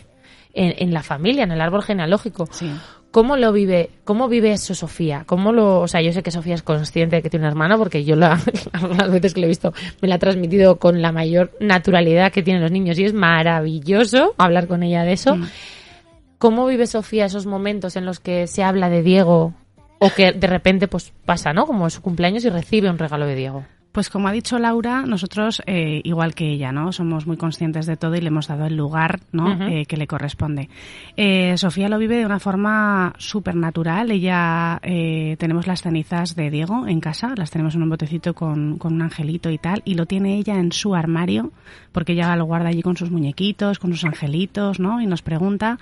en, 0.54 0.76
en 0.78 0.94
la 0.94 1.04
familia, 1.04 1.44
en 1.44 1.52
el 1.52 1.62
árbol 1.62 1.84
genealógico. 1.84 2.48
Sí. 2.52 2.72
¿Cómo 3.16 3.38
lo 3.38 3.54
vive, 3.54 3.92
cómo 4.04 4.28
vive 4.28 4.52
eso 4.52 4.76
Sofía? 4.76 5.24
¿Cómo 5.26 5.54
lo, 5.54 5.80
o 5.80 5.88
sea, 5.88 6.02
yo 6.02 6.12
sé 6.12 6.22
que 6.22 6.32
Sofía 6.32 6.54
es 6.54 6.64
consciente 6.64 7.16
de 7.16 7.22
que 7.22 7.30
tiene 7.30 7.46
una 7.46 7.52
hermana 7.52 7.78
porque 7.78 8.04
yo 8.04 8.18
la, 8.18 8.42
las 8.98 9.10
veces 9.10 9.34
que 9.34 9.40
lo 9.40 9.46
he 9.46 9.48
visto 9.48 9.74
me 10.02 10.10
la 10.10 10.16
ha 10.16 10.20
transmitido 10.20 10.80
con 10.80 11.02
la 11.02 11.14
mayor 11.14 11.54
naturalidad 11.62 12.34
que 12.34 12.44
tienen 12.44 12.62
los 12.62 12.74
niños 12.74 13.00
y 13.00 13.06
es 13.06 13.14
maravilloso 13.14 14.36
hablar 14.38 14.68
con 14.68 14.84
ella 14.84 15.04
de 15.04 15.14
eso. 15.14 15.38
Mm. 15.38 15.48
¿Cómo 16.40 16.68
vive 16.68 16.88
Sofía 16.88 17.28
esos 17.28 17.46
momentos 17.46 17.96
en 17.96 18.06
los 18.06 18.20
que 18.20 18.48
se 18.48 18.64
habla 18.64 18.90
de 18.90 19.02
Diego 19.02 19.54
o 20.00 20.10
que 20.10 20.34
de 20.34 20.48
repente 20.48 20.90
pues 20.90 21.14
pasa, 21.24 21.54
¿no? 21.54 21.66
Como 21.68 21.88
es 21.88 21.94
su 21.94 22.02
cumpleaños 22.02 22.44
y 22.44 22.50
recibe 22.50 22.90
un 22.90 22.98
regalo 22.98 23.26
de 23.28 23.36
Diego. 23.36 23.64
Pues 23.96 24.10
como 24.10 24.28
ha 24.28 24.34
dicho 24.34 24.60
Laura, 24.60 25.04
nosotros, 25.04 25.64
eh, 25.66 26.02
igual 26.04 26.36
que 26.36 26.52
ella, 26.52 26.74
¿no? 26.74 26.92
Somos 26.92 27.26
muy 27.26 27.38
conscientes 27.38 27.86
de 27.86 27.96
todo 27.96 28.14
y 28.18 28.20
le 28.20 28.28
hemos 28.28 28.50
dado 28.50 28.66
el 28.66 28.76
lugar, 28.76 29.22
¿no? 29.32 29.70
Eh, 29.70 29.86
que 29.86 29.96
le 29.96 30.06
corresponde. 30.06 30.68
Eh, 31.16 31.58
Sofía 31.58 31.88
lo 31.88 31.98
vive 31.98 32.18
de 32.18 32.26
una 32.26 32.42
forma 32.42 33.14
súper 33.18 33.56
natural. 33.56 34.12
Ella, 34.12 34.82
eh, 34.84 35.38
tenemos 35.40 35.66
las 35.66 35.82
cenizas 35.82 36.36
de 36.36 36.52
Diego 36.52 36.88
en 36.88 37.00
casa, 37.00 37.36
las 37.38 37.52
tenemos 37.52 37.76
en 37.76 37.84
un 37.84 37.90
botecito 37.90 38.34
con, 38.34 38.78
con 38.80 38.96
un 38.96 39.02
angelito 39.02 39.50
y 39.50 39.60
tal, 39.60 39.82
y 39.86 39.94
lo 39.94 40.06
tiene 40.06 40.36
ella 40.36 40.56
en 40.56 40.74
su 40.74 40.94
armario, 40.94 41.54
porque 41.94 42.12
ella 42.12 42.36
lo 42.36 42.44
guarda 42.44 42.68
allí 42.68 42.82
con 42.82 42.98
sus 42.98 43.12
muñequitos, 43.12 43.80
con 43.80 43.92
sus 43.92 44.04
angelitos, 44.04 44.78
¿no? 44.78 45.00
Y 45.00 45.08
nos 45.08 45.22
pregunta. 45.22 45.80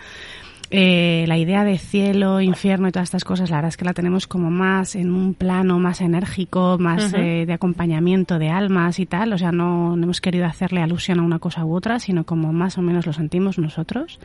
Eh, 0.70 1.26
la 1.28 1.38
idea 1.38 1.64
de 1.64 1.78
cielo, 1.78 2.42
infierno 2.42 2.88
y 2.88 2.92
todas 2.92 3.08
estas 3.08 3.24
cosas, 3.24 3.50
la 3.50 3.58
verdad 3.58 3.70
es 3.70 3.78
que 3.78 3.86
la 3.86 3.94
tenemos 3.94 4.26
como 4.26 4.50
más 4.50 4.96
en 4.96 5.12
un 5.12 5.36
plano 5.36 5.78
más 5.78 6.02
enérgico, 6.02 6.78
más 6.80 7.14
eh, 7.14 7.46
de 7.46 7.54
acompañamiento 7.54 8.40
de 8.40 8.50
almas 8.50 8.98
y 9.00 9.06
tal. 9.06 9.34
O 9.34 9.38
sea, 9.38 9.52
no, 9.52 9.96
no 9.96 10.04
hemos 10.04 10.22
querido 10.22 10.46
hacerle 10.46 10.82
alusión 10.82 11.20
a 11.20 11.24
una 11.24 11.40
cosa 11.40 11.64
u 11.64 11.76
otra, 11.76 12.00
sino 12.00 12.24
como 12.24 12.54
más 12.54 12.78
o 12.78 12.82
menos 12.82 13.06
lo 13.06 13.14
sentimos 13.14 13.60
nosotros. 13.60 14.20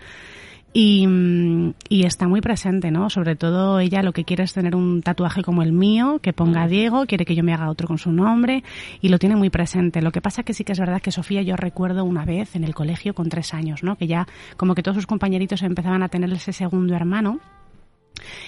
Y, 0.81 1.09
mm, 1.09 1.75
y 1.89 2.07
está 2.07 2.29
muy 2.29 2.41
presente, 2.41 2.93
¿no? 2.93 3.11
Sobre 3.11 3.35
todo 3.35 3.81
ella 3.81 4.01
lo 4.05 4.13
que 4.13 4.23
quiere 4.23 4.45
es 4.45 4.53
tener 4.53 4.77
un 4.77 5.03
tatuaje 5.03 5.43
como 5.43 5.65
el 5.65 5.73
mío, 5.73 6.21
que 6.23 6.33
ponga 6.33 6.69
Diego, 6.69 7.05
quiere 7.07 7.25
que 7.25 7.35
yo 7.35 7.43
me 7.43 7.53
haga 7.53 7.69
otro 7.69 7.89
con 7.89 7.99
su 7.99 8.13
nombre 8.13 8.63
y 9.01 9.09
lo 9.09 9.19
tiene 9.19 9.35
muy 9.35 9.51
presente. 9.51 10.01
Lo 10.03 10.13
que 10.13 10.21
pasa 10.21 10.45
que 10.45 10.55
sí 10.55 10.63
que 10.63 10.71
es 10.71 10.79
verdad 10.79 11.03
que 11.03 11.11
Sofía 11.11 11.43
yo 11.43 11.57
recuerdo 11.57 12.05
una 12.05 12.25
vez 12.25 12.55
en 12.55 12.63
el 12.63 12.77
colegio 12.77 13.13
con 13.13 13.29
tres 13.29 13.55
años, 13.55 13.83
¿no? 13.83 13.97
Que 13.97 14.07
ya 14.07 14.29
como 14.57 14.77
que 14.77 14.85
todos 14.85 14.95
sus 14.95 15.09
compañeritos 15.09 15.65
empezaban 15.65 16.05
a 16.05 16.11
tener 16.11 16.33
ese 16.33 16.53
segundo 16.53 16.95
hermano 16.95 17.41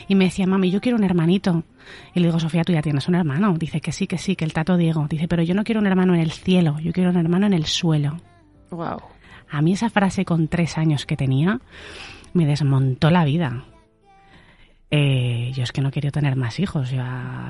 y 0.06 0.14
me 0.14 0.26
decía, 0.26 0.46
mami, 0.46 0.70
yo 0.70 0.80
quiero 0.80 0.98
un 0.98 1.02
hermanito. 1.02 1.64
Y 2.14 2.20
le 2.20 2.26
digo, 2.26 2.38
Sofía, 2.38 2.62
tú 2.62 2.72
ya 2.72 2.80
tienes 2.80 3.08
un 3.08 3.16
hermano. 3.16 3.56
Dice 3.58 3.80
que 3.80 3.90
sí, 3.90 4.06
que 4.06 4.18
sí, 4.18 4.36
que 4.36 4.44
el 4.44 4.52
tato 4.52 4.76
Diego. 4.76 5.08
Dice, 5.10 5.26
pero 5.26 5.42
yo 5.42 5.56
no 5.56 5.64
quiero 5.64 5.80
un 5.80 5.88
hermano 5.88 6.14
en 6.14 6.20
el 6.20 6.30
cielo, 6.30 6.78
yo 6.78 6.92
quiero 6.92 7.10
un 7.10 7.16
hermano 7.16 7.46
en 7.46 7.54
el 7.54 7.66
suelo. 7.66 8.18
Wow. 8.70 9.00
A 9.50 9.62
mí 9.62 9.72
esa 9.72 9.90
frase 9.90 10.24
con 10.24 10.46
tres 10.46 10.78
años 10.78 11.06
que 11.06 11.16
tenía 11.16 11.60
me 12.32 12.46
desmontó 12.46 13.10
la 13.10 13.24
vida. 13.24 13.64
Eh, 14.92 15.52
yo 15.54 15.62
es 15.62 15.70
que 15.70 15.82
no 15.82 15.92
quiero 15.92 16.10
tener 16.10 16.34
más 16.34 16.58
hijos. 16.58 16.90
Yo, 16.90 17.02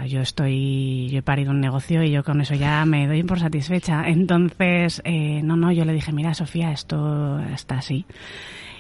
yo 0.07 0.21
estoy, 0.21 1.09
yo 1.11 1.19
he 1.21 1.23
parido 1.23 1.53
un 1.53 1.61
negocio 1.61 2.03
y 2.03 2.11
yo 2.11 2.23
con 2.23 2.41
eso 2.41 2.55
ya 2.55 2.85
me 2.85 3.07
doy 3.07 3.23
por 3.23 3.41
satisfecha. 3.41 4.09
Entonces, 4.09 5.01
eh, 5.05 5.41
no, 5.43 5.57
no, 5.57 5.73
yo 5.73 5.85
le 5.85 5.95
dije, 5.95 6.13
mira, 6.13 6.35
Sofía, 6.35 6.71
esto 6.71 7.41
está 7.41 7.79
así. 7.79 8.05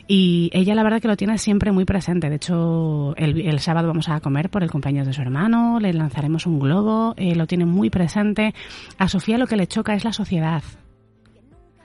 Y 0.07 0.51
ella 0.53 0.75
la 0.75 0.83
verdad 0.83 1.01
que 1.01 1.09
lo 1.09 1.17
tiene 1.17 1.39
siempre 1.39 1.73
muy 1.73 1.85
presente. 1.85 2.29
De 2.29 2.37
hecho, 2.37 3.15
el, 3.17 3.41
el 3.41 3.61
sábado 3.61 3.89
vamos 3.89 4.09
a 4.09 4.21
comer 4.21 4.51
por 4.51 4.63
el 4.63 4.71
cumpleaños 4.71 5.07
de 5.07 5.13
su 5.13 5.23
hermano, 5.23 5.79
le 5.81 5.93
lanzaremos 5.93 6.47
un 6.47 6.59
globo, 6.59 7.15
eh, 7.17 7.37
lo 7.37 7.47
tiene 7.47 7.65
muy 7.65 7.91
presente. 7.91 8.53
A 8.99 9.09
Sofía 9.09 9.39
lo 9.39 9.47
que 9.47 9.57
le 9.57 9.69
choca 9.69 9.95
es 9.95 10.05
la 10.05 10.13
sociedad. 10.13 10.63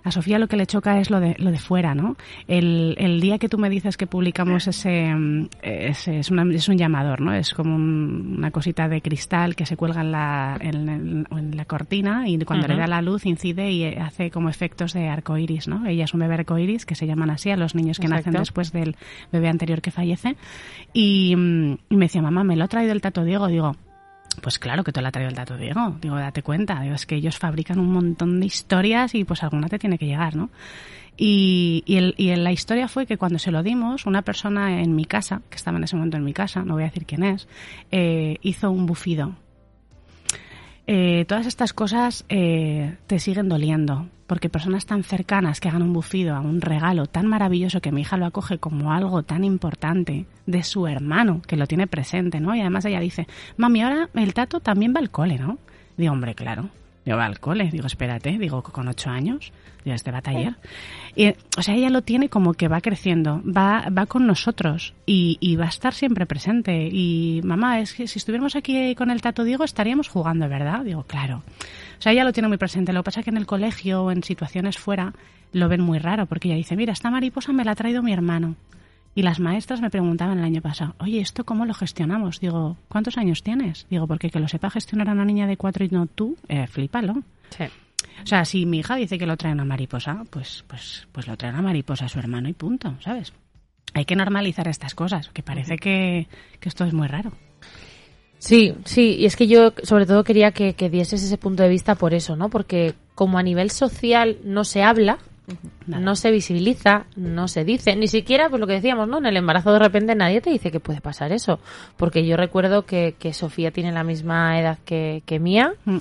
A 0.06 0.12
Sofía 0.12 0.40
lo 0.40 0.48
que 0.48 0.56
le 0.56 0.66
choca 0.68 1.00
es 1.00 1.10
lo 1.10 1.20
de, 1.20 1.36
lo 1.40 1.52
de 1.52 1.58
fuera, 1.60 1.94
¿no? 1.96 2.16
El, 2.48 2.96
el 3.00 3.20
día 3.20 3.40
que 3.40 3.50
tú 3.50 3.58
me 3.58 3.70
dices 3.70 3.98
que 3.98 4.08
publicamos 4.08 4.68
ese, 4.68 5.14
ese- 5.62 6.20
es, 6.20 6.30
una- 6.32 6.46
es 6.54 6.70
un 6.70 6.78
llamador, 6.78 7.20
¿no? 7.22 7.34
Es 7.34 7.54
como 7.54 7.76
un- 7.76 8.36
una 8.38 8.52
cosita 8.52 8.88
de 8.88 9.02
cristal 9.02 9.56
que 9.56 9.66
se 9.66 9.76
cuelga 9.76 10.02
en 10.02 10.12
la, 10.12 10.58
en, 10.62 10.90
el- 10.90 11.28
en 11.32 11.58
la 11.58 11.66
cortina 11.66 12.30
y 12.30 12.38
cuando 12.46 12.68
le 12.68 12.76
da 12.82 12.88
la 12.88 13.02
luz 13.02 13.26
incide 13.26 13.72
y 13.72 13.84
hace 13.96 14.30
como 14.32 14.48
efectos 14.50 14.94
de 14.94 15.10
arcoiris, 15.10 15.68
¿no? 15.68 15.86
Ella 15.88 16.04
es 16.06 16.14
un 16.14 16.20
bebé 16.20 16.36
arcoiris 16.36 16.86
que 16.86 16.94
se 16.96 17.08
llaman 17.08 17.32
así 17.32 17.50
a 17.50 17.58
los 17.58 17.74
niños 17.74 17.98
que 18.00 18.08
nacen 18.08 18.34
después 18.42 18.72
del 18.72 18.96
bebé 19.32 19.50
anterior 19.50 19.82
que 19.82 19.90
fallece. 19.92 20.36
Y, 20.94 21.32
y 21.34 21.96
me 21.96 22.06
decía, 22.06 22.22
mamá, 22.22 22.44
me 22.44 22.56
lo 22.56 22.64
ha 22.64 22.68
traído 22.68 22.92
el 22.94 23.02
tato 23.02 23.24
Diego. 23.24 23.48
Digo, 23.48 23.76
pues 24.42 24.60
claro 24.60 24.84
que 24.84 24.92
te 24.92 25.02
lo 25.02 25.08
ha 25.08 25.12
traído 25.12 25.30
el 25.30 25.36
dato 25.36 25.58
Diego. 25.58 25.96
Digo, 26.02 26.16
date 26.16 26.42
cuenta. 26.44 26.82
Digo, 26.82 26.96
es 26.96 27.06
que 27.06 27.16
ellos 27.16 27.38
fabrican 27.38 27.80
un 27.80 27.92
montón 27.92 28.40
de 28.40 28.46
historias 28.46 29.16
y 29.16 29.24
pues 29.24 29.44
alguna 29.44 29.68
te 29.68 29.80
tiene 29.80 29.98
que 29.98 30.06
llegar, 30.06 30.36
¿no? 30.36 30.50
Y, 31.18 31.84
y, 31.86 31.96
el- 31.96 32.14
y 32.18 32.36
la 32.36 32.52
historia 32.52 32.88
fue 32.90 33.06
que 33.06 33.18
cuando 33.18 33.40
se 33.40 33.50
lo 33.52 33.64
dimos, 33.64 34.06
una 34.06 34.22
persona 34.22 34.82
en 34.82 34.96
mi 34.96 35.06
casa, 35.06 35.42
que 35.50 35.56
estaba 35.56 35.78
en 35.78 35.86
ese 35.86 35.96
momento 35.96 36.18
en 36.18 36.24
mi 36.26 36.34
casa, 36.34 36.64
no 36.64 36.74
voy 36.74 36.84
a 36.84 36.88
decir 36.88 37.06
quién 37.06 37.24
es, 37.24 37.48
eh, 37.92 38.38
hizo 38.42 38.70
un 38.70 38.86
bufido. 38.86 39.34
Eh, 40.88 41.26
todas 41.28 41.46
estas 41.48 41.74
cosas 41.74 42.26
eh, 42.30 42.98
te 43.08 43.20
siguen 43.20 43.50
doliendo. 43.50 44.08
Porque 44.28 44.50
personas 44.50 44.86
tan 44.86 45.04
cercanas 45.04 45.60
que 45.60 45.70
hagan 45.70 45.84
un 45.84 45.94
bufido 45.94 46.36
a 46.36 46.40
un 46.40 46.62
regalo 46.62 47.06
tan 47.06 47.28
maravilloso 47.28 47.82
que 47.82 47.92
mi 47.92 48.02
hija 48.02 48.18
lo 48.18 48.26
acoge 48.26 48.58
como 48.58 48.92
algo 48.92 49.24
tan 49.24 49.44
importante 49.44 50.26
de 50.46 50.64
su 50.64 50.88
hermano, 50.88 51.42
que 51.48 51.58
lo 51.58 51.68
tiene 51.68 51.88
presente, 51.88 52.40
¿no? 52.40 52.56
Y 52.56 52.62
además 52.62 52.86
ella 52.86 53.00
dice, 53.00 53.28
mami, 53.58 53.82
ahora 53.82 54.10
el 54.14 54.34
tato 54.34 54.60
también 54.60 54.94
va 54.96 55.00
al 55.00 55.12
cole, 55.12 55.38
¿no? 55.38 55.58
Digo, 55.98 56.14
hombre, 56.14 56.36
claro. 56.36 56.70
Yo 57.06 57.16
va 57.18 57.26
al 57.26 57.40
cole, 57.40 57.70
digo, 57.72 57.86
espérate, 57.86 58.38
digo, 58.40 58.64
con 58.64 58.88
ocho 58.88 59.12
años, 59.12 59.52
digo, 59.84 59.96
este 59.96 60.12
va 60.12 60.18
a 60.18 60.22
taller. 60.22 60.56
Y, 61.16 61.30
o 61.56 61.62
sea, 61.62 61.76
ella 61.76 61.92
lo 61.92 62.02
tiene 62.02 62.30
como 62.30 62.56
que 62.56 62.68
va 62.68 62.82
creciendo, 62.82 63.44
va, 63.46 63.88
va 63.96 64.08
con 64.08 64.26
nosotros 64.26 64.96
y, 65.06 65.38
y 65.40 65.56
va 65.56 65.66
a 65.66 65.70
estar 65.70 65.94
siempre 65.94 66.26
presente. 66.26 66.90
Y 66.92 67.42
mamá, 67.44 67.80
es 67.80 67.94
que 67.94 68.08
si 68.08 68.18
estuviéramos 68.18 68.56
aquí 68.56 68.96
con 68.96 69.12
el 69.12 69.22
tato 69.22 69.44
Diego 69.44 69.64
estaríamos 69.64 70.08
jugando, 70.08 70.50
¿verdad? 70.50 70.84
Digo, 70.84 71.04
claro. 71.04 71.44
O 72.00 72.02
sea, 72.02 72.12
ella 72.12 72.24
lo 72.24 72.34
tiene 72.34 72.48
muy 72.48 72.58
presente. 72.58 72.92
Lo 72.92 73.02
que 73.02 73.06
pasa 73.06 73.20
es 73.20 73.24
que 73.24 73.30
en 73.30 73.38
el 73.38 73.46
colegio 73.46 74.04
o 74.04 74.12
en 74.12 74.24
situaciones 74.24 74.78
fuera 74.78 75.14
lo 75.52 75.70
ven 75.70 75.82
muy 75.82 76.00
raro 76.00 76.26
porque 76.26 76.48
ella 76.48 76.58
dice, 76.58 76.76
mira, 76.76 76.94
esta 76.94 77.12
mariposa 77.12 77.54
me 77.54 77.64
la 77.64 77.72
ha 77.72 77.76
traído 77.76 78.02
mi 78.02 78.14
hermano. 78.14 78.56
Y 79.18 79.22
las 79.22 79.40
maestras 79.40 79.82
me 79.82 79.90
preguntaban 79.90 80.40
el 80.40 80.44
año 80.44 80.62
pasado, 80.62 80.94
oye, 81.00 81.22
¿esto 81.22 81.46
cómo 81.46 81.66
lo 81.66 81.74
gestionamos? 81.74 82.42
Digo, 82.42 82.76
¿cuántos 82.90 83.18
años 83.18 83.44
tienes? 83.44 83.88
Digo, 83.90 84.08
porque 84.08 84.30
que 84.30 84.42
lo 84.42 84.50
sepa 84.50 84.70
gestionar 84.70 85.08
a 85.08 85.14
una 85.14 85.24
niña 85.24 85.48
de 85.48 85.56
cuatro 85.56 85.86
y 85.86 85.90
no 85.90 86.06
tú, 86.06 86.36
eh, 86.50 86.68
flípalo. 86.68 87.24
Sí. 87.50 87.64
O 88.22 88.28
sea, 88.28 88.44
si 88.44 88.66
mi 88.66 88.80
hija 88.80 88.98
dice 88.98 89.18
que 89.18 89.26
lo 89.26 89.38
trae 89.38 89.54
una 89.54 89.64
mariposa, 89.64 90.26
pues, 90.30 90.66
pues, 90.68 91.08
pues 91.14 91.28
lo 91.28 91.38
trae 91.38 91.52
una 91.52 91.62
mariposa 91.62 92.06
a 92.06 92.10
su 92.10 92.20
hermano 92.20 92.50
y 92.50 92.54
punto, 92.54 92.96
¿sabes? 93.00 93.32
Hay 93.94 94.04
que 94.04 94.18
normalizar 94.18 94.68
estas 94.68 94.96
cosas, 94.96 95.30
que 95.30 95.42
parece 95.42 95.78
que, 95.78 96.28
que 96.60 96.68
esto 96.68 96.84
es 96.84 96.94
muy 96.94 97.08
raro. 97.08 97.32
Sí, 98.38 98.76
sí, 98.84 99.16
y 99.18 99.26
es 99.26 99.38
que 99.38 99.48
yo 99.48 99.74
sobre 99.84 100.06
todo 100.06 100.26
quería 100.26 100.52
que, 100.52 100.74
que 100.74 100.90
dieses 100.90 101.24
ese 101.24 101.38
punto 101.38 101.64
de 101.64 101.70
vista 101.70 101.96
por 101.96 102.14
eso, 102.14 102.36
¿no? 102.36 102.50
Porque 102.50 102.96
como 103.16 103.38
a 103.38 103.44
nivel 103.44 103.72
social 103.72 104.38
no 104.44 104.66
se 104.66 104.84
habla, 104.84 105.20
no 105.88 106.16
se 106.16 106.32
visibiliza, 106.32 107.06
no 107.16 107.48
se 107.48 107.64
dice, 107.64 107.96
ni 107.96 108.08
siquiera, 108.08 108.50
pues 108.50 108.60
lo 108.60 108.68
que 108.68 108.74
decíamos, 108.74 109.08
¿no? 109.08 109.20
En 109.20 109.26
el 109.26 109.38
embarazo 109.38 109.72
de 109.74 109.80
repente 109.80 110.16
nadie 110.16 110.42
te 110.42 110.50
dice 110.50 110.72
que 110.72 110.80
puede 110.80 111.02
pasar 111.02 111.32
eso. 111.32 111.60
Porque 111.98 112.26
yo 112.26 112.38
recuerdo 112.38 112.86
que, 112.86 113.16
que 113.18 113.34
Sofía 113.34 113.72
tiene 113.72 113.92
la 113.92 114.04
misma 114.04 114.60
edad 114.60 114.80
que, 114.86 115.24
que 115.26 115.40
mía. 115.40 115.74
Mm. 115.86 115.98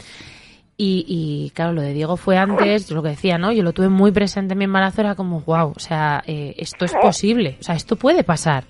Y, 0.76 1.04
y 1.06 1.50
claro, 1.50 1.72
lo 1.72 1.82
de 1.82 1.92
Diego 1.92 2.16
fue 2.16 2.36
antes, 2.36 2.88
yo 2.88 2.96
lo 2.96 3.02
que 3.02 3.10
decía, 3.10 3.38
¿no? 3.38 3.52
Yo 3.52 3.62
lo 3.62 3.72
tuve 3.72 3.88
muy 3.88 4.10
presente 4.10 4.54
en 4.54 4.58
mi 4.58 4.64
embarazo, 4.64 5.02
era 5.02 5.14
como, 5.14 5.40
wow, 5.40 5.72
o 5.76 5.78
sea, 5.78 6.24
eh, 6.26 6.54
esto 6.58 6.84
es 6.84 6.92
posible, 7.00 7.58
o 7.60 7.62
sea, 7.62 7.76
esto 7.76 7.96
puede 7.96 8.24
pasar. 8.24 8.64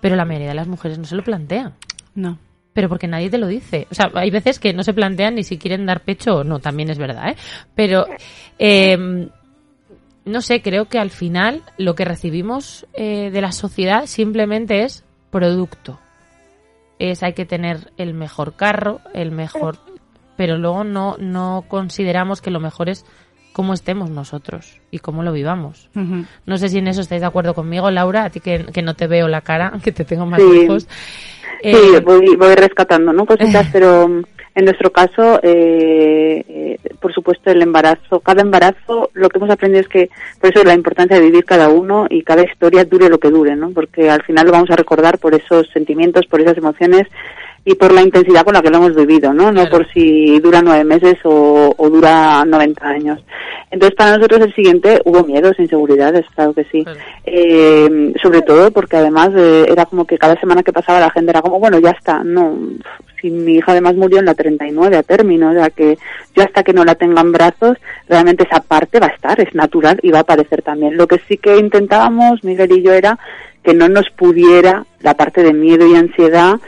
Pero 0.00 0.14
la 0.14 0.24
mayoría 0.24 0.50
de 0.50 0.54
las 0.54 0.68
mujeres 0.68 0.98
no 0.98 1.04
se 1.04 1.16
lo 1.16 1.24
plantean. 1.24 1.74
No. 2.14 2.38
Pero 2.72 2.88
porque 2.88 3.08
nadie 3.08 3.28
te 3.28 3.38
lo 3.38 3.48
dice. 3.48 3.88
O 3.90 3.94
sea, 3.94 4.08
hay 4.14 4.30
veces 4.30 4.60
que 4.60 4.72
no 4.72 4.84
se 4.84 4.94
plantean 4.94 5.34
ni 5.34 5.42
si 5.42 5.58
quieren 5.58 5.84
dar 5.84 6.04
pecho 6.04 6.36
o 6.36 6.44
no, 6.44 6.60
también 6.60 6.90
es 6.90 6.98
verdad, 6.98 7.30
¿eh? 7.30 7.36
Pero, 7.74 8.06
eh, 8.56 9.28
no 10.28 10.40
sé, 10.42 10.62
creo 10.62 10.86
que 10.86 10.98
al 10.98 11.10
final 11.10 11.62
lo 11.76 11.94
que 11.94 12.04
recibimos 12.04 12.86
eh, 12.94 13.30
de 13.30 13.40
la 13.40 13.52
sociedad 13.52 14.06
simplemente 14.06 14.82
es 14.84 15.04
producto. 15.30 15.98
Es 16.98 17.22
hay 17.22 17.32
que 17.32 17.46
tener 17.46 17.92
el 17.96 18.14
mejor 18.14 18.54
carro, 18.54 19.00
el 19.14 19.30
mejor... 19.30 19.76
Pero 20.36 20.56
luego 20.56 20.84
no, 20.84 21.16
no 21.18 21.64
consideramos 21.66 22.40
que 22.40 22.50
lo 22.52 22.60
mejor 22.60 22.88
es 22.88 23.04
cómo 23.52 23.72
estemos 23.74 24.08
nosotros 24.08 24.80
y 24.92 25.00
cómo 25.00 25.24
lo 25.24 25.32
vivamos. 25.32 25.90
No 26.46 26.58
sé 26.58 26.68
si 26.68 26.78
en 26.78 26.86
eso 26.86 27.00
estáis 27.00 27.22
de 27.22 27.26
acuerdo 27.26 27.54
conmigo, 27.54 27.90
Laura, 27.90 28.24
a 28.24 28.30
ti 28.30 28.38
que, 28.38 28.66
que 28.66 28.82
no 28.82 28.94
te 28.94 29.08
veo 29.08 29.26
la 29.26 29.40
cara, 29.40 29.72
que 29.82 29.90
te 29.90 30.04
tengo 30.04 30.26
más 30.26 30.40
Sí. 30.40 30.48
lejos. 30.60 30.84
Sí, 30.84 30.88
Eh, 31.64 32.00
voy, 32.04 32.36
voy 32.36 32.54
rescatando, 32.54 33.12
¿no? 33.12 33.26
Cositas, 33.26 33.66
pero 33.72 34.08
en 34.58 34.64
nuestro 34.64 34.90
caso, 34.90 35.38
eh, 35.44 36.42
eh, 36.48 36.78
por 37.00 37.14
supuesto, 37.14 37.48
el 37.48 37.62
embarazo, 37.62 38.18
cada 38.18 38.42
embarazo, 38.42 39.08
lo 39.14 39.28
que 39.28 39.38
hemos 39.38 39.50
aprendido 39.50 39.82
es 39.82 39.88
que, 39.88 40.10
por 40.40 40.50
eso 40.50 40.64
la 40.64 40.74
importancia 40.74 41.16
de 41.16 41.22
vivir 41.22 41.44
cada 41.44 41.68
uno 41.68 42.08
y 42.10 42.24
cada 42.24 42.42
historia 42.42 42.84
dure 42.84 43.08
lo 43.08 43.18
que 43.20 43.30
dure, 43.30 43.54
¿no? 43.54 43.70
Porque 43.70 44.10
al 44.10 44.24
final 44.24 44.46
lo 44.46 44.52
vamos 44.52 44.70
a 44.70 44.76
recordar 44.76 45.18
por 45.18 45.32
esos 45.32 45.68
sentimientos, 45.72 46.26
por 46.26 46.40
esas 46.40 46.58
emociones 46.58 47.06
y 47.64 47.76
por 47.76 47.92
la 47.92 48.02
intensidad 48.02 48.42
con 48.44 48.54
la 48.54 48.60
que 48.60 48.70
lo 48.70 48.78
hemos 48.78 48.96
vivido, 48.96 49.32
¿no? 49.32 49.52
No 49.52 49.60
Claro. 49.60 49.70
por 49.70 49.92
si 49.92 50.40
dura 50.40 50.60
nueve 50.60 50.82
meses 50.82 51.18
o, 51.22 51.72
o 51.76 51.88
dura 51.88 52.44
90 52.44 52.84
años. 52.84 53.20
Entonces, 53.70 53.94
para 53.96 54.16
nosotros 54.16 54.40
el 54.40 54.54
siguiente 54.54 55.00
hubo 55.04 55.22
miedos, 55.22 55.56
inseguridades, 55.60 56.26
claro 56.34 56.52
que 56.52 56.64
sí. 56.64 56.82
Claro. 56.82 56.98
Eh, 57.26 58.12
sobre 58.20 58.42
todo 58.42 58.72
porque 58.72 58.96
además 58.96 59.30
eh, 59.36 59.66
era 59.68 59.84
como 59.84 60.04
que 60.04 60.18
cada 60.18 60.34
semana 60.40 60.64
que 60.64 60.72
pasaba 60.72 60.98
la 60.98 61.10
gente 61.10 61.30
era 61.30 61.42
como, 61.42 61.60
bueno, 61.60 61.78
ya 61.78 61.90
está, 61.90 62.24
no, 62.24 62.58
si 63.20 63.30
mi 63.30 63.56
hija 63.56 63.72
además 63.72 63.94
murió 63.94 64.18
en 64.18 64.26
la 64.26 64.34
39 64.34 64.96
a 64.96 65.02
término, 65.02 65.50
o 65.50 65.54
sea 65.54 65.70
que 65.70 65.98
yo 66.34 66.42
hasta 66.42 66.62
que 66.62 66.72
no 66.72 66.84
la 66.84 66.94
tenga 66.94 67.20
en 67.20 67.32
brazos, 67.32 67.78
realmente 68.08 68.44
esa 68.44 68.60
parte 68.60 69.00
va 69.00 69.06
a 69.06 69.10
estar, 69.10 69.40
es 69.40 69.54
natural 69.54 69.98
y 70.02 70.10
va 70.10 70.18
a 70.18 70.22
aparecer 70.22 70.62
también. 70.62 70.96
Lo 70.96 71.06
que 71.06 71.20
sí 71.28 71.36
que 71.36 71.56
intentábamos, 71.56 72.44
Miguel 72.44 72.72
y 72.72 72.82
yo, 72.82 72.92
era 72.92 73.18
que 73.62 73.74
no 73.74 73.88
nos 73.88 74.08
pudiera 74.10 74.86
la 75.00 75.14
parte 75.14 75.42
de 75.42 75.52
miedo 75.52 75.86
y 75.86 75.94
ansiedad 75.94 76.60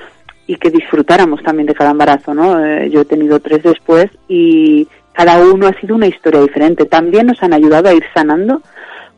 y 0.47 0.57
que 0.57 0.71
disfrutáramos 0.71 1.43
también 1.43 1.67
de 1.67 1.75
cada 1.75 1.93
embarazo, 1.93 2.35
¿no? 2.35 2.65
Eh, 2.65 2.91
yo 2.91 3.03
he 3.03 3.05
tenido 3.05 3.41
tres 3.41 3.63
después 3.63 4.11
y 4.29 4.89
cada 5.13 5.39
uno 5.39 5.69
ha 5.69 5.81
sido 5.81 5.95
una 5.95 6.09
historia 6.09 6.41
diferente. 6.41 6.87
También 6.87 7.27
nos 7.27 7.43
han 7.43 7.53
ayudado 7.53 7.89
a 7.89 7.95
ir 7.95 8.05
sanando 8.15 8.63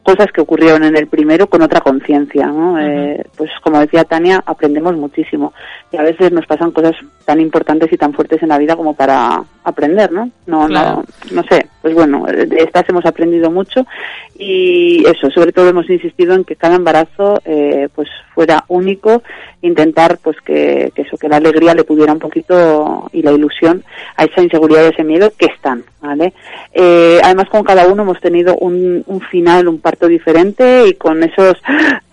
cosas 0.02 0.32
que 0.32 0.40
ocurrieron 0.40 0.82
en 0.84 0.96
el 0.96 1.06
primero 1.06 1.46
con 1.46 1.62
otra 1.62 1.80
conciencia, 1.80 2.46
¿no? 2.46 2.78
Eh, 2.78 3.24
pues 3.36 3.50
como 3.62 3.78
decía 3.78 4.04
Tania, 4.04 4.42
aprendemos 4.44 4.96
muchísimo 4.96 5.52
y 5.92 5.96
a 5.96 6.02
veces 6.02 6.32
nos 6.32 6.46
pasan 6.46 6.72
cosas 6.72 6.96
tan 7.24 7.40
importantes 7.40 7.92
y 7.92 7.96
tan 7.96 8.12
fuertes 8.12 8.42
en 8.42 8.48
la 8.48 8.58
vida 8.58 8.76
como 8.76 8.94
para 8.94 9.44
aprender, 9.64 10.10
¿no? 10.12 10.30
No, 10.46 10.66
Claro. 10.66 11.04
no, 11.30 11.42
no 11.42 11.48
sé. 11.48 11.66
Pues 11.82 11.94
bueno, 11.94 12.24
de 12.26 12.56
estas 12.58 12.88
hemos 12.88 13.04
aprendido 13.06 13.50
mucho 13.50 13.84
y 14.38 15.04
eso, 15.06 15.30
sobre 15.30 15.52
todo 15.52 15.68
hemos 15.68 15.88
insistido 15.90 16.34
en 16.34 16.44
que 16.44 16.54
cada 16.56 16.76
embarazo, 16.76 17.40
eh, 17.44 17.88
pues 17.94 18.08
fuera 18.34 18.64
único, 18.68 19.22
intentar, 19.62 20.18
pues 20.22 20.36
que, 20.44 20.92
que 20.94 21.02
eso, 21.02 21.16
que 21.16 21.28
la 21.28 21.36
alegría 21.36 21.74
le 21.74 21.84
pudiera 21.84 22.12
un 22.12 22.18
poquito 22.20 23.08
y 23.12 23.22
la 23.22 23.32
ilusión 23.32 23.82
a 24.16 24.24
esa 24.24 24.42
inseguridad 24.42 24.84
y 24.84 24.92
ese 24.92 25.04
miedo 25.04 25.32
que 25.36 25.46
están, 25.46 25.84
¿vale? 26.00 26.32
Eh, 26.72 27.20
además 27.22 27.48
con 27.48 27.62
cada 27.64 27.86
uno 27.88 28.02
hemos 28.02 28.20
tenido 28.20 28.56
un, 28.56 29.02
un 29.06 29.20
final, 29.22 29.66
un 29.68 29.80
parto 29.80 30.06
diferente 30.06 30.86
y 30.88 30.94
con 30.94 31.22
esos 31.22 31.54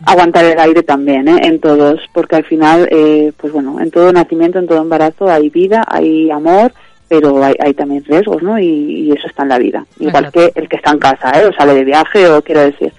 aguantar 0.06 0.46
el 0.46 0.60
aire 0.60 0.82
también, 0.84 1.28
¿eh? 1.28 1.42
En 1.44 1.60
todos, 1.60 2.02
porque 2.14 2.36
al 2.38 2.44
final, 2.46 2.88
eh, 2.92 3.32
pues 3.38 3.54
bueno, 3.54 3.80
en 3.80 3.92
todo 3.92 4.12
nacimiento, 4.12 4.58
en 4.60 4.68
todo 4.68 4.82
embarazo 4.82 5.30
hay 5.30 5.50
vida, 5.50 5.84
hay 5.88 6.30
amor, 6.32 6.74
pero 7.10 7.44
hay, 7.44 7.56
hay 7.60 7.74
también 7.74 8.06
riesgos, 8.06 8.42
¿no? 8.42 8.58
Y, 8.58 8.66
y 8.66 9.12
eso 9.12 9.28
está 9.28 9.44
en 9.44 9.50
la 9.50 9.58
vida, 9.58 9.86
igual 10.00 10.26
Exacto. 10.26 10.54
que 10.54 10.62
el 10.62 10.70
que 10.70 10.76
está 10.78 10.92
en 10.92 11.00
casa, 11.00 11.32
¿eh? 11.32 11.46
O 11.46 11.54
sale 11.54 11.74
de 11.74 11.84
viaje 11.84 12.30
o 12.30 12.42
quiero 12.42 12.62
decir. 12.62 12.94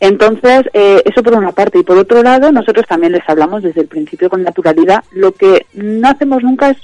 Entonces, 0.00 0.62
eh, 0.72 1.02
eso 1.04 1.22
por 1.22 1.34
una 1.34 1.52
parte. 1.52 1.78
Y 1.78 1.82
por 1.82 1.98
otro 1.98 2.22
lado, 2.22 2.50
nosotros 2.50 2.86
también 2.86 3.12
les 3.12 3.28
hablamos 3.28 3.62
desde 3.62 3.82
el 3.82 3.86
principio 3.86 4.30
con 4.30 4.42
naturalidad. 4.42 5.04
Lo 5.12 5.32
que 5.32 5.66
no 5.74 6.08
hacemos 6.08 6.42
nunca 6.42 6.70
es 6.70 6.78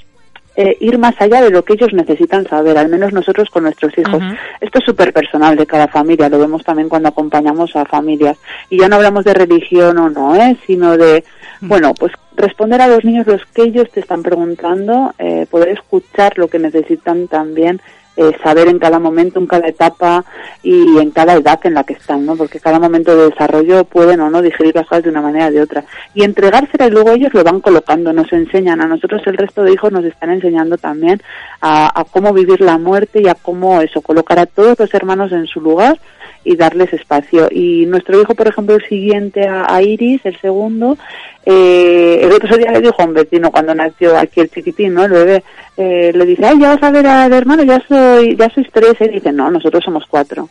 eh, 0.55 0.77
ir 0.79 0.97
más 0.97 1.13
allá 1.19 1.41
de 1.41 1.49
lo 1.49 1.63
que 1.63 1.73
ellos 1.73 1.93
necesitan 1.93 2.47
saber, 2.47 2.77
al 2.77 2.89
menos 2.89 3.13
nosotros 3.13 3.49
con 3.49 3.63
nuestros 3.63 3.95
hijos. 3.97 4.21
Esto 4.61 4.79
es 4.79 4.85
súper 4.85 5.13
personal 5.13 5.55
de 5.55 5.67
cada 5.67 5.87
familia, 5.87 6.29
lo 6.29 6.39
vemos 6.39 6.63
también 6.63 6.89
cuando 6.89 7.09
acompañamos 7.09 7.75
a 7.75 7.85
familias. 7.85 8.37
Y 8.69 8.79
ya 8.79 8.87
no 8.87 8.95
hablamos 8.95 9.23
de 9.23 9.33
religión 9.35 9.97
o 9.99 10.09
no, 10.09 10.35
¿eh? 10.35 10.57
sino 10.65 10.97
de, 10.97 11.23
bueno, 11.61 11.93
pues 11.93 12.11
responder 12.37 12.81
a 12.81 12.87
los 12.87 13.03
niños 13.03 13.27
los 13.27 13.45
que 13.47 13.63
ellos 13.63 13.89
te 13.91 13.99
están 13.99 14.23
preguntando, 14.23 15.13
eh, 15.17 15.47
poder 15.49 15.69
escuchar 15.69 16.37
lo 16.37 16.47
que 16.47 16.59
necesitan 16.59 17.27
también, 17.27 17.81
eh, 18.15 18.31
saber 18.43 18.67
en 18.67 18.79
cada 18.79 18.97
momento, 18.97 19.39
en 19.39 19.45
cada 19.45 19.67
etapa 19.67 20.25
y 20.63 20.97
en 20.97 21.11
cada 21.11 21.33
edad 21.33 21.59
en 21.63 21.75
la 21.75 21.83
que 21.83 21.93
están, 21.93 22.25
¿no? 22.25 22.35
Porque 22.35 22.59
cada 22.59 22.79
momento 22.79 23.15
de 23.15 23.29
desarrollo 23.29 23.83
pueden 23.83 24.21
o 24.21 24.29
no 24.29 24.41
digerir 24.41 24.75
las 24.75 24.87
cosas 24.87 25.03
de 25.03 25.09
una 25.09 25.21
manera 25.21 25.47
o 25.47 25.51
de 25.51 25.61
otra. 25.61 25.83
Y 26.15 26.23
entregársela 26.23 26.87
y 26.87 26.91
luego 26.91 27.11
ellos 27.11 27.33
lo 27.33 27.43
van 27.43 27.59
colocando, 27.59 28.13
nos 28.13 28.31
enseñan. 28.33 28.81
A 28.81 28.87
nosotros 28.87 29.21
el 29.25 29.37
resto 29.37 29.63
de 29.63 29.73
hijos 29.73 29.91
nos 29.91 30.03
están 30.03 30.31
enseñando 30.31 30.77
también 30.77 31.21
a, 31.61 31.99
a 31.99 32.05
cómo 32.05 32.33
vivir 32.33 32.61
la 32.61 32.79
muerte 32.79 33.21
y 33.21 33.27
a 33.27 33.35
cómo 33.35 33.81
eso, 33.81 34.01
colocar 34.01 34.39
a 34.39 34.47
todos 34.47 34.79
los 34.79 34.93
hermanos 34.95 35.31
en 35.31 35.45
su 35.45 35.61
lugar 35.61 35.99
y 36.47 36.55
darles 36.55 36.93
espacio. 36.93 37.49
Y 37.51 37.85
nuestro 37.87 38.19
hijo, 38.21 38.33
por 38.33 38.47
ejemplo, 38.47 38.75
el 38.75 38.87
siguiente 38.87 39.45
a, 39.47 39.81
Iris, 39.81 40.25
el 40.25 40.39
segundo, 40.39 40.97
eh, 41.45 42.21
el 42.23 42.31
otro 42.31 42.57
día 42.57 42.71
le 42.71 42.79
dijo 42.79 42.95
a 43.01 43.05
un 43.05 43.13
vecino 43.13 43.51
cuando 43.51 43.75
nació 43.75 44.17
aquí 44.17 44.39
el 44.39 44.49
chiquitín, 44.49 44.93
¿no? 44.93 45.03
El 45.03 45.11
bebé, 45.11 45.43
eh, 45.75 46.11
le 46.15 46.25
dice, 46.25 46.45
ay, 46.45 46.59
ya 46.59 46.75
vas 46.75 46.83
a 46.83 46.91
ver 46.91 47.05
al 47.05 47.33
hermano, 47.33 47.63
ya 47.63 47.83
soy, 47.85 48.37
ya 48.37 48.49
sois 48.49 48.67
tres, 48.71 48.95
y 49.01 49.09
dice, 49.09 49.33
no, 49.33 49.51
nosotros 49.51 49.83
somos 49.83 50.05
cuatro. 50.09 50.47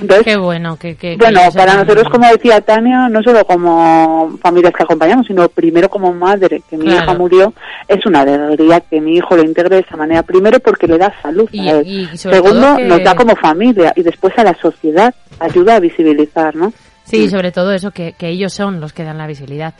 Entonces, 0.00 0.24
Qué 0.24 0.36
bueno, 0.36 0.76
que, 0.76 0.96
bueno, 1.18 1.40
para 1.54 1.74
nosotros, 1.74 2.08
como 2.10 2.26
decía 2.28 2.60
Tania, 2.60 3.08
no 3.08 3.22
solo 3.22 3.44
como 3.44 4.36
familias 4.42 4.72
que 4.76 4.82
acompañamos, 4.82 5.26
sino 5.26 5.48
primero 5.48 5.88
como 5.88 6.12
madre, 6.12 6.62
que 6.68 6.76
mi 6.76 6.86
Claro. 6.86 7.04
hija 7.04 7.14
murió, 7.18 7.54
es 7.86 8.04
una 8.06 8.22
alegría 8.22 8.80
que 8.80 9.00
mi 9.00 9.14
hijo 9.16 9.36
lo 9.36 9.44
integre 9.44 9.76
de 9.76 9.82
esa 9.82 9.96
manera. 9.96 10.22
Primero 10.24 10.58
porque 10.60 10.86
le 10.88 10.98
da 10.98 11.12
salud 11.22 11.48
Y- 11.52 11.68
a 11.68 11.78
él. 11.78 11.86
y 11.86 12.16
sobre 12.16 12.36
Segundo, 12.36 12.76
que- 12.76 12.84
nos 12.84 13.04
da 13.04 13.14
como 13.14 13.36
familia. 13.36 13.92
Y 13.94 14.02
después 14.02 14.32
a 14.36 14.44
la 14.44 14.54
sociedad 14.60 15.14
ayuda 15.38 15.76
a 15.76 15.80
visibilizar, 15.80 16.54
¿no? 16.56 16.72
Sí, 17.04 17.30
sobre 17.30 17.52
todo 17.52 17.72
eso, 17.72 17.90
que, 17.90 18.12
que 18.12 18.28
ellos 18.28 18.52
son 18.52 18.80
los 18.80 18.92
que 18.92 19.02
dan 19.04 19.16
la 19.16 19.26
visibilidad. 19.26 19.72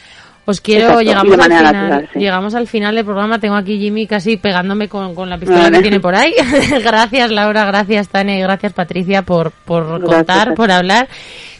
Os 0.48 0.62
quiero, 0.62 1.02
llegamos 1.02 1.38
al, 1.38 1.42
final, 1.42 1.62
natural, 1.62 2.08
sí. 2.10 2.20
llegamos 2.20 2.54
al 2.54 2.66
final 2.66 2.94
del 2.94 3.04
programa. 3.04 3.38
Tengo 3.38 3.54
aquí 3.54 3.78
Jimmy 3.78 4.06
casi 4.06 4.38
pegándome 4.38 4.88
con, 4.88 5.14
con 5.14 5.28
la 5.28 5.36
pistola 5.36 5.64
Vale. 5.64 5.76
que 5.76 5.82
tiene 5.82 6.00
por 6.00 6.14
ahí. 6.14 6.32
gracias 6.82 7.30
Laura, 7.30 7.66
gracias 7.66 8.08
Tania 8.08 8.38
y 8.38 8.40
gracias 8.40 8.72
Patricia 8.72 9.20
por, 9.20 9.50
por 9.50 9.84
Gracias 9.86 10.08
contar, 10.08 10.54
por 10.54 10.70
hablar 10.70 11.06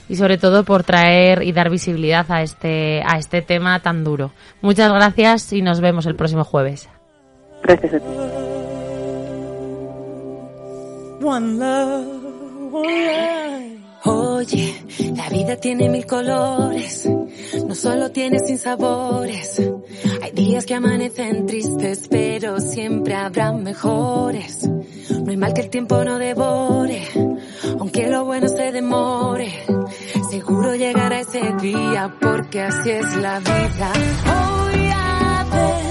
y 0.09 0.17
sobre 0.17 0.39
todo 0.39 0.65
por 0.65 0.85
traer 0.85 1.43
y 1.43 1.53
dar 1.53 1.69
visibilidad 1.69 2.25
a 2.31 2.41
este, 2.41 3.03
a 3.07 3.19
este 3.19 3.43
tema 3.43 3.79
tan 3.81 4.05
duro. 4.05 4.33
Muchas 4.63 4.91
gracias 4.91 5.53
y 5.53 5.61
nos 5.61 5.83
vemos 5.83 6.07
el 6.07 6.15
próximo 6.15 6.45
jueves. 6.45 6.89
Gracias 7.63 7.93
a 7.93 7.99
ti. 7.99 8.05
One 11.23 11.59
love, 11.59 12.73
one 12.73 12.89
life. 12.89 13.78
Oye, 14.11 14.75
la 15.15 15.29
vida 15.29 15.57
tiene 15.57 15.91
mil 15.91 16.07
colores, 16.07 17.07
no 17.67 17.75
solo 17.75 18.11
tiene 18.11 18.39
sin 18.39 18.57
sabores. 18.57 19.61
Hay 20.23 20.31
días 20.33 20.65
que 20.65 20.75
amanecen 20.75 21.45
tristes, 21.45 22.09
pero 22.09 22.59
siempre 22.59 23.15
habrá 23.15 23.53
mejores. 23.53 24.67
No 24.67 25.31
hay 25.31 25.37
mal 25.37 25.53
que 25.53 25.61
el 25.61 25.69
tiempo 25.69 26.03
no 26.05 26.19
devore, 26.19 27.03
aunque 27.79 28.09
lo 28.09 28.25
bueno 28.25 28.49
se 28.49 28.73
demore. 28.73 29.53
Seguro 30.31 30.75
llegará 30.75 31.21
ese 31.21 31.43
día, 31.61 32.15
porque 32.19 32.63
así 32.63 32.91
es 32.91 33.17
la 33.17 33.41
vida. 33.41 33.93